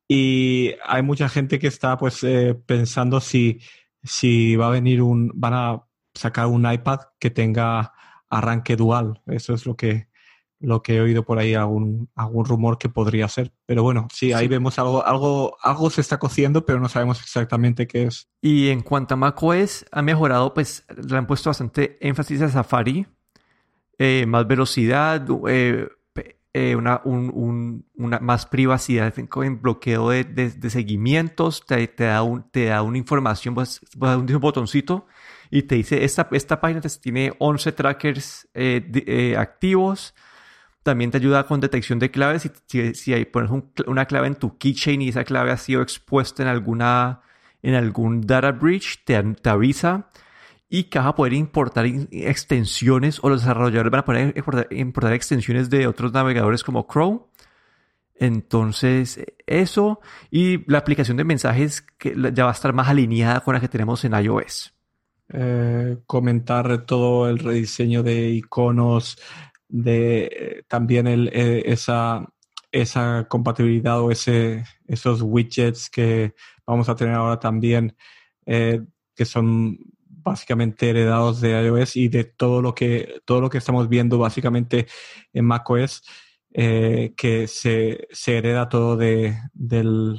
Y 0.08 0.74
hay 0.86 1.02
mucha 1.04 1.30
gente 1.30 1.58
que 1.58 1.68
está 1.68 1.98
pues 1.98 2.24
eh, 2.24 2.54
pensando 2.66 3.22
si, 3.22 3.60
si 4.04 4.56
va 4.56 4.68
a 4.68 4.72
venir 4.72 5.02
un, 5.02 5.32
van 5.34 5.54
a 5.54 5.84
sacar 6.14 6.48
un 6.48 6.72
iPad 6.72 7.00
que 7.20 7.30
tenga 7.30 7.94
arranque 8.30 8.76
dual. 8.76 9.22
Eso 9.28 9.54
es 9.54 9.66
lo 9.66 9.76
que, 9.76 10.08
lo 10.60 10.82
que 10.82 10.96
he 10.96 11.02
oído 11.02 11.24
por 11.24 11.40
ahí, 11.40 11.54
algún, 11.54 12.10
algún 12.16 12.46
rumor 12.46 12.78
que 12.78 12.90
podría 12.90 13.28
ser. 13.28 13.52
Pero 13.66 13.84
bueno, 13.84 14.08
sí, 14.14 14.34
ahí 14.34 14.48
vemos 14.48 14.80
algo, 14.80 15.06
algo, 15.06 15.58
algo 15.62 15.90
se 15.90 16.02
está 16.02 16.20
cociendo, 16.20 16.66
pero 16.66 16.80
no 16.80 16.90
sabemos 16.90 17.22
exactamente 17.22 17.88
qué 17.88 18.04
es. 18.04 18.30
Y 18.42 18.70
en 18.70 18.82
cuanto 18.82 19.14
a 19.14 19.18
macOS, 19.18 19.86
ha 19.92 20.02
mejorado, 20.02 20.54
pues 20.54 20.86
le 20.96 21.18
han 21.18 21.28
puesto 21.28 21.50
bastante 21.50 21.98
énfasis 22.00 22.42
a 22.42 22.50
Safari, 22.50 23.08
eh, 23.98 24.26
más 24.28 24.48
velocidad, 24.48 25.26
eh, 25.48 25.88
eh, 26.54 26.76
una, 26.76 27.02
un, 27.06 27.32
un, 27.34 27.86
una, 27.96 28.20
más 28.20 28.46
privacidad 28.46 29.14
en 29.18 29.62
bloqueo 29.62 30.10
de, 30.10 30.24
de, 30.24 30.52
de 30.52 30.70
seguimientos, 30.70 31.66
te, 31.66 31.88
te, 31.88 32.06
da 32.06 32.24
un, 32.24 32.50
te 32.50 32.66
da 32.66 32.82
una 32.82 32.98
información, 32.98 33.56
pues, 33.56 33.82
pues 33.98 34.16
un 34.18 34.26
botoncito 34.40 35.08
y 35.50 35.64
te 35.64 35.76
dice, 35.76 36.04
esta, 36.04 36.28
esta 36.32 36.60
página 36.62 36.82
tiene 36.82 37.34
11 37.40 37.72
trackers 37.74 38.48
de, 38.54 39.36
activos, 39.38 40.14
también 40.84 41.12
te 41.12 41.18
ayuda 41.18 41.46
con 41.46 41.60
detección 41.60 42.00
de 42.00 42.10
claves. 42.10 42.44
Si, 42.44 42.52
si, 42.68 42.96
si 42.96 43.14
hay, 43.14 43.26
pones 43.26 43.52
un, 43.52 43.72
una 43.86 44.06
clave 44.06 44.28
en 44.28 44.36
tu 44.36 44.58
keychain 44.58 45.02
y 45.02 45.10
esa 45.10 45.24
clave 45.24 45.52
ha 45.52 45.58
sido 45.58 45.82
expuesta 45.82 46.42
en 46.42 46.50
alguna 46.50 47.22
en 47.64 47.76
algún 47.76 48.22
data 48.22 48.52
breach, 48.52 49.04
te, 49.06 49.22
te 49.22 49.50
avisa 49.50 50.08
y 50.74 50.86
que 50.86 51.00
vas 51.00 51.10
a 51.10 51.16
poder 51.16 51.34
importar 51.34 51.86
extensiones 51.86 53.20
o 53.22 53.28
los 53.28 53.42
desarrolladores 53.42 53.92
van 53.92 54.00
a 54.00 54.06
poder 54.06 54.68
importar, 54.72 55.12
extensiones 55.12 55.70
de 55.70 55.86
otros 55.86 56.14
navegadores 56.14 56.64
como 56.64 56.88
Chrome. 56.90 57.20
Entonces, 58.16 59.20
eso 59.46 60.00
y 60.32 60.64
la 60.72 60.78
aplicación 60.78 61.18
de 61.18 61.26
mensajes 61.26 61.82
que 61.82 62.16
ya 62.34 62.46
va 62.46 62.52
a 62.52 62.54
estar 62.54 62.72
más 62.72 62.88
alineada 62.88 63.42
con 63.42 63.54
la 63.54 63.60
que 63.60 63.68
tenemos 63.68 64.06
en 64.06 64.14
iOS. 64.14 64.74
Eh, 65.34 65.98
comentar 66.06 66.86
todo 66.86 67.30
el 67.30 67.40
rediseño 67.40 68.02
de 68.02 68.30
iconos, 68.30 69.18
de 69.68 70.24
eh, 70.24 70.64
también 70.70 71.06
el, 71.06 71.28
eh, 71.34 71.64
esa, 71.66 72.26
esa 72.72 73.28
compatibilidad 73.28 74.00
o 74.00 74.10
ese, 74.10 74.64
esos 74.88 75.22
widgets 75.22 75.90
que 75.90 76.34
vamos 76.66 76.88
a 76.88 76.96
tener 76.96 77.16
ahora 77.16 77.38
también, 77.40 77.94
que 78.46 79.26
son 79.26 79.78
básicamente 80.24 80.90
heredados 80.90 81.42
de 81.42 81.52
iOS 81.64 81.96
y 81.98 82.08
de 82.08 82.24
todo 82.24 82.62
lo 82.62 82.74
que, 82.74 83.22
todo 83.26 83.42
lo 83.42 83.50
que 83.50 83.58
estamos 83.58 83.90
viendo 83.90 84.18
básicamente 84.18 84.88
en 85.34 85.46
macOS, 85.46 86.04
eh, 86.54 87.14
que 87.16 87.48
se, 87.48 88.08
hereda 88.28 88.70
todo 88.70 88.98
de, 88.98 89.38
del, 89.54 90.18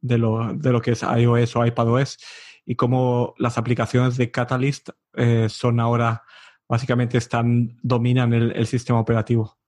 de, 0.00 0.18
lo, 0.18 0.52
de, 0.54 0.72
lo, 0.72 0.80
que 0.80 0.92
es 0.92 1.02
iOS 1.02 1.56
o 1.56 1.66
iPadOS 1.66 2.18
y 2.64 2.76
como 2.76 3.34
las 3.38 3.58
aplicaciones 3.58 4.16
de 4.16 4.30
Catalyst 4.30 4.90
eh, 5.14 5.48
son 5.48 5.80
ahora 5.80 6.22
básicamente 6.68 7.18
están, 7.18 7.78
dominan 7.82 8.32
el, 8.32 8.52
el 8.52 8.66
sistema 8.66 9.00
operativo. 9.00 9.58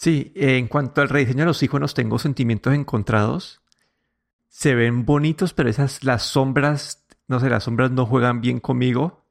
Sí, 0.00 0.32
en 0.34 0.66
cuanto 0.66 1.02
al 1.02 1.10
rediseño 1.10 1.40
de 1.40 1.46
los 1.46 1.62
iconos, 1.62 1.92
tengo 1.92 2.18
sentimientos 2.18 2.72
encontrados. 2.72 3.60
Se 4.48 4.74
ven 4.74 5.04
bonitos, 5.04 5.52
pero 5.52 5.68
esas, 5.68 6.02
las 6.04 6.22
sombras, 6.22 6.99
no 7.30 7.38
sé, 7.38 7.48
las 7.48 7.62
sombras 7.62 7.92
no 7.92 8.06
juegan 8.06 8.40
bien 8.40 8.58
conmigo. 8.58 9.24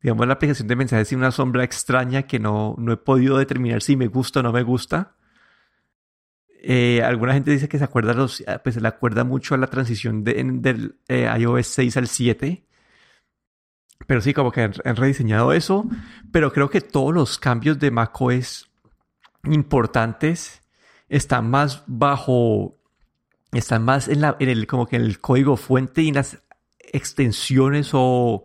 Digamos, 0.00 0.28
la 0.28 0.34
aplicación 0.34 0.68
de 0.68 0.76
mensajes 0.76 1.08
tiene 1.08 1.24
una 1.24 1.32
sombra 1.32 1.64
extraña 1.64 2.22
que 2.22 2.38
no, 2.38 2.76
no 2.78 2.92
he 2.92 2.96
podido 2.96 3.36
determinar 3.36 3.82
si 3.82 3.96
me 3.96 4.06
gusta 4.06 4.38
o 4.40 4.42
no 4.44 4.52
me 4.52 4.62
gusta. 4.62 5.16
Eh, 6.62 7.02
alguna 7.02 7.34
gente 7.34 7.50
dice 7.50 7.68
que 7.68 7.78
se 7.78 7.84
acuerda, 7.84 8.14
los, 8.14 8.44
pues, 8.62 8.76
se 8.76 8.80
le 8.80 8.86
acuerda 8.86 9.24
mucho 9.24 9.56
a 9.56 9.58
la 9.58 9.66
transición 9.66 10.22
de, 10.22 10.34
del 10.34 11.00
eh, 11.08 11.28
iOS 11.36 11.66
6 11.66 11.96
al 11.96 12.06
7 12.06 12.62
pero 14.06 14.20
sí, 14.20 14.32
como 14.32 14.52
que 14.52 14.60
han, 14.60 14.74
han, 14.84 14.94
rediseñado 14.94 15.52
eso. 15.52 15.88
Pero 16.30 16.52
creo 16.52 16.70
que 16.70 16.80
todos 16.80 17.12
los 17.12 17.38
cambios 17.38 17.78
de 17.80 17.90
macOS 17.90 18.70
importantes 19.42 20.62
están 21.08 21.50
más 21.50 21.82
bajo. 21.86 22.78
Están 23.50 23.84
más 23.84 24.06
en, 24.06 24.20
la, 24.20 24.36
en 24.38 24.48
el, 24.48 24.66
como 24.68 24.86
que 24.86 24.94
en 24.94 25.02
el 25.02 25.18
código 25.18 25.56
fuente 25.56 26.02
y 26.02 26.08
en 26.08 26.14
las 26.14 26.38
extensiones 26.92 27.90
o, 27.92 28.44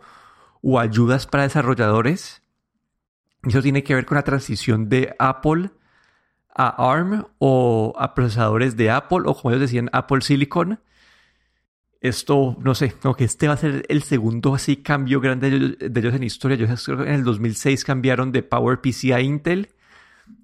o 0.61 0.79
ayudas 0.79 1.27
para 1.27 1.43
desarrolladores. 1.43 2.41
Eso 3.43 3.61
tiene 3.61 3.83
que 3.83 3.95
ver 3.95 4.05
con 4.05 4.15
la 4.15 4.23
transición 4.23 4.89
de 4.89 5.15
Apple 5.19 5.71
a 6.53 6.91
ARM 6.91 7.25
o 7.39 7.93
a 7.97 8.13
procesadores 8.13 8.77
de 8.77 8.91
Apple 8.91 9.21
o 9.25 9.33
como 9.33 9.51
ellos 9.51 9.61
decían 9.61 9.89
Apple 9.93 10.21
Silicon 10.21 10.79
esto, 12.01 12.57
no 12.59 12.73
sé, 12.73 12.93
como 12.93 13.15
este 13.19 13.47
va 13.47 13.53
a 13.53 13.57
ser 13.57 13.85
el 13.87 14.01
segundo 14.01 14.55
así 14.55 14.77
cambio 14.77 15.21
grande 15.21 15.77
de 15.79 15.99
ellos 15.99 16.15
en 16.15 16.23
historia. 16.23 16.57
Yo 16.57 16.65
creo 16.65 16.97
que 16.97 17.03
en 17.03 17.13
el 17.13 17.23
2006 17.23 17.85
cambiaron 17.85 18.31
de 18.31 18.41
PowerPC 18.41 19.11
a 19.13 19.21
Intel. 19.21 19.69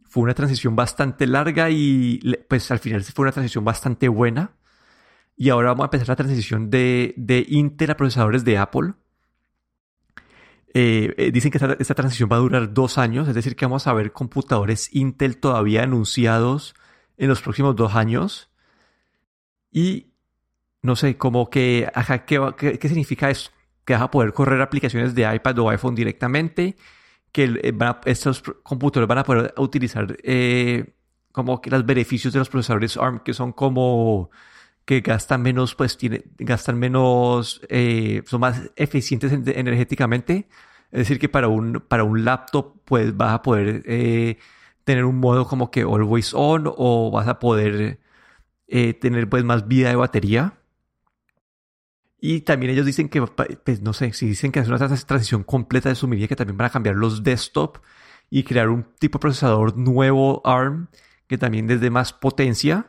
Fue 0.04 0.22
una 0.22 0.36
transición 0.36 0.76
bastante 0.76 1.26
larga 1.26 1.72
y 1.72 2.20
pues 2.48 2.70
al 2.70 2.78
final 2.78 3.04
fue 3.04 3.24
una 3.24 3.32
transición 3.32 3.66
bastante 3.66 4.08
buena. 4.08 4.52
Y 5.38 5.50
ahora 5.50 5.70
vamos 5.70 5.84
a 5.84 5.86
empezar 5.86 6.10
la 6.10 6.16
transición 6.16 6.72
de, 6.72 7.14
de 7.16 7.46
Intel 7.48 7.92
a 7.92 7.96
procesadores 7.96 8.44
de 8.44 8.58
Apple. 8.58 8.94
Eh, 10.74 11.14
eh, 11.18 11.32
dicen 11.32 11.52
que 11.52 11.60
esta, 11.60 11.78
esta, 11.80 11.94
transición 11.94 12.28
va 12.32 12.38
a 12.38 12.40
durar 12.40 12.74
dos 12.74 12.98
años, 12.98 13.28
es 13.28 13.36
decir, 13.36 13.56
que 13.56 13.66
vamos 13.66 13.86
a 13.86 13.94
ver 13.94 14.12
computadores 14.12 14.94
Intel 14.94 15.38
todavía 15.38 15.84
anunciados 15.84 16.76
en 17.18 17.30
los 17.30 17.42
próximos 17.44 17.76
dos 17.76 17.94
años. 17.96 18.50
Y 19.72 20.08
no 20.82 20.96
sé, 20.96 21.18
como 21.18 21.52
que, 21.52 21.88
¿qué, 22.26 22.80
qué, 22.80 22.88
significa 22.88 23.30
eso? 23.30 23.52
Que 23.86 23.94
vas 23.94 24.02
a 24.02 24.12
poder 24.12 24.34
correr 24.34 24.60
aplicaciones 24.62 25.14
de 25.14 25.36
iPad 25.36 25.60
o 25.60 25.70
iPhone 25.70 25.94
directamente, 25.94 26.76
que 27.32 27.44
eh, 27.62 27.74
estos 28.06 28.42
computadores 28.64 29.08
van 29.08 29.20
a 29.20 29.24
poder 29.24 29.54
utilizar 29.58 30.18
como 31.32 31.62
que 31.62 31.70
los 31.70 31.86
beneficios 31.86 32.34
de 32.34 32.40
los 32.40 32.50
procesadores 32.50 32.98
ARM, 32.98 33.20
que 33.20 33.36
son 33.36 33.52
como 33.52 34.32
que 34.88 35.02
gastan 35.02 35.42
menos, 35.42 35.76
pues 35.76 35.98
tiene, 35.98 36.24
gastan 36.38 36.80
menos, 36.80 37.62
eh, 37.68 38.24
son 38.26 38.40
más 38.40 38.72
eficientes 38.78 39.34
energéticamente. 39.34 40.48
Es 40.92 41.00
decir, 41.00 41.20
que 41.20 41.28
para 41.28 41.50
un, 41.50 41.84
para 41.86 42.06
un 42.06 42.24
laptop, 42.24 42.80
pues 42.86 43.16
vas 43.18 43.34
a 43.34 43.42
poder 43.42 43.84
eh, 43.86 44.38
tener 44.86 45.04
un 45.04 45.18
modo 45.20 45.46
como 45.46 45.72
que 45.72 45.82
always 45.82 46.34
on 46.34 46.72
o 46.78 47.12
vas 47.12 47.28
a 47.28 47.38
poder 47.38 48.00
eh, 48.68 48.94
tener 48.94 49.28
pues 49.28 49.44
más 49.44 49.68
vida 49.68 49.90
de 49.90 49.98
batería. 49.98 50.54
Y 52.22 52.42
también 52.42 52.72
ellos 52.72 52.86
dicen 52.86 53.10
que, 53.10 53.22
pues 53.22 53.82
no 53.82 53.92
sé, 53.92 54.14
si 54.14 54.28
dicen 54.28 54.54
que 54.54 54.62
es 54.62 54.70
una 54.70 54.78
transición 54.78 55.44
completa 55.44 55.90
de 55.90 55.96
su 55.96 56.08
medida, 56.08 56.30
que 56.30 56.38
también 56.38 56.56
van 56.56 56.68
a 56.68 56.72
cambiar 56.72 56.96
los 56.96 57.24
desktop 57.24 57.80
y 58.30 58.44
crear 58.44 58.70
un 58.70 58.86
tipo 59.00 59.18
de 59.18 59.22
procesador 59.22 59.78
nuevo 59.78 60.42
ARM 60.46 60.88
que 61.28 61.38
también 61.38 61.68
desde 61.68 61.90
más 61.90 62.14
potencia. 62.14 62.88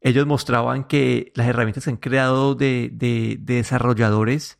Ellos 0.00 0.26
mostraban 0.26 0.84
que 0.84 1.32
las 1.34 1.46
herramientas 1.46 1.84
que 1.84 1.90
han 1.90 1.96
creado 1.96 2.54
de, 2.54 2.90
de, 2.92 3.36
de 3.40 3.54
desarrolladores 3.54 4.58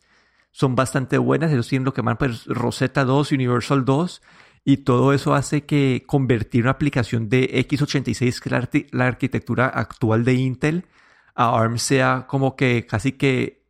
son 0.51 0.75
bastante 0.75 1.19
buenas. 1.19 1.53
Ellos 1.53 1.69
tienen 1.69 1.85
lo 1.85 1.93
que 1.93 2.01
llaman 2.01 2.17
pues, 2.19 2.47
Rosetta 2.47 3.05
2, 3.05 3.33
Universal 3.33 3.85
2, 3.85 4.23
y 4.65 4.79
todo 4.79 5.13
eso 5.13 5.35
hace 5.35 5.65
que 5.65 6.05
convertir 6.07 6.63
una 6.63 6.73
aplicación 6.73 7.29
de 7.29 7.49
x86, 7.69 8.41
que 8.41 8.49
es 8.49 8.51
la, 8.51 8.69
la 8.91 9.07
arquitectura 9.07 9.67
actual 9.67 10.25
de 10.25 10.35
Intel, 10.35 10.87
a 11.35 11.57
ARM 11.57 11.79
sea 11.79 12.27
como 12.27 12.57
que 12.57 12.87
casi 12.87 13.13
que 13.13 13.67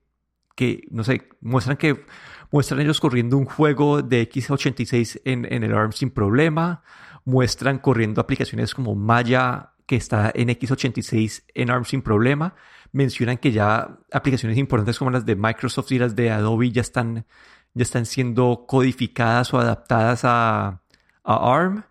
que, 0.56 0.88
no 0.90 1.04
sé, 1.04 1.28
muestran 1.40 1.76
que 1.76 2.04
muestran 2.50 2.80
ellos 2.80 2.98
corriendo 2.98 3.36
un 3.36 3.44
juego 3.44 4.02
de 4.02 4.28
x86 4.28 5.20
en, 5.24 5.44
en 5.52 5.62
el 5.62 5.74
ARM 5.74 5.92
sin 5.92 6.10
problema, 6.10 6.82
muestran 7.24 7.78
corriendo 7.78 8.20
aplicaciones 8.20 8.74
como 8.74 8.94
Maya 8.94 9.74
que 9.86 9.96
está 9.96 10.32
en 10.34 10.48
x86 10.48 11.44
en 11.54 11.70
ARM 11.70 11.84
sin 11.84 12.02
problema, 12.02 12.54
mencionan 12.92 13.38
que 13.38 13.52
ya 13.52 13.98
aplicaciones 14.12 14.58
importantes 14.58 14.98
como 14.98 15.10
las 15.10 15.24
de 15.24 15.36
Microsoft 15.36 15.92
y 15.92 15.98
las 15.98 16.16
de 16.16 16.30
Adobe 16.30 16.72
ya 16.72 16.80
están, 16.80 17.26
ya 17.74 17.82
están 17.82 18.06
siendo 18.06 18.64
codificadas 18.66 19.54
o 19.54 19.58
adaptadas 19.58 20.24
a, 20.24 20.82
a 21.24 21.54
ARM. 21.54 21.84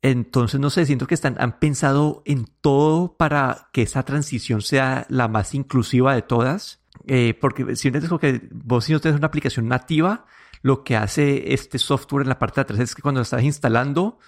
Entonces, 0.00 0.60
no 0.60 0.70
sé, 0.70 0.86
siento 0.86 1.08
que 1.08 1.14
están, 1.14 1.36
han 1.40 1.58
pensado 1.58 2.22
en 2.24 2.46
todo 2.60 3.16
para 3.16 3.68
que 3.72 3.82
esa 3.82 4.04
transición 4.04 4.62
sea 4.62 5.06
la 5.08 5.26
más 5.26 5.54
inclusiva 5.54 6.14
de 6.14 6.22
todas. 6.22 6.80
Eh, 7.06 7.34
porque 7.40 7.74
si 7.76 7.90
que 7.90 8.48
vos 8.52 8.84
si 8.84 8.92
no 8.92 9.00
tienes 9.00 9.18
una 9.18 9.26
aplicación 9.26 9.66
nativa, 9.66 10.26
lo 10.62 10.84
que 10.84 10.96
hace 10.96 11.52
este 11.54 11.78
software 11.78 12.22
en 12.22 12.28
la 12.28 12.38
parte 12.38 12.56
de 12.56 12.62
atrás 12.62 12.80
es 12.80 12.94
que 12.94 13.02
cuando 13.02 13.20
estás 13.20 13.42
instalando, 13.42 14.18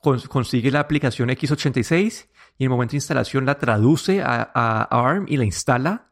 consigue 0.00 0.70
la 0.70 0.80
aplicación 0.80 1.28
x86 1.28 2.28
y 2.58 2.64
en 2.64 2.66
el 2.66 2.70
momento 2.70 2.92
de 2.92 2.98
instalación 2.98 3.46
la 3.46 3.58
traduce 3.58 4.22
a, 4.22 4.82
ARM 4.90 5.26
y 5.28 5.36
la 5.36 5.44
instala. 5.44 6.10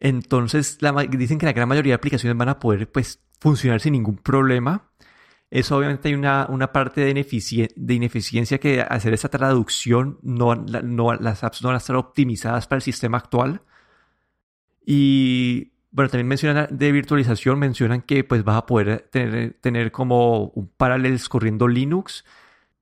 Entonces 0.00 0.78
dicen 1.10 1.38
que 1.38 1.46
la 1.46 1.52
gran 1.52 1.68
mayoría 1.68 1.92
de 1.92 1.96
aplicaciones 1.96 2.36
van 2.36 2.48
a 2.48 2.58
poder 2.58 2.90
pues, 2.90 3.20
funcionar 3.40 3.80
sin 3.80 3.92
ningún 3.92 4.18
problema. 4.18 4.90
Eso 5.50 5.78
obviamente 5.78 6.08
hay 6.08 6.14
una, 6.14 6.46
una 6.50 6.72
parte 6.72 7.00
de, 7.00 7.14
de, 7.14 7.94
ineficiencia 7.94 8.58
que 8.58 8.82
hacer 8.82 9.14
esa 9.14 9.30
traducción, 9.30 10.18
no, 10.22 10.54
no, 10.54 11.14
las 11.14 11.42
apps 11.42 11.62
no 11.62 11.68
van 11.68 11.76
a 11.76 11.78
estar 11.78 11.96
optimizadas 11.96 12.66
para 12.66 12.78
el 12.78 12.82
sistema 12.82 13.18
actual. 13.18 13.62
Y 14.84 15.72
bueno, 15.90 16.10
también 16.10 16.28
mencionan 16.28 16.68
de 16.70 16.92
virtualización, 16.92 17.58
mencionan 17.58 18.02
que 18.02 18.24
pues 18.24 18.44
vas 18.44 18.58
a 18.58 18.66
poder 18.66 19.08
tener, 19.10 19.54
tener 19.60 19.90
como 19.90 20.48
un 20.48 20.68
Parallels 20.68 21.28
corriendo 21.30 21.66
Linux 21.66 22.24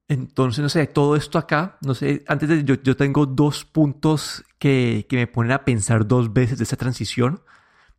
entonces, 0.08 0.62
no 0.62 0.68
sé, 0.68 0.86
todo 0.86 1.16
esto 1.16 1.38
acá, 1.38 1.78
no 1.80 1.94
sé, 1.94 2.24
antes 2.28 2.48
de, 2.48 2.64
yo, 2.64 2.76
yo 2.82 2.96
tengo 2.96 3.26
dos 3.26 3.64
puntos 3.64 4.44
que, 4.58 5.06
que, 5.08 5.16
me 5.16 5.26
ponen 5.26 5.52
a 5.52 5.64
pensar 5.64 6.06
dos 6.06 6.32
veces 6.32 6.58
de 6.58 6.64
esta 6.64 6.76
transición. 6.76 7.40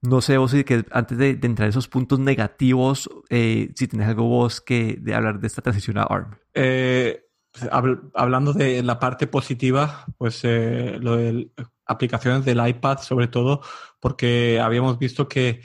No 0.01 0.21
sé 0.21 0.37
vos 0.37 0.51
si 0.51 0.63
que 0.63 0.85
antes 0.91 1.17
de, 1.17 1.31
entrar 1.31 1.65
en 1.65 1.69
esos 1.69 1.87
puntos 1.87 2.19
negativos, 2.19 3.09
eh, 3.29 3.71
si 3.75 3.87
tenés 3.87 4.07
algo 4.07 4.23
vos 4.23 4.61
que 4.61 4.97
de 5.01 5.13
hablar 5.13 5.39
de 5.39 5.47
esta 5.47 5.61
transición 5.61 5.97
a 5.97 6.03
ARM. 6.03 6.37
Eh, 6.53 7.25
pues, 7.51 7.69
hablando 8.13 8.53
de 8.53 8.83
la 8.83 8.99
parte 8.99 9.27
positiva, 9.27 10.05
pues 10.17 10.41
eh, 10.43 10.97
lo 11.01 11.17
de 11.17 11.51
aplicaciones 11.85 12.45
del 12.45 12.65
iPad 12.65 12.99
sobre 12.99 13.27
todo, 13.27 13.61
porque 13.99 14.59
habíamos 14.61 14.97
visto 14.99 15.27
que 15.27 15.61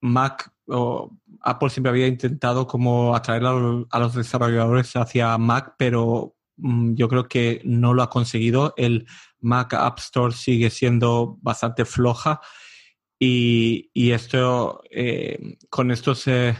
Mac 0.00 0.52
o 0.66 1.10
Apple 1.42 1.70
siempre 1.70 1.90
había 1.90 2.06
intentado 2.06 2.66
como 2.66 3.14
atraer 3.14 3.44
a 3.44 3.98
los, 3.98 4.14
desarrolladores 4.14 4.94
hacia 4.96 5.36
Mac, 5.38 5.74
pero 5.78 6.36
mm, 6.56 6.94
yo 6.94 7.08
creo 7.08 7.28
que 7.28 7.60
no 7.64 7.94
lo 7.94 8.02
ha 8.02 8.10
conseguido. 8.10 8.74
El 8.76 9.06
Mac 9.40 9.74
App 9.74 9.98
Store 9.98 10.34
sigue 10.34 10.70
siendo 10.70 11.38
bastante 11.42 11.84
floja 11.84 12.40
y, 13.18 13.90
esto 13.94 14.82
eh, 14.90 15.56
con 15.68 15.90
estos 15.90 16.24
eh, 16.26 16.54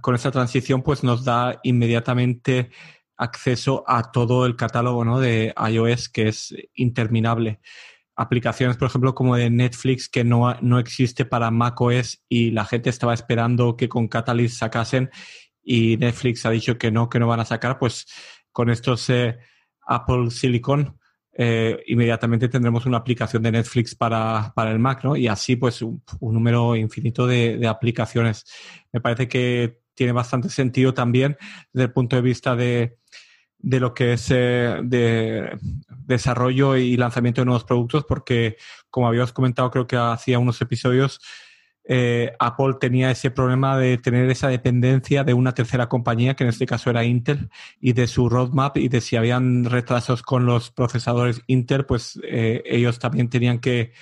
con 0.00 0.14
esta 0.14 0.30
transición 0.30 0.82
pues 0.82 1.02
nos 1.02 1.24
da 1.24 1.60
inmediatamente 1.64 2.70
acceso 3.16 3.84
a 3.86 4.10
todo 4.10 4.46
el 4.46 4.56
catálogo 4.56 5.20
de 5.20 5.54
iOS 5.70 6.08
que 6.08 6.28
es 6.28 6.54
interminable 6.74 7.60
aplicaciones, 8.16 8.76
por 8.76 8.88
ejemplo, 8.88 9.14
como 9.14 9.36
de 9.36 9.50
Netflix, 9.50 10.08
que 10.08 10.24
no, 10.24 10.54
no 10.60 10.78
existe 10.78 11.24
para 11.24 11.50
macOS 11.50 12.22
y 12.28 12.50
la 12.50 12.64
gente 12.64 12.90
estaba 12.90 13.14
esperando 13.14 13.76
que 13.76 13.88
con 13.88 14.08
Catalyst 14.08 14.58
sacasen 14.58 15.10
y 15.62 15.96
Netflix 15.96 16.46
ha 16.46 16.50
dicho 16.50 16.78
que 16.78 16.90
no, 16.90 17.08
que 17.08 17.18
no 17.18 17.26
van 17.26 17.40
a 17.40 17.44
sacar, 17.44 17.78
pues 17.78 18.06
con 18.52 18.70
estos 18.70 19.10
Apple 19.86 20.30
Silicon 20.30 20.98
eh, 21.36 21.82
inmediatamente 21.86 22.48
tendremos 22.48 22.86
una 22.86 22.98
aplicación 22.98 23.42
de 23.42 23.50
Netflix 23.52 23.94
para, 23.94 24.52
para 24.54 24.70
el 24.70 24.78
Mac, 24.78 25.02
¿no? 25.02 25.16
Y 25.16 25.26
así, 25.26 25.56
pues, 25.56 25.82
un, 25.82 26.02
número 26.20 26.76
infinito 26.76 27.26
de, 27.26 27.56
de, 27.58 27.66
aplicaciones. 27.66 28.44
Me 28.92 29.00
parece 29.00 29.26
que 29.26 29.80
tiene 29.94 30.12
bastante 30.12 30.48
sentido 30.48 30.94
también 30.94 31.36
desde 31.72 31.86
el 31.86 31.92
punto 31.92 32.14
de 32.14 32.22
vista 32.22 32.54
de, 32.54 32.98
de 33.58 33.80
lo 33.80 33.94
que 33.94 34.12
es 34.12 34.30
eh, 34.30 34.80
de 34.84 35.58
desarrollo 36.06 36.76
y 36.76 36.96
lanzamiento 36.96 37.40
de 37.40 37.46
nuevos 37.46 37.64
productos, 37.64 38.04
porque 38.04 38.56
como 38.90 39.08
habíamos 39.08 39.32
comentado, 39.32 39.70
creo 39.70 39.86
que 39.86 39.96
hacía 39.96 40.38
unos 40.38 40.60
episodios, 40.60 41.20
eh, 41.86 42.32
Apple 42.38 42.74
tenía 42.80 43.10
ese 43.10 43.30
problema 43.30 43.76
de 43.76 43.98
tener 43.98 44.30
esa 44.30 44.48
dependencia 44.48 45.22
de 45.22 45.34
una 45.34 45.52
tercera 45.52 45.88
compañía, 45.88 46.34
que 46.34 46.44
en 46.44 46.50
este 46.50 46.66
caso 46.66 46.90
era 46.90 47.04
Intel, 47.04 47.50
y 47.78 47.92
de 47.92 48.06
su 48.06 48.28
roadmap 48.28 48.76
y 48.78 48.88
de 48.88 49.00
si 49.00 49.16
habían 49.16 49.64
retrasos 49.64 50.22
con 50.22 50.46
los 50.46 50.70
procesadores 50.70 51.42
Intel, 51.46 51.84
pues 51.84 52.18
eh, 52.24 52.62
ellos 52.64 52.98
también 52.98 53.28
tenían 53.28 53.58
que 53.58 53.92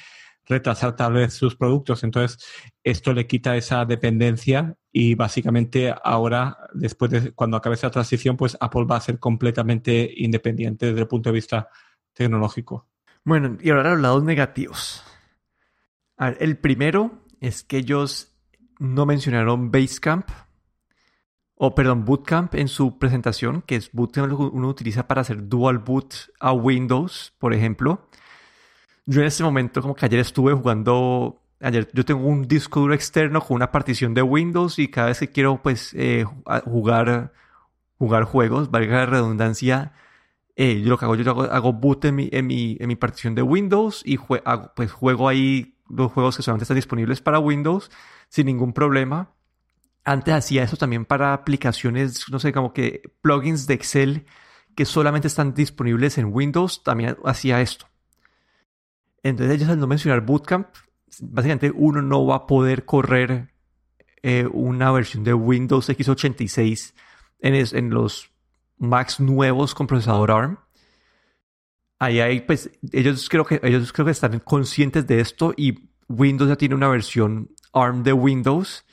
retrasar 0.47 0.97
tal 0.97 1.15
vez 1.15 1.35
sus 1.35 1.57
productos. 1.57 2.05
Entonces, 2.05 2.45
esto 2.85 3.13
le 3.13 3.27
quita 3.27 3.57
esa 3.57 3.85
dependencia 3.85 4.77
y 4.93 5.15
básicamente 5.15 5.95
ahora, 6.05 6.59
después 6.75 7.11
de 7.11 7.33
cuando 7.33 7.57
acabe 7.57 7.75
esa 7.75 7.91
transición, 7.91 8.37
pues 8.37 8.57
Apple 8.61 8.85
va 8.85 8.97
a 8.97 9.01
ser 9.01 9.19
completamente 9.19 10.13
independiente 10.17 10.87
desde 10.87 11.01
el 11.01 11.09
punto 11.09 11.31
de 11.31 11.35
vista 11.35 11.69
tecnológico. 12.13 12.87
Bueno, 13.25 13.57
y 13.61 13.71
ahora 13.71 13.93
los 13.93 14.01
lados 14.01 14.25
negativos. 14.25 15.05
el 16.19 16.57
primero 16.59 17.23
es 17.41 17.63
que 17.63 17.79
ellos 17.79 18.33
no 18.79 19.07
mencionaron 19.07 19.71
Basecamp, 19.71 20.29
o 21.55 21.75
perdón, 21.75 22.05
Bootcamp 22.05 22.57
en 22.57 22.67
su 22.67 22.99
presentación, 22.99 23.63
que 23.63 23.77
es 23.77 23.93
Bootcamp 23.93 24.29
lo 24.29 24.37
que 24.37 24.43
uno 24.45 24.69
utiliza 24.69 25.07
para 25.07 25.21
hacer 25.21 25.49
dual 25.49 25.79
boot 25.79 26.15
a 26.41 26.53
Windows, 26.53 27.33
por 27.39 27.55
ejemplo. 27.55 28.09
Yo 29.07 29.21
en 29.21 29.29
este 29.29 29.45
momento, 29.45 29.81
como 29.81 29.95
que 29.95 30.07
ayer 30.07 30.19
estuve 30.19 30.53
jugando, 30.53 31.41
ayer 31.61 31.89
yo 31.93 32.05
tengo 32.05 32.27
un 32.27 32.49
disco 32.49 32.81
duro 32.81 32.95
externo 32.95 33.41
con 33.41 33.55
una 33.55 33.71
partición 33.71 34.15
de 34.15 34.23
Windows 34.23 34.81
y 34.81 34.89
cada 34.89 35.09
vez 35.09 35.21
que 35.21 35.31
quiero 35.31 35.63
pues 35.63 35.95
eh, 35.95 36.25
jugar, 36.65 37.33
jugar 37.99 38.25
juegos, 38.25 38.71
valga 38.73 38.99
la 38.99 39.07
redundancia, 39.07 39.93
eh, 40.57 40.81
yo 40.83 40.91
lo 40.91 40.99
que 40.99 41.05
hago, 41.05 41.15
yo 41.15 41.31
hago, 41.31 41.73
boot 41.73 42.05
en 42.05 42.15
mi, 42.15 42.29
en 42.33 42.47
mi, 42.47 42.77
en 42.79 42.89
mi 42.89 42.97
partición 42.97 43.35
de 43.35 43.43
Windows 43.43 44.03
y 44.05 44.19
pues 44.77 44.93
juego 44.93 45.29
ahí 45.29 45.79
los 45.89 46.13
juegos 46.13 46.37
que 46.37 46.43
solamente 46.43 46.65
están 46.65 46.77
disponibles 46.77 47.21
para 47.21 47.39
Windows 47.39 47.91
sin 48.29 48.47
ningún 48.47 48.73
problema. 48.73 49.35
Antes 50.05 50.35
hacía 50.35 50.65
eso 50.65 50.77
también 50.77 51.05
para 51.05 51.33
aplicaciones, 51.33 52.29
no 52.31 52.39
sé, 52.39 52.53
como 52.53 52.73
que 52.73 53.03
plugins 53.21 53.67
de 53.67 53.75
Excel 53.75 54.27
que 54.75 54.85
solamente 54.85 55.29
están 55.29 55.55
disponibles 55.55 56.19
en 56.19 56.33
Windows, 56.33 56.83
también 56.83 57.17
hacía 57.25 57.61
esto. 57.61 57.87
Entonces 59.23 59.57
ellos 59.57 59.69
al 59.69 59.79
no 59.79 59.87
mencionar 59.87 60.23
Bootcamp, 60.23 60.69
básicamente 61.21 61.71
uno 61.75 62.03
no 62.03 62.27
va 62.27 62.37
a 62.37 62.47
poder 62.47 62.85
correr 62.85 63.53
eh, 64.23 64.47
una 64.51 64.91
versión 64.91 65.25
de 65.25 65.35
Windows 65.35 65.89
x86 65.89 66.95
en, 67.41 67.55
en, 67.55 67.91
los 67.91 68.32
Macs 68.83 69.20
nuevos 69.20 69.74
con 69.74 69.87
procesador 69.87 70.30
ARM. 70.33 70.59
Ahí 71.99 72.20
hay, 72.20 72.41
pues, 72.41 72.70
ellos 72.91 73.28
creo 73.28 73.45
que 73.45 73.61
ellos 73.62 73.93
creo 73.93 74.07
que 74.07 74.12
están 74.12 74.41
conscientes 74.41 75.07
de 75.07 75.20
esto 75.20 75.55
y 75.57 75.89
Windows 76.09 76.51
ya 76.51 76.57
tiene 76.57 76.74
una 76.74 76.89
versión 76.89 77.51
ARM 77.72 78.03
de 78.03 78.12
Windows. 78.12 78.85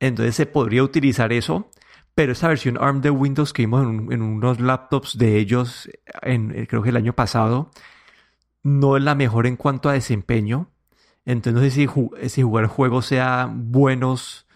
Entonces 0.00 0.34
se 0.34 0.46
podría 0.46 0.82
utilizar 0.82 1.32
eso. 1.32 1.70
Pero 2.14 2.32
esa 2.32 2.48
versión 2.48 2.78
ARM 2.80 3.00
de 3.00 3.10
Windows 3.10 3.52
que 3.52 3.62
vimos 3.62 3.82
en, 3.84 4.12
en 4.12 4.22
unos 4.22 4.58
laptops 4.60 5.18
de 5.18 5.36
ellos, 5.38 5.88
en, 6.22 6.66
creo 6.66 6.82
que 6.82 6.88
el 6.88 6.96
año 6.96 7.12
pasado, 7.12 7.70
no 8.62 8.96
es 8.96 9.02
la 9.02 9.14
mejor 9.14 9.46
en 9.46 9.56
cuanto 9.56 9.88
a 9.88 9.92
desempeño. 9.92 10.70
Entonces 11.24 11.54
no 11.54 11.60
sé 11.60 11.70
si, 11.70 12.28
si 12.30 12.42
jugar 12.42 12.66
juegos 12.66 13.06
sea 13.06 13.48
buenos, 13.52 14.46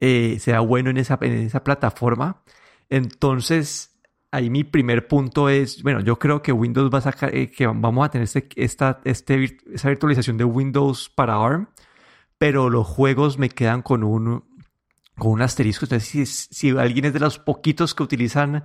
eh, 0.00 0.38
sea 0.38 0.60
bueno 0.60 0.90
en 0.90 0.98
esa, 0.98 1.18
en 1.20 1.32
esa 1.32 1.64
plataforma. 1.64 2.42
Entonces, 2.88 3.95
ahí 4.36 4.50
mi 4.50 4.64
primer 4.64 5.08
punto 5.08 5.48
es, 5.48 5.82
bueno, 5.82 6.00
yo 6.00 6.18
creo 6.18 6.42
que 6.42 6.52
Windows 6.52 6.92
va 6.92 6.98
a 6.98 7.02
sacar, 7.02 7.34
eh, 7.34 7.50
que 7.50 7.66
vamos 7.66 8.04
a 8.04 8.10
tener 8.10 8.24
este, 8.24 8.48
esta, 8.56 9.00
este, 9.04 9.58
esa 9.72 9.88
virtualización 9.88 10.36
de 10.36 10.44
Windows 10.44 11.08
para 11.08 11.42
ARM, 11.42 11.68
pero 12.36 12.68
los 12.68 12.86
juegos 12.86 13.38
me 13.38 13.48
quedan 13.48 13.80
con 13.80 14.04
un, 14.04 14.44
con 15.16 15.32
un 15.32 15.42
asterisco. 15.42 15.86
Entonces, 15.86 16.08
si, 16.08 16.26
si 16.26 16.70
alguien 16.76 17.06
es 17.06 17.14
de 17.14 17.20
los 17.20 17.38
poquitos 17.38 17.94
que 17.94 18.02
utilizan 18.02 18.64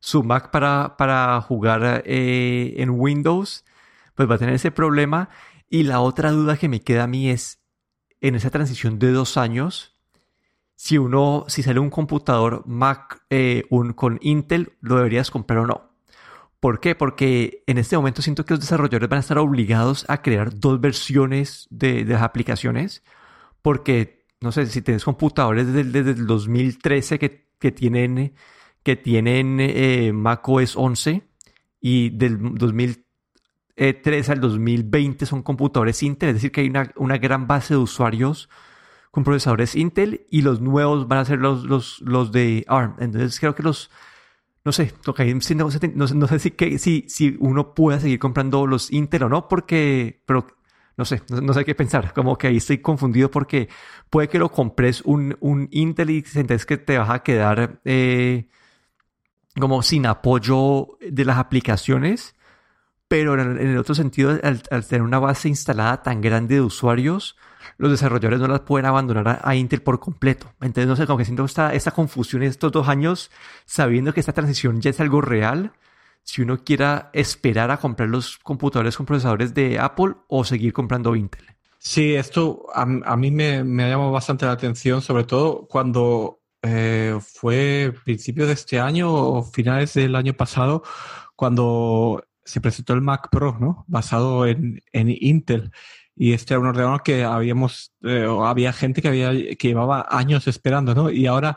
su 0.00 0.24
Mac 0.24 0.50
para, 0.50 0.96
para 0.96 1.40
jugar 1.40 2.02
eh, 2.04 2.74
en 2.78 2.90
Windows, 2.90 3.64
pues 4.16 4.28
va 4.28 4.34
a 4.34 4.38
tener 4.38 4.56
ese 4.56 4.72
problema. 4.72 5.28
Y 5.68 5.84
la 5.84 6.00
otra 6.00 6.32
duda 6.32 6.56
que 6.56 6.68
me 6.68 6.80
queda 6.80 7.04
a 7.04 7.06
mí 7.06 7.30
es, 7.30 7.60
en 8.20 8.34
esa 8.34 8.50
transición 8.50 8.98
de 8.98 9.12
dos 9.12 9.36
años, 9.36 9.91
si 10.82 10.98
uno, 10.98 11.44
si 11.46 11.62
sale 11.62 11.78
un 11.78 11.90
computador 11.90 12.64
Mac 12.66 13.22
eh, 13.30 13.66
un, 13.70 13.92
con 13.92 14.18
Intel, 14.20 14.72
¿lo 14.80 14.96
deberías 14.96 15.30
comprar 15.30 15.60
o 15.60 15.66
no? 15.68 15.92
¿Por 16.58 16.80
qué? 16.80 16.96
Porque 16.96 17.62
en 17.68 17.78
este 17.78 17.94
momento 17.94 18.20
siento 18.20 18.44
que 18.44 18.54
los 18.54 18.60
desarrolladores 18.62 19.08
van 19.08 19.18
a 19.18 19.20
estar 19.20 19.38
obligados 19.38 20.04
a 20.08 20.22
crear 20.22 20.58
dos 20.58 20.80
versiones 20.80 21.68
de, 21.70 22.04
las 22.04 22.22
aplicaciones, 22.22 23.04
porque, 23.62 24.26
no 24.40 24.50
sé, 24.50 24.66
si 24.66 24.82
tienes 24.82 25.04
computadores 25.04 25.72
desde, 25.72 25.84
desde 25.84 26.20
el 26.20 26.26
2013 26.26 27.20
que, 27.20 27.46
que 27.60 27.70
tienen, 27.70 28.34
que 28.82 28.96
tienen 28.96 29.58
eh, 29.60 30.10
Mac 30.12 30.48
OS 30.48 30.76
11 30.76 31.22
y 31.80 32.10
del 32.10 32.40
2013 32.56 33.04
3 33.76 34.30
al 34.30 34.40
2020 34.40 35.26
son 35.26 35.42
computadores 35.42 36.02
Intel, 36.02 36.30
es 36.30 36.34
decir, 36.34 36.50
que 36.50 36.62
hay 36.62 36.72
una, 36.96 37.18
gran 37.18 37.46
base 37.46 37.74
de 37.74 37.78
usuarios 37.78 38.48
con 39.12 39.24
procesadores 39.24 39.76
Intel 39.76 40.26
y 40.30 40.40
los 40.40 40.60
nuevos 40.60 41.06
van 41.06 41.20
a 41.20 41.24
ser 41.26 41.38
los, 41.38 41.64
los, 41.64 42.00
los 42.00 42.32
de 42.32 42.64
ARM. 42.66 42.96
Entonces 42.98 43.38
creo 43.38 43.54
que 43.54 43.62
los, 43.62 43.90
no 44.64 44.72
sé, 44.72 44.94
no, 45.06 46.06
no, 46.14 46.26
sé 46.26 46.38
si, 46.38 46.78
si, 46.78 47.04
si 47.08 47.36
uno 47.38 47.74
puede 47.74 48.00
seguir 48.00 48.18
comprando 48.18 48.66
los 48.66 48.90
Intel 48.90 49.24
o 49.24 49.28
no, 49.28 49.48
porque, 49.48 50.22
pero 50.24 50.46
no 50.96 51.04
sé, 51.04 51.22
no, 51.28 51.52
sé 51.52 51.64
qué 51.66 51.74
pensar. 51.74 52.14
Como 52.14 52.38
que 52.38 52.46
ahí 52.46 52.56
estoy 52.56 52.78
confundido 52.78 53.30
porque 53.30 53.68
puede 54.08 54.28
que 54.28 54.38
lo 54.38 54.50
compres 54.50 55.02
un, 55.02 55.36
un 55.40 55.68
Intel 55.72 56.08
y 56.08 56.22
sientes 56.22 56.64
que 56.64 56.78
te 56.78 56.96
vas 56.96 57.10
a 57.10 57.22
quedar 57.22 57.82
eh, 57.84 58.48
como 59.60 59.82
sin 59.82 60.06
apoyo 60.06 60.96
de 61.06 61.26
las 61.26 61.36
aplicaciones, 61.36 62.34
pero 63.12 63.38
en 63.38 63.58
el, 63.58 63.76
otro 63.76 63.94
sentido, 63.94 64.40
al, 64.42 64.86
tener 64.86 65.02
una 65.02 65.18
base 65.18 65.46
instalada 65.46 66.02
tan 66.02 66.22
grande 66.22 66.54
de 66.54 66.60
usuarios, 66.62 67.36
los 67.76 67.90
desarrolladores 67.90 68.40
no 68.40 68.46
las 68.46 68.60
pueden 68.60 68.86
abandonar 68.86 69.38
a, 69.44 69.54
Intel 69.54 69.82
por 69.82 70.00
completo. 70.00 70.54
Entonces, 70.62 70.86
no 70.86 70.96
sé, 70.96 71.04
como 71.04 71.18
que 71.18 71.26
siento 71.26 71.44
esta, 71.44 71.74
esta 71.74 71.90
confusión 71.90 72.42
estos 72.42 72.72
dos 72.72 72.88
años, 72.88 73.30
sabiendo 73.66 74.14
que 74.14 74.20
esta 74.20 74.32
transición 74.32 74.80
ya 74.80 74.88
es 74.88 74.98
algo 74.98 75.20
real, 75.20 75.72
si 76.22 76.40
uno 76.40 76.64
quiera 76.64 77.10
esperar 77.12 77.70
a 77.70 77.76
comprar 77.76 78.08
los 78.08 78.38
computadores 78.38 78.96
con 78.96 79.04
procesadores 79.04 79.52
de 79.52 79.78
Apple 79.78 80.14
o 80.28 80.42
seguir 80.44 80.72
comprando 80.72 81.14
Intel. 81.14 81.44
Sí, 81.78 82.14
esto 82.14 82.64
a, 82.74 82.86
mí 82.86 83.30
me, 83.30 83.62
me, 83.62 83.84
ha 83.84 83.88
llamado 83.90 84.10
bastante 84.10 84.46
la 84.46 84.52
atención, 84.52 85.02
sobre 85.02 85.24
todo 85.24 85.66
cuando 85.66 86.40
eh, 86.62 87.18
fue 87.20 87.92
principios 88.06 88.46
de 88.46 88.54
este 88.54 88.80
año 88.80 89.12
o 89.12 89.42
finales 89.42 89.92
del 89.92 90.16
año 90.16 90.32
pasado, 90.32 90.82
cuando 91.36 92.24
se 92.44 92.60
presentó 92.60 92.94
el 92.94 93.02
Mac 93.02 93.28
Pro, 93.30 93.56
¿no? 93.58 93.84
Basado 93.88 94.46
en, 94.46 94.82
en 94.92 95.08
Intel. 95.08 95.70
Y 96.14 96.34
este 96.34 96.54
era 96.54 96.60
un 96.60 96.66
ordenador 96.66 97.02
que 97.02 97.24
habíamos, 97.24 97.92
eh, 98.02 98.26
había 98.44 98.72
gente 98.72 99.00
que, 99.00 99.08
había, 99.08 99.32
que 99.56 99.68
llevaba 99.68 100.06
años 100.10 100.46
esperando, 100.46 100.94
¿no? 100.94 101.10
Y 101.10 101.26
ahora 101.26 101.56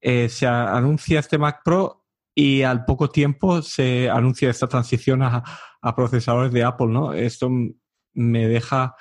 eh, 0.00 0.28
se 0.28 0.46
anuncia 0.46 1.20
este 1.20 1.38
Mac 1.38 1.60
Pro 1.64 2.04
y 2.34 2.62
al 2.62 2.84
poco 2.84 3.10
tiempo 3.10 3.62
se 3.62 4.10
anuncia 4.10 4.50
esta 4.50 4.66
transición 4.66 5.22
a, 5.22 5.42
procesadores 5.96 6.52
de 6.52 6.64
Apple, 6.64 6.88
¿no? 6.88 7.12
Esto 7.12 7.50
me 8.14 8.48
deja, 8.48 8.96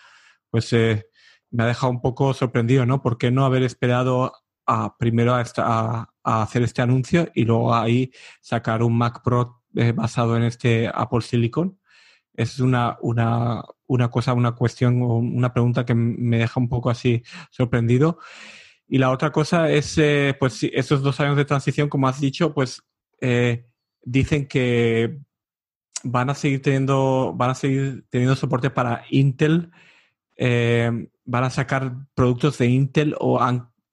pues, 0.50 0.72
eh, 0.74 1.08
me 1.50 1.64
ha 1.64 1.68
dejado 1.68 1.92
un 1.92 2.02
poco 2.02 2.34
sorprendido, 2.34 2.86
¿no? 2.86 3.02
¿Por 3.02 3.18
qué 3.18 3.32
no 3.32 3.46
haber 3.46 3.64
esperado 3.64 4.34
a, 4.68 4.98
primero 4.98 5.34
a, 5.34 6.10
hacer 6.24 6.64
este 6.64 6.82
anuncio 6.82 7.30
y 7.34 7.46
luego 7.46 7.74
ahí 7.74 8.12
sacar 8.42 8.84
un 8.84 8.98
Mac 8.98 9.22
Pro 9.24 9.63
eh, 9.76 9.92
basado 9.92 10.38
en 10.38 10.44
este 10.44 10.90
Apple 10.94 11.22
Silicon? 11.22 11.80
Es 12.34 12.60
una, 12.60 12.98
una, 13.02 13.64
una 13.88 14.10
cosa, 14.10 14.34
una 14.34 14.54
cuestión 14.54 15.02
o 15.04 15.18
una 15.18 15.54
pregunta 15.54 15.86
que 15.86 15.94
me 15.96 16.38
deja 16.40 16.60
un 16.60 16.70
poco 16.70 16.90
así 16.90 17.24
sorprendido. 17.52 18.20
Y 18.88 18.98
la 18.98 19.12
otra 19.12 19.32
cosa 19.32 19.70
es, 19.72 19.98
eh, 19.98 20.36
pues, 20.40 20.64
estos 20.64 21.02
dos 21.02 21.20
años 21.20 21.38
de 21.38 21.46
transición, 21.46 21.90
como 21.90 22.08
has 22.08 22.20
dicho, 22.20 22.54
pues 22.54 22.84
eh, 23.22 23.66
dicen 24.04 24.48
que 24.48 25.20
van 26.04 26.30
a 26.30 26.36
seguir 26.36 26.62
teniendo, 26.62 27.34
van 27.36 27.52
a 27.52 27.56
seguir 27.56 28.06
teniendo 28.10 28.36
soporte 28.36 28.70
para 28.70 29.06
Intel, 29.10 29.72
eh, 30.36 31.10
van 31.26 31.44
a 31.44 31.50
sacar 31.50 31.96
productos 32.14 32.58
de 32.58 32.68
Intel 32.68 33.16
o 33.20 33.40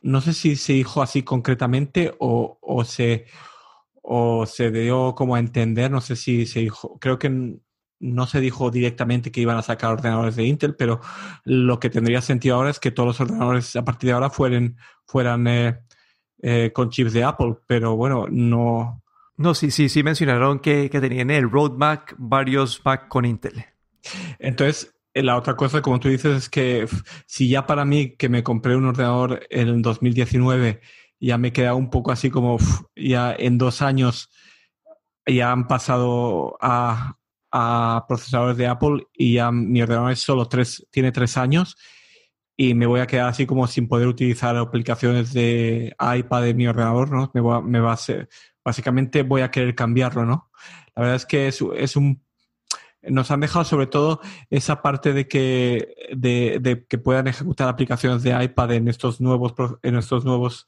no 0.03 0.21
sé 0.21 0.33
si 0.33 0.57
se 0.57 0.73
dijo 0.73 1.03
así 1.03 1.23
concretamente 1.23 2.15
o, 2.19 2.59
o, 2.61 2.85
se 2.85 3.27
o 4.03 4.47
se 4.47 4.71
dio 4.71 5.15
como 5.15 5.35
a 5.35 5.39
entender, 5.39 5.91
no 5.91 6.01
sé 6.01 6.17
si 6.17 6.47
se 6.47 6.61
dijo, 6.61 6.99
creo 6.99 7.19
que 7.19 7.59
no 8.01 8.27
se 8.27 8.41
dijo 8.41 8.71
directamente 8.71 9.31
que 9.31 9.43
iban 9.43 9.59
a 9.59 9.63
sacar 9.63 9.93
ordenadores 9.93 10.37
de 10.37 10.45
Intel, 10.45 10.75
pero 10.75 11.01
lo 11.45 11.79
que 11.79 11.91
tendría 11.91 12.23
sentido 12.23 12.57
ahora 12.57 12.71
es 12.71 12.81
que 12.81 12.91
todos 12.91 13.07
los 13.09 13.21
ordenadores 13.21 13.77
a 13.77 13.85
partir 13.85 14.09
de 14.09 14.15
ahora 14.15 14.31
fueran, 14.31 14.77
fueran 15.07 15.47
eh, 15.47 16.73
con 16.73 16.89
chips 16.89 17.13
de 17.13 17.25
Apple, 17.25 17.57
pero 17.67 17.97
bueno, 17.97 18.27
no, 18.31 19.03
no, 19.37 19.55
sí, 19.55 19.71
sí, 19.71 19.89
sí 19.89 20.03
mencionaron 20.03 20.61
que, 20.61 20.89
que 20.91 21.01
tenían 21.01 21.31
el 21.31 21.51
roadmap 21.51 22.11
varios 22.17 22.81
Mac 22.85 23.09
con 23.09 23.25
Intel. 23.25 23.65
Entonces, 24.39 24.95
eh, 25.13 25.23
la 25.23 25.37
otra 25.37 25.57
cosa, 25.57 25.83
como 25.83 26.01
tú 26.01 26.09
dices, 26.09 26.37
es 26.37 26.49
que 26.49 26.87
si 27.27 27.49
ya 27.49 27.67
para 27.67 27.85
mí 27.85 28.17
que 28.17 28.29
me 28.29 28.43
compré 28.43 28.77
un 28.77 28.87
ordenador 28.87 29.47
en 29.51 29.83
2019 29.83 30.81
ya 31.21 31.39
me 31.39 31.53
queda 31.53 31.75
un 31.75 31.91
poco 31.91 32.11
así 32.13 32.31
como 32.31 32.59
ya 32.97 33.35
en 33.39 33.59
dos 33.59 33.83
años 33.83 34.31
ya 35.27 35.53
han 35.53 35.69
pasado 35.69 36.57
a, 36.61 37.17
a, 37.53 38.05
procesadores 38.09 38.57
de 38.57 38.67
Apple 38.67 39.07
y 39.13 39.35
ya 39.35 39.53
mi 39.53 39.83
ordenador 39.83 40.13
es 40.13 40.21
solo 40.21 40.47
tres, 40.49 40.87
tiene 40.91 41.13
tres 41.13 41.37
años 41.37 41.77
y 42.57 42.75
me 42.75 42.87
voy 42.87 43.01
a 43.01 43.07
quedar 43.07 43.29
así 43.29 43.47
como 43.47 43.67
sin 43.67 43.87
poder 43.87 44.09
utilizar 44.09 44.57
aplicaciones 44.57 45.33
de 45.33 45.95
iPad 46.01 46.43
de 46.43 46.55
mi 46.55 46.67
ordenador, 46.67 47.11
¿no? 47.11 47.31
Me, 47.33 47.41
va, 47.41 47.63
me 47.63 47.81
va 47.81 47.93
a 47.93 47.97
ser, 47.97 48.29
básicamente 48.65 49.23
voy 49.23 49.43
a 49.43 49.51
querer 49.51 49.75
cambiarlo, 49.75 50.27
¿no? 50.27 50.51
La 50.95 51.03
verdad 51.03 51.17
es 51.17 51.27
que 51.27 51.49
es, 51.49 51.63
es 51.77 51.97
un 51.97 52.23
nos 53.03 53.31
han 53.31 53.41
dejado 53.41 53.65
sobre 53.65 53.87
todo 53.87 54.21
esa 54.51 54.83
parte 54.83 55.13
de 55.13 55.27
que, 55.27 55.95
de, 56.15 56.85
que 56.87 56.99
puedan 56.99 57.29
ejecutar 57.29 57.69
aplicaciones 57.69 58.23
de 58.23 58.45
iPad 58.45 58.73
en 58.73 58.89
estos 58.89 59.21
nuevos, 59.21 59.55
en 59.83 59.97
estos 59.97 60.25
nuevos 60.25 60.67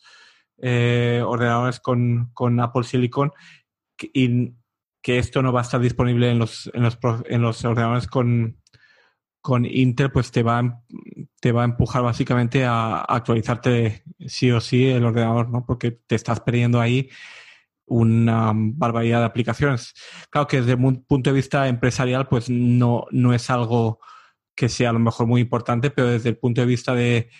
eh, 0.64 1.20
ordenadores 1.26 1.80
con, 1.80 2.30
con, 2.34 2.60
Apple 2.60 2.84
Silicon 2.84 3.32
y 4.00 4.54
que 5.02 5.18
esto 5.18 5.42
no 5.42 5.52
va 5.52 5.60
a 5.60 5.64
estar 5.64 5.80
disponible 5.80 6.30
en 6.30 6.38
los, 6.38 6.70
en 6.72 6.84
los, 6.84 6.98
en 7.26 7.42
los 7.42 7.64
ordenadores 7.64 8.06
con, 8.06 8.58
con 9.40 9.66
Intel, 9.66 10.12
pues 10.12 10.30
te 10.30 10.44
va, 10.44 10.80
te 11.40 11.50
va 11.50 11.62
a 11.62 11.64
empujar 11.64 12.04
básicamente 12.04 12.64
a 12.64 13.00
actualizarte 13.00 14.04
sí 14.24 14.52
o 14.52 14.60
sí 14.60 14.86
el 14.86 15.04
ordenador, 15.04 15.50
¿no? 15.50 15.66
Porque 15.66 15.90
te 15.90 16.14
estás 16.14 16.38
perdiendo 16.40 16.80
ahí 16.80 17.10
una 17.86 18.52
barbaridad 18.54 19.18
de 19.18 19.26
aplicaciones. 19.26 19.94
Claro 20.30 20.46
que 20.46 20.60
desde 20.60 20.74
un 20.74 21.04
punto 21.04 21.30
de 21.30 21.34
vista 21.34 21.66
empresarial, 21.66 22.28
pues 22.28 22.48
no, 22.48 23.06
no 23.10 23.34
es 23.34 23.50
algo 23.50 23.98
que 24.54 24.68
sea 24.68 24.90
a 24.90 24.92
lo 24.92 25.00
mejor 25.00 25.26
muy 25.26 25.40
importante, 25.40 25.90
pero 25.90 26.08
desde 26.08 26.28
el 26.28 26.38
punto 26.38 26.60
de 26.60 26.66
vista 26.68 26.94
de, 26.94 27.30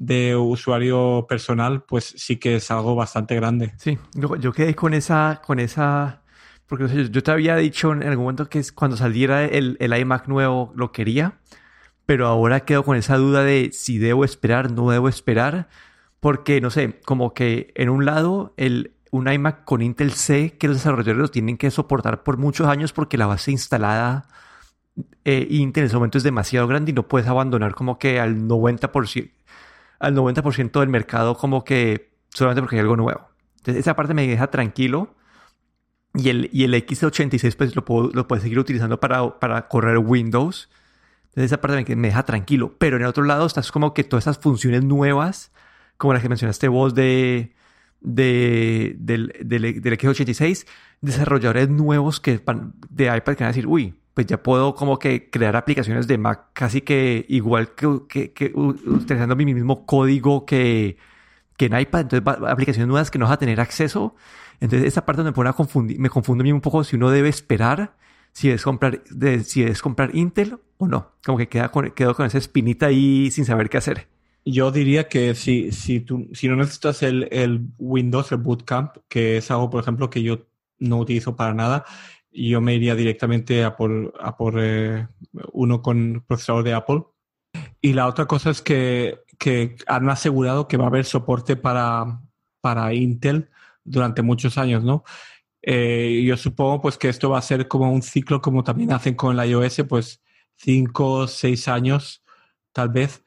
de 0.00 0.34
usuario 0.34 1.26
personal, 1.28 1.82
pues 1.82 2.14
sí 2.16 2.38
que 2.38 2.56
es 2.56 2.70
algo 2.70 2.94
bastante 2.94 3.34
grande. 3.36 3.74
Sí, 3.76 3.98
yo, 4.14 4.34
yo 4.36 4.52
quedé 4.52 4.74
con 4.74 4.94
esa, 4.94 5.42
con 5.46 5.60
esa, 5.60 6.22
porque 6.66 7.08
yo 7.10 7.22
te 7.22 7.30
había 7.30 7.54
dicho 7.56 7.92
en 7.92 8.04
algún 8.04 8.24
momento 8.24 8.48
que 8.48 8.62
cuando 8.74 8.96
saliera 8.96 9.44
el, 9.44 9.76
el 9.78 9.94
iMac 9.94 10.26
nuevo 10.26 10.72
lo 10.74 10.90
quería, 10.90 11.34
pero 12.06 12.26
ahora 12.26 12.60
quedo 12.60 12.82
con 12.82 12.96
esa 12.96 13.18
duda 13.18 13.44
de 13.44 13.70
si 13.74 13.98
debo 13.98 14.24
esperar, 14.24 14.72
no 14.72 14.90
debo 14.90 15.10
esperar, 15.10 15.68
porque 16.18 16.62
no 16.62 16.70
sé, 16.70 16.98
como 17.04 17.34
que 17.34 17.70
en 17.76 17.90
un 17.90 18.06
lado 18.06 18.54
el, 18.56 18.94
un 19.10 19.30
iMac 19.30 19.64
con 19.64 19.82
Intel 19.82 20.12
C 20.12 20.56
que 20.56 20.66
los 20.66 20.78
desarrolladores 20.78 21.20
lo 21.20 21.28
tienen 21.28 21.58
que 21.58 21.70
soportar 21.70 22.22
por 22.22 22.38
muchos 22.38 22.68
años 22.68 22.94
porque 22.94 23.18
la 23.18 23.26
base 23.26 23.50
instalada 23.50 24.28
eh, 25.24 25.46
Intel 25.50 25.82
en 25.82 25.86
ese 25.88 25.96
momento 25.96 26.16
es 26.16 26.24
demasiado 26.24 26.66
grande 26.66 26.92
y 26.92 26.94
no 26.94 27.06
puedes 27.06 27.28
abandonar 27.28 27.74
como 27.74 27.98
que 27.98 28.18
al 28.18 28.48
90%, 28.48 29.30
al 30.00 30.14
90 30.14 30.42
del 30.80 30.88
mercado 30.88 31.36
como 31.36 31.62
que 31.62 32.12
solamente 32.30 32.62
porque 32.62 32.76
hay 32.76 32.80
algo 32.80 32.96
nuevo. 32.96 33.30
Entonces 33.58 33.80
esa 33.80 33.94
parte 33.94 34.14
me 34.14 34.26
deja 34.26 34.48
tranquilo 34.50 35.14
y 36.14 36.30
el, 36.30 36.50
y 36.52 36.64
el 36.64 36.74
X86 36.74 37.56
pues 37.56 37.76
lo, 37.76 37.84
puedo, 37.84 38.10
lo 38.12 38.26
puedes 38.26 38.42
seguir 38.42 38.58
utilizando 38.58 38.98
para, 38.98 39.38
para 39.38 39.68
correr 39.68 39.98
Windows. 39.98 40.68
Entonces 41.28 41.44
esa 41.44 41.60
parte 41.60 41.84
me, 41.84 41.96
me 41.96 42.08
deja 42.08 42.24
tranquilo. 42.24 42.74
Pero 42.78 42.96
en 42.96 43.02
el 43.02 43.08
otro 43.08 43.22
lado 43.22 43.46
estás 43.46 43.70
como 43.70 43.94
que 43.94 44.02
todas 44.02 44.24
esas 44.24 44.38
funciones 44.38 44.82
nuevas, 44.82 45.52
como 45.96 46.14
las 46.14 46.22
que 46.22 46.28
mencionaste 46.28 46.66
vos 46.66 46.94
de 46.94 47.54
de, 48.00 48.96
del, 48.98 49.32
del, 49.40 49.80
del 49.80 49.98
X86, 49.98 50.66
desarrolladores 51.00 51.68
nuevos 51.68 52.20
que, 52.20 52.40
de 52.90 53.04
iPad 53.04 53.34
que 53.34 53.44
van 53.44 53.44
a 53.44 53.48
decir, 53.48 53.66
uy, 53.66 53.94
pues 54.20 54.26
ya 54.26 54.42
puedo 54.42 54.74
como 54.74 54.98
que 54.98 55.30
crear 55.30 55.56
aplicaciones 55.56 56.06
de 56.06 56.18
Mac 56.18 56.48
casi 56.52 56.82
que 56.82 57.24
igual 57.30 57.74
que, 57.74 58.32
que, 58.34 58.52
utilizando 58.54 59.34
mi 59.34 59.46
mismo 59.46 59.86
código 59.86 60.44
que, 60.44 60.98
que 61.56 61.66
en 61.66 61.80
iPad, 61.80 62.00
entonces 62.02 62.28
aplicaciones 62.46 62.86
nuevas 62.86 63.10
que 63.10 63.18
no 63.18 63.24
vas 63.24 63.32
a 63.32 63.38
tener 63.38 63.60
acceso. 63.60 64.14
Entonces 64.60 64.88
esa 64.88 65.06
parte 65.06 65.22
me 65.22 65.32
pone 65.32 65.48
a 65.48 65.54
confundir, 65.54 65.98
me 65.98 66.10
confunde 66.10 66.42
a 66.42 66.44
mí 66.44 66.52
un 66.52 66.60
poco 66.60 66.84
si 66.84 66.96
uno 66.96 67.10
debe 67.10 67.30
esperar 67.30 67.94
si 68.32 68.50
es 68.50 68.62
comprar, 68.62 69.02
de, 69.04 69.42
si 69.42 69.62
es 69.62 69.80
comprar 69.80 70.14
Intel 70.14 70.58
o 70.76 70.86
no. 70.86 71.12
Como 71.24 71.38
que 71.38 71.48
queda 71.48 71.70
con, 71.70 71.90
quedo 71.92 72.14
con 72.14 72.26
esa 72.26 72.36
espinita 72.36 72.86
ahí 72.86 73.30
sin 73.30 73.46
saber 73.46 73.70
qué 73.70 73.78
hacer. 73.78 74.06
Yo 74.44 74.70
diría 74.70 75.08
que 75.08 75.34
si, 75.34 75.72
si, 75.72 76.00
tú, 76.00 76.28
si 76.34 76.46
no 76.46 76.56
necesitas 76.56 77.02
el, 77.02 77.26
el 77.32 77.68
Windows, 77.78 78.32
el 78.32 78.38
Bootcamp, 78.38 78.98
que 79.08 79.38
es 79.38 79.50
algo, 79.50 79.70
por 79.70 79.80
ejemplo, 79.80 80.10
que 80.10 80.22
yo 80.22 80.46
no 80.78 80.98
utilizo 80.98 81.36
para 81.36 81.54
nada, 81.54 81.86
yo 82.32 82.60
me 82.60 82.74
iría 82.74 82.94
directamente 82.94 83.64
a 83.64 83.76
por, 83.76 84.14
a 84.20 84.36
por 84.36 84.54
eh, 84.58 85.06
uno 85.52 85.82
con 85.82 86.24
procesador 86.26 86.64
de 86.64 86.74
Apple. 86.74 87.04
Y 87.80 87.92
la 87.94 88.06
otra 88.06 88.26
cosa 88.26 88.50
es 88.50 88.62
que, 88.62 89.20
que 89.38 89.76
han 89.86 90.08
asegurado 90.08 90.68
que 90.68 90.76
va 90.76 90.84
a 90.84 90.88
haber 90.88 91.04
soporte 91.04 91.56
para, 91.56 92.20
para 92.60 92.94
Intel 92.94 93.50
durante 93.84 94.22
muchos 94.22 94.58
años, 94.58 94.84
¿no? 94.84 95.04
Eh, 95.62 96.22
yo 96.26 96.36
supongo 96.36 96.80
pues 96.80 96.96
que 96.96 97.08
esto 97.08 97.30
va 97.30 97.38
a 97.38 97.42
ser 97.42 97.68
como 97.68 97.92
un 97.92 98.02
ciclo 98.02 98.40
como 98.40 98.64
también 98.64 98.92
hacen 98.92 99.14
con 99.14 99.36
la 99.36 99.46
iOS, 99.46 99.82
pues 99.88 100.22
cinco, 100.56 101.26
seis 101.26 101.68
años 101.68 102.22
tal 102.72 102.88
vez 102.88 103.22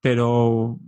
pero 0.00 0.78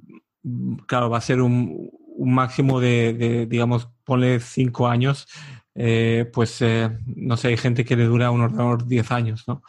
claro, 0.86 1.10
va 1.10 1.18
a 1.18 1.22
ser 1.22 1.40
un, 1.40 1.90
máximo 2.18 2.80
de, 2.80 3.46
digamos, 3.48 3.88
ponle 4.04 4.40
cinco 4.40 4.88
años 4.88 5.26
eh, 5.74 6.28
pues 6.32 6.60
eh, 6.62 6.90
no 7.06 7.36
sé, 7.36 7.48
hay 7.48 7.56
gente 7.56 7.84
que 7.84 7.96
le 7.96 8.04
dura 8.04 8.30
un 8.30 8.40
ordenador 8.40 8.86
10 8.86 9.10
años, 9.12 9.44
¿no? 9.46 9.62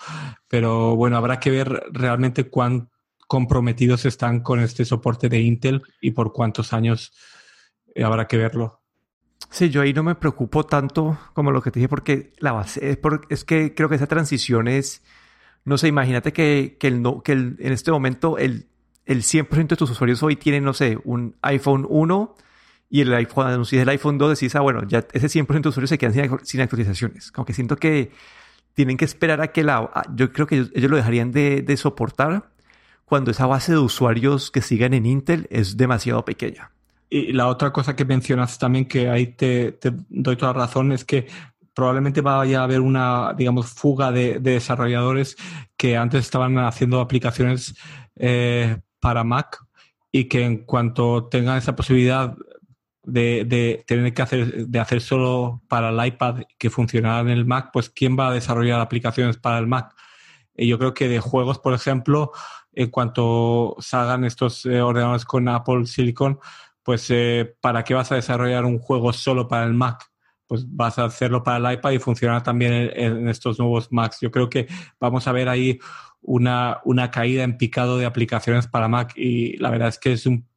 Pero 0.47 0.95
bueno, 0.95 1.17
habrá 1.17 1.39
que 1.39 1.51
ver 1.51 1.83
realmente 1.91 2.49
cuán 2.49 2.89
comprometidos 3.27 4.05
están 4.05 4.41
con 4.41 4.59
este 4.59 4.83
soporte 4.83 5.29
de 5.29 5.39
Intel 5.39 5.83
y 6.01 6.11
por 6.11 6.33
cuántos 6.33 6.73
años 6.73 7.13
eh, 7.95 8.03
habrá 8.03 8.27
que 8.27 8.37
verlo. 8.37 8.81
Sí, 9.49 9.69
yo 9.69 9.81
ahí 9.81 9.93
no 9.93 10.03
me 10.03 10.15
preocupo 10.15 10.65
tanto 10.65 11.17
como 11.33 11.51
lo 11.51 11.61
que 11.61 11.71
te 11.71 11.79
dije 11.79 11.89
porque 11.89 12.33
la 12.39 12.51
base 12.51 12.89
es, 12.89 12.99
es 13.29 13.43
que 13.43 13.73
creo 13.75 13.89
que 13.89 13.95
esa 13.95 14.07
transición 14.07 14.67
es, 14.67 15.03
no 15.65 15.77
sé, 15.77 15.87
imagínate 15.87 16.33
que, 16.33 16.77
que, 16.79 16.87
el 16.87 17.01
no, 17.01 17.21
que 17.21 17.33
en 17.33 17.57
este 17.59 17.91
momento 17.91 18.37
el, 18.37 18.67
el 19.05 19.23
100% 19.23 19.67
de 19.67 19.75
tus 19.75 19.91
usuarios 19.91 20.23
hoy 20.23 20.35
tienen, 20.35 20.63
no 20.63 20.73
sé, 20.73 20.97
un 21.03 21.35
iPhone 21.41 21.85
1 21.89 22.35
y 22.93 23.01
el 23.01 23.13
iPhone, 23.13 23.47
anuncias 23.47 23.81
el 23.81 23.87
iPhone 23.87 24.17
2, 24.17 24.37
decís, 24.37 24.53
ah, 24.53 24.59
bueno, 24.59 24.85
ya 24.85 25.05
ese 25.13 25.27
100% 25.27 25.61
de 25.61 25.69
usuarios 25.69 25.89
se 25.89 25.97
quedan 25.97 26.13
sin, 26.43 26.59
actualizaciones. 26.59 27.31
Como 27.31 27.45
que 27.45 27.53
siento 27.53 27.77
que 27.77 28.11
tienen 28.73 28.97
que 28.97 29.05
esperar 29.05 29.41
a 29.41 29.53
que 29.53 29.63
la... 29.63 29.89
Yo 30.13 30.33
creo 30.33 30.45
que 30.45 30.55
ellos, 30.57 30.91
lo 30.91 30.97
dejarían 30.97 31.31
de, 31.31 31.77
soportar 31.77 32.49
cuando 33.05 33.31
esa 33.31 33.45
base 33.45 33.71
de 33.71 33.77
usuarios 33.77 34.51
que 34.51 34.61
sigan 34.61 34.93
en 34.93 35.05
Intel 35.05 35.47
es 35.49 35.77
demasiado 35.77 36.25
pequeña. 36.25 36.71
Y 37.09 37.31
la 37.31 37.47
otra 37.47 37.71
cosa 37.71 37.95
que 37.95 38.03
mencionas 38.03 38.59
también, 38.59 38.85
que 38.85 39.09
ahí 39.09 39.27
te, 39.27 39.77
doy 40.09 40.35
toda 40.35 40.51
la 40.51 40.59
razón, 40.59 40.91
es 40.91 41.05
que 41.05 41.27
probablemente 41.73 42.19
vaya 42.19 42.59
a 42.59 42.63
haber 42.65 42.81
una, 42.81 43.33
digamos, 43.37 43.67
fuga 43.67 44.11
de, 44.11 44.39
desarrolladores 44.39 45.37
que 45.77 45.95
antes 45.95 46.25
estaban 46.25 46.57
haciendo 46.59 46.99
aplicaciones 46.99 47.73
eh, 48.17 48.79
para 48.99 49.23
Mac 49.23 49.59
y 50.11 50.25
que 50.25 50.43
en 50.43 50.65
cuanto 50.65 51.29
tengan 51.29 51.57
esa 51.57 51.73
posibilidad 51.73 52.35
de, 53.03 53.83
tener 53.87 54.13
que 54.13 54.21
hacer, 54.21 54.67
de 54.67 54.79
hacer 54.79 55.01
solo 55.01 55.61
para 55.67 55.89
el 55.89 56.07
iPad 56.07 56.43
que 56.57 56.69
funcionara 56.69 57.21
en 57.21 57.29
el 57.29 57.45
Mac, 57.45 57.69
pues 57.73 57.89
¿quién 57.89 58.17
va 58.17 58.29
a 58.29 58.33
desarrollar 58.33 58.79
aplicaciones 58.79 59.37
para 59.37 59.57
el 59.57 59.67
Mac? 59.67 59.93
Y 60.55 60.67
yo 60.67 60.77
creo 60.77 60.93
que 60.93 61.07
de 61.07 61.19
juegos, 61.19 61.59
por 61.59 61.73
ejemplo, 61.73 62.31
en 62.73 62.89
cuanto 62.89 63.75
salgan 63.79 64.23
estos 64.25 64.65
eh, 64.65 64.81
ordenadores 64.81 65.25
con 65.25 65.47
Apple 65.47 65.85
Silicon, 65.85 66.39
pues 66.83 67.07
eh, 67.09 67.55
¿para 67.61 67.83
qué 67.83 67.93
vas 67.93 68.11
a 68.11 68.15
desarrollar 68.15 68.65
un 68.65 68.79
juego 68.79 69.13
solo 69.13 69.47
para 69.47 69.65
el 69.65 69.73
Mac? 69.73 70.09
Pues 70.47 70.65
vas 70.67 70.99
a 70.99 71.05
hacerlo 71.05 71.43
para 71.43 71.57
el 71.57 71.77
iPad 71.77 71.91
y 71.91 71.99
funcionar 71.99 72.43
también 72.43 72.91
en, 72.93 73.29
estos 73.29 73.57
nuevos 73.59 73.91
Macs. 73.91 74.19
Yo 74.19 74.31
creo 74.31 74.49
que 74.49 74.67
vamos 74.99 75.27
a 75.27 75.31
ver 75.31 75.47
ahí 75.47 75.79
una, 76.21 76.81
una 76.83 77.09
caída 77.09 77.43
en 77.43 77.57
picado 77.57 77.97
de 77.97 78.05
aplicaciones 78.05 78.67
para 78.67 78.87
Mac 78.87 79.13
y 79.15 79.57
la 79.57 79.69
verdad 79.69 79.87
es 79.87 79.97
que 79.97 80.11
es 80.13 80.25
un 80.25 80.50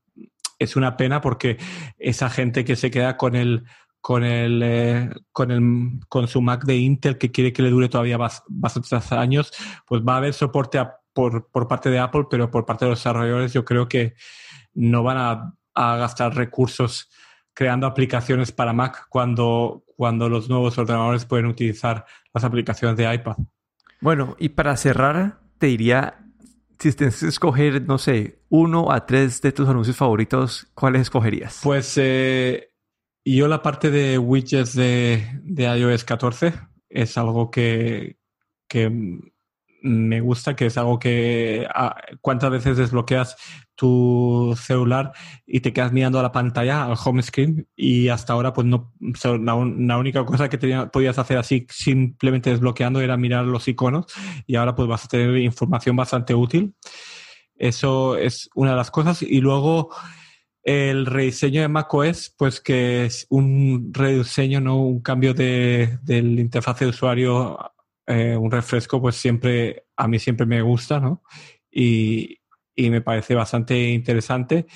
es 0.65 0.77
una 0.77 0.97
pena 0.97 1.21
porque 1.21 1.59
esa 1.99 2.31
gente 2.31 2.65
que 2.65 2.77
se 2.77 2.91
queda 2.91 3.17
con 3.17 3.37
el 3.37 3.65
con 4.01 4.23
el, 4.23 4.61
eh, 4.63 5.11
con 5.33 5.51
el 5.51 6.01
con 6.11 6.29
su 6.29 6.43
Mac 6.43 6.65
de 6.65 6.77
Intel 6.77 7.17
que 7.17 7.31
quiere 7.31 7.55
que 7.55 7.63
le 7.63 7.71
dure 7.71 7.89
todavía 7.89 8.19
bastantes 8.19 9.13
años, 9.13 9.51
pues 9.87 10.03
va 10.03 10.15
a 10.15 10.17
haber 10.19 10.35
soporte 10.35 10.79
por, 11.15 11.49
por, 11.51 11.69
parte 11.69 11.89
de 11.89 12.01
Apple, 12.01 12.25
pero 12.29 12.51
por 12.51 12.67
parte 12.67 12.85
de 12.85 12.91
los 12.91 12.99
desarrolladores 12.99 13.55
yo 13.55 13.65
creo 13.65 13.89
que 13.89 14.15
no 14.75 15.03
van 15.03 15.17
a, 15.17 15.55
gastar 15.75 16.37
recursos 16.37 17.11
creando 17.55 17.87
aplicaciones 17.87 18.53
para 18.53 18.73
Mac 18.73 19.07
cuando, 19.09 19.85
cuando 19.97 20.29
los 20.29 20.49
nuevos 20.49 20.77
ordenadores 20.77 21.25
pueden 21.25 21.47
utilizar 21.47 22.05
las 22.33 22.45
aplicaciones 22.45 22.97
de 22.97 23.13
iPad. 23.13 23.37
Bueno, 24.01 24.37
y 24.39 24.51
para 24.51 24.77
cerrar, 24.77 25.41
te 25.59 25.67
diría 25.67 26.24
si 26.79 26.93
tienes 26.93 27.21
que 27.21 27.27
escoger, 27.27 27.83
no 27.87 27.99
sé, 27.99 28.39
uno 28.49 28.93
a 28.93 29.07
tres 29.07 29.41
de 29.43 29.53
tus 29.53 29.69
anuncios 29.69 29.97
favoritos, 29.97 30.67
¿cuáles 30.75 31.03
escogerías? 31.03 31.61
Pues 31.63 31.95
eh, 31.97 32.73
yo 33.25 33.49
la 33.49 33.63
parte 33.63 33.91
de 33.91 34.19
widgets 34.19 34.75
de, 34.75 35.41
de 35.43 35.65
iOS 35.65 36.05
14 36.05 36.55
es 36.89 37.19
algo 37.19 37.51
que, 37.51 38.19
que 38.69 38.91
me 39.85 40.21
gusta, 40.23 40.57
que 40.57 40.67
es 40.67 40.79
algo 40.79 40.99
que 40.99 41.67
ah, 41.75 41.95
cuántas 42.23 42.51
veces 42.51 42.79
desbloqueas 42.79 43.37
tu 43.75 44.59
celular 44.59 45.13
y 45.47 45.61
te 45.61 45.75
quedas 45.75 45.93
mirando 45.93 46.19
a 46.19 46.23
la 46.23 46.33
pantalla, 46.33 46.85
al 46.85 46.97
home 47.03 47.23
screen, 47.23 47.69
y 47.77 48.09
hasta 48.09 48.33
ahora 48.33 48.55
pues 48.55 48.67
no, 48.67 48.95
la, 48.99 49.97
única 49.99 50.25
cosa 50.25 50.49
que 50.49 50.59
podías 50.91 51.19
hacer 51.19 51.37
así 51.37 51.67
simplemente 51.71 52.51
desbloqueando 52.51 53.03
era 53.03 53.19
mirar 53.19 53.45
los 53.45 53.69
iconos 53.69 54.07
y 54.47 54.57
ahora 54.57 54.75
pues 54.75 54.89
vas 54.89 55.05
a 55.05 55.09
tener 55.09 55.37
información 55.37 55.97
bastante 55.97 56.35
útil. 56.35 56.75
Eso 57.57 58.17
es 58.17 58.49
una 58.55 58.71
de 58.71 58.77
las 58.77 58.91
cosas. 58.91 59.23
Y 59.23 59.41
luego 59.41 59.91
el 60.63 61.05
rediseño 61.05 61.61
de 61.61 61.69
macOS, 61.69 62.35
pues 62.39 62.61
que 62.61 63.05
es 63.05 63.27
un 63.29 63.91
rediseño, 63.93 64.61
no 64.61 64.79
un 64.79 65.03
cambio 65.03 65.35
de, 65.35 65.99
del 66.03 66.41
interfaz 66.41 66.81
de 66.81 66.87
usuario 66.87 67.74
eh, 68.07 68.37
un 68.37 68.51
refresco, 68.51 69.01
pues 69.01 69.17
siempre, 69.17 69.87
a 69.97 70.07
mí 70.09 70.19
siempre 70.19 70.47
me 70.47 70.61
gusta, 70.63 71.01
¿no? 71.01 71.23
Y, 71.71 72.41
me 72.77 73.01
parece 73.01 73.35
bastante 73.35 73.91
interesante. 73.91 74.67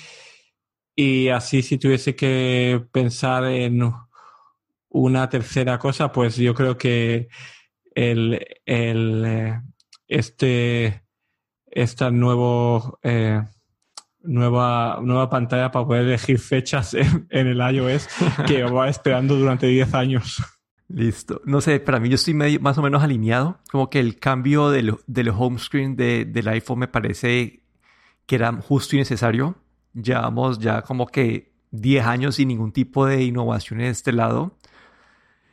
Y 0.95 1.29
así, 1.29 1.61
si 1.61 1.77
tuviese 1.77 2.15
que 2.15 2.85
pensar 2.91 3.45
en 3.45 3.91
una 4.89 5.29
tercera 5.29 5.77
cosa, 5.77 6.11
pues 6.11 6.37
yo 6.37 6.53
creo 6.55 6.77
que 6.77 7.27
el, 7.93 8.45
el 8.65 9.23
eh, 9.25 9.61
este, 10.07 11.03
esta 11.67 12.09
nuevo, 12.09 12.99
eh, 13.03 13.41
nueva, 14.21 14.99
nueva 15.01 15.29
pantalla 15.29 15.71
para 15.71 15.85
poder 15.85 16.03
elegir 16.03 16.39
fechas 16.39 16.93
en, 16.95 17.27
en 17.29 17.47
el 17.47 17.75
iOS 17.75 18.07
que 18.47 18.63
va 18.63 18.89
esperando 18.89 19.35
durante 19.35 19.67
10 19.67 19.93
años. 19.93 20.41
Listo. 20.89 21.41
No 21.45 21.61
sé, 21.61 21.79
para 21.79 21.99
mí 21.99 22.09
yo 22.09 22.15
estoy 22.15 22.33
medio, 22.33 22.59
más 22.59 22.77
o 22.79 22.81
menos 22.81 23.03
alineado. 23.03 23.59
Como 23.71 23.89
que 23.89 23.99
el 23.99 24.17
cambio 24.17 24.71
del, 24.71 24.95
del 25.05 25.29
home 25.29 25.59
screen 25.59 25.95
de, 25.95 26.25
del 26.25 26.47
iPhone 26.47 26.79
me 26.79 26.87
parece 26.87 27.61
que 28.25 28.35
era 28.35 28.51
justo 28.53 28.95
y 28.95 28.99
necesario. 28.99 29.55
Llevamos 29.93 30.57
ya 30.57 30.81
como 30.81 31.05
que 31.05 31.53
10 31.71 32.05
años 32.05 32.35
sin 32.35 32.47
ningún 32.47 32.71
tipo 32.71 33.05
de 33.05 33.23
innovación 33.23 33.81
en 33.81 33.87
este 33.87 34.11
lado. 34.11 34.57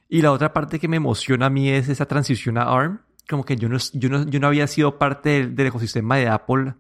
Y 0.09 0.23
la 0.23 0.33
otra 0.33 0.55
parte 0.55 0.79
que 0.79 0.89
me 0.89 0.97
emociona 0.97 1.47
a 1.47 1.51
mí 1.51 1.69
es 1.69 1.91
esa 1.91 2.07
transición 2.07 2.57
a 2.57 2.63
ARM. 2.63 3.01
Como 3.29 3.45
que 3.45 3.57
yo 3.57 3.69
no, 3.69 3.77
yo 3.93 4.09
no, 4.09 4.27
yo 4.27 4.41
no 4.41 4.47
había 4.47 4.67
sido 4.67 4.99
parte 4.99 5.47
del, 5.49 5.67
ecosistema 5.67 6.17
de 6.17 6.29
Apple 6.29 6.75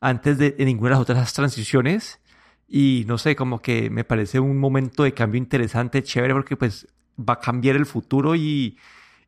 antes 0.00 0.38
de, 0.38 0.52
de, 0.52 0.64
ninguna 0.64 0.90
de 0.90 0.94
las 0.94 1.02
otras 1.02 1.32
transiciones. 1.34 2.20
Y 2.68 3.04
no 3.06 3.18
sé, 3.18 3.36
como 3.36 3.60
que 3.60 3.90
me 3.90 4.04
parece 4.04 4.40
un 4.40 4.58
momento 4.58 5.02
de 5.02 5.12
cambio 5.12 5.38
interesante, 5.38 6.02
chévere, 6.02 6.32
porque 6.34 6.56
pues 6.56 6.86
va 7.18 7.34
a 7.34 7.40
cambiar 7.40 7.76
el 7.76 7.86
futuro 7.86 8.34
y, 8.34 8.78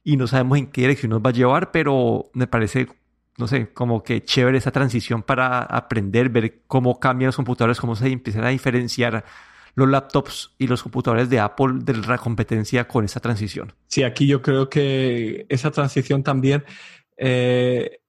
no 0.05 0.27
sabemos 0.27 0.59
en 0.59 0.67
qué 0.69 0.83
dirección 0.83 1.11
nos 1.11 1.21
va 1.21 1.31
a 1.31 1.33
llevar, 1.33 1.71
pero 1.71 2.31
me 2.33 2.47
parece, 2.47 2.89
no 3.39 3.47
sé, 3.47 3.73
como 3.73 4.03
que 4.03 4.25
chévere 4.25 4.59
esa 4.59 4.71
transición 4.71 5.23
para 5.23 5.61
aprender, 5.61 6.29
ver 6.29 6.63
cómo 6.67 6.99
cambian 6.99 7.29
los 7.29 7.37
computadores, 7.37 7.81
cómo 7.81 7.97
se 7.97 8.09
empiezan 8.09 8.45
a 8.45 8.49
diferenciar 8.49 9.25
los 9.75 9.89
laptops 9.89 10.55
y 10.59 10.67
los 10.67 10.83
computadores 10.83 11.31
de 11.31 11.39
Apple 11.39 11.79
de 11.83 11.95
la 11.95 12.19
competencia 12.19 12.89
con 12.89 13.05
esa 13.05 13.21
transición. 13.21 13.73
Sí, 13.87 14.03
aquí 14.03 14.27
yo 14.27 14.43
creo 14.43 14.69
que 14.69 15.47
esa 15.49 15.71
transición 15.71 16.23
también 16.23 16.65
eh, 17.17 18.01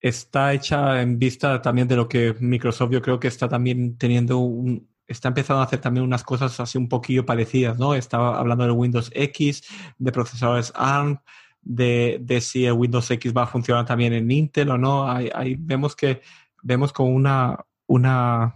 está 0.00 0.54
hecha 0.54 1.02
en 1.02 1.18
vista 1.18 1.60
también 1.60 1.88
de 1.88 1.96
lo 1.96 2.08
que 2.08 2.34
Microsoft 2.40 2.92
yo 2.92 3.02
creo 3.02 3.20
que 3.20 3.28
está 3.28 3.48
también 3.48 3.98
teniendo 3.98 4.38
un, 4.38 4.88
está 5.08 5.28
empezando 5.28 5.62
a 5.62 5.64
hacer 5.64 5.80
también 5.80 6.04
unas 6.04 6.22
cosas 6.22 6.60
así 6.60 6.78
un 6.78 6.88
poquillo 6.88 7.26
parecidas, 7.26 7.78
¿no? 7.78 7.94
Estaba 7.94 8.38
hablando 8.38 8.64
del 8.64 8.74
Windows 8.74 9.10
X, 9.14 9.64
de 9.98 10.12
procesadores 10.12 10.72
ARM, 10.76 11.18
de, 11.62 12.18
de, 12.20 12.40
si 12.40 12.66
el 12.66 12.74
Windows 12.74 13.10
X 13.10 13.34
va 13.36 13.44
a 13.44 13.46
funcionar 13.46 13.86
también 13.86 14.12
en 14.12 14.30
Intel 14.30 14.70
o 14.70 14.78
no. 14.78 15.10
Ahí, 15.10 15.56
vemos 15.58 15.96
que 15.96 16.20
vemos 16.62 16.92
como 16.92 17.10
una, 17.10 17.58
una 17.86 18.54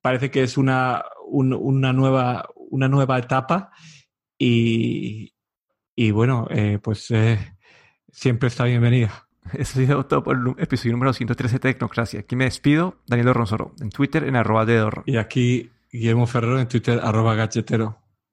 parece 0.00 0.30
que 0.30 0.42
es 0.42 0.56
una, 0.56 1.04
una, 1.28 1.92
nueva, 1.92 2.48
una 2.54 2.88
nueva 2.88 3.18
etapa 3.18 3.70
y, 4.38 5.34
y 5.94 6.10
bueno, 6.12 6.46
eh, 6.50 6.78
pues 6.82 7.10
eh, 7.10 7.38
siempre 8.10 8.48
está 8.48 8.64
bienvenida. 8.64 9.28
Eso 9.52 9.80
ha 9.80 9.82
sido 9.82 10.06
todo 10.06 10.22
por 10.22 10.36
el 10.36 10.62
episodio 10.62 10.92
número 10.92 11.12
113 11.12 11.54
de 11.54 11.60
Tecnocracia. 11.60 12.20
Aquí 12.20 12.36
me 12.36 12.44
despido, 12.44 12.96
Daniel 13.06 13.34
Ronsoro, 13.34 13.74
en 13.80 13.90
Twitter 13.90 14.24
en 14.24 14.36
arroba 14.36 14.64
de 14.64 14.88
Y 15.06 15.16
aquí 15.16 15.70
Guillermo 15.92 16.26
Ferrero 16.26 16.60
en 16.60 16.68
Twitter, 16.68 17.00
arroba 17.02 17.34
gachetero. 17.34 17.98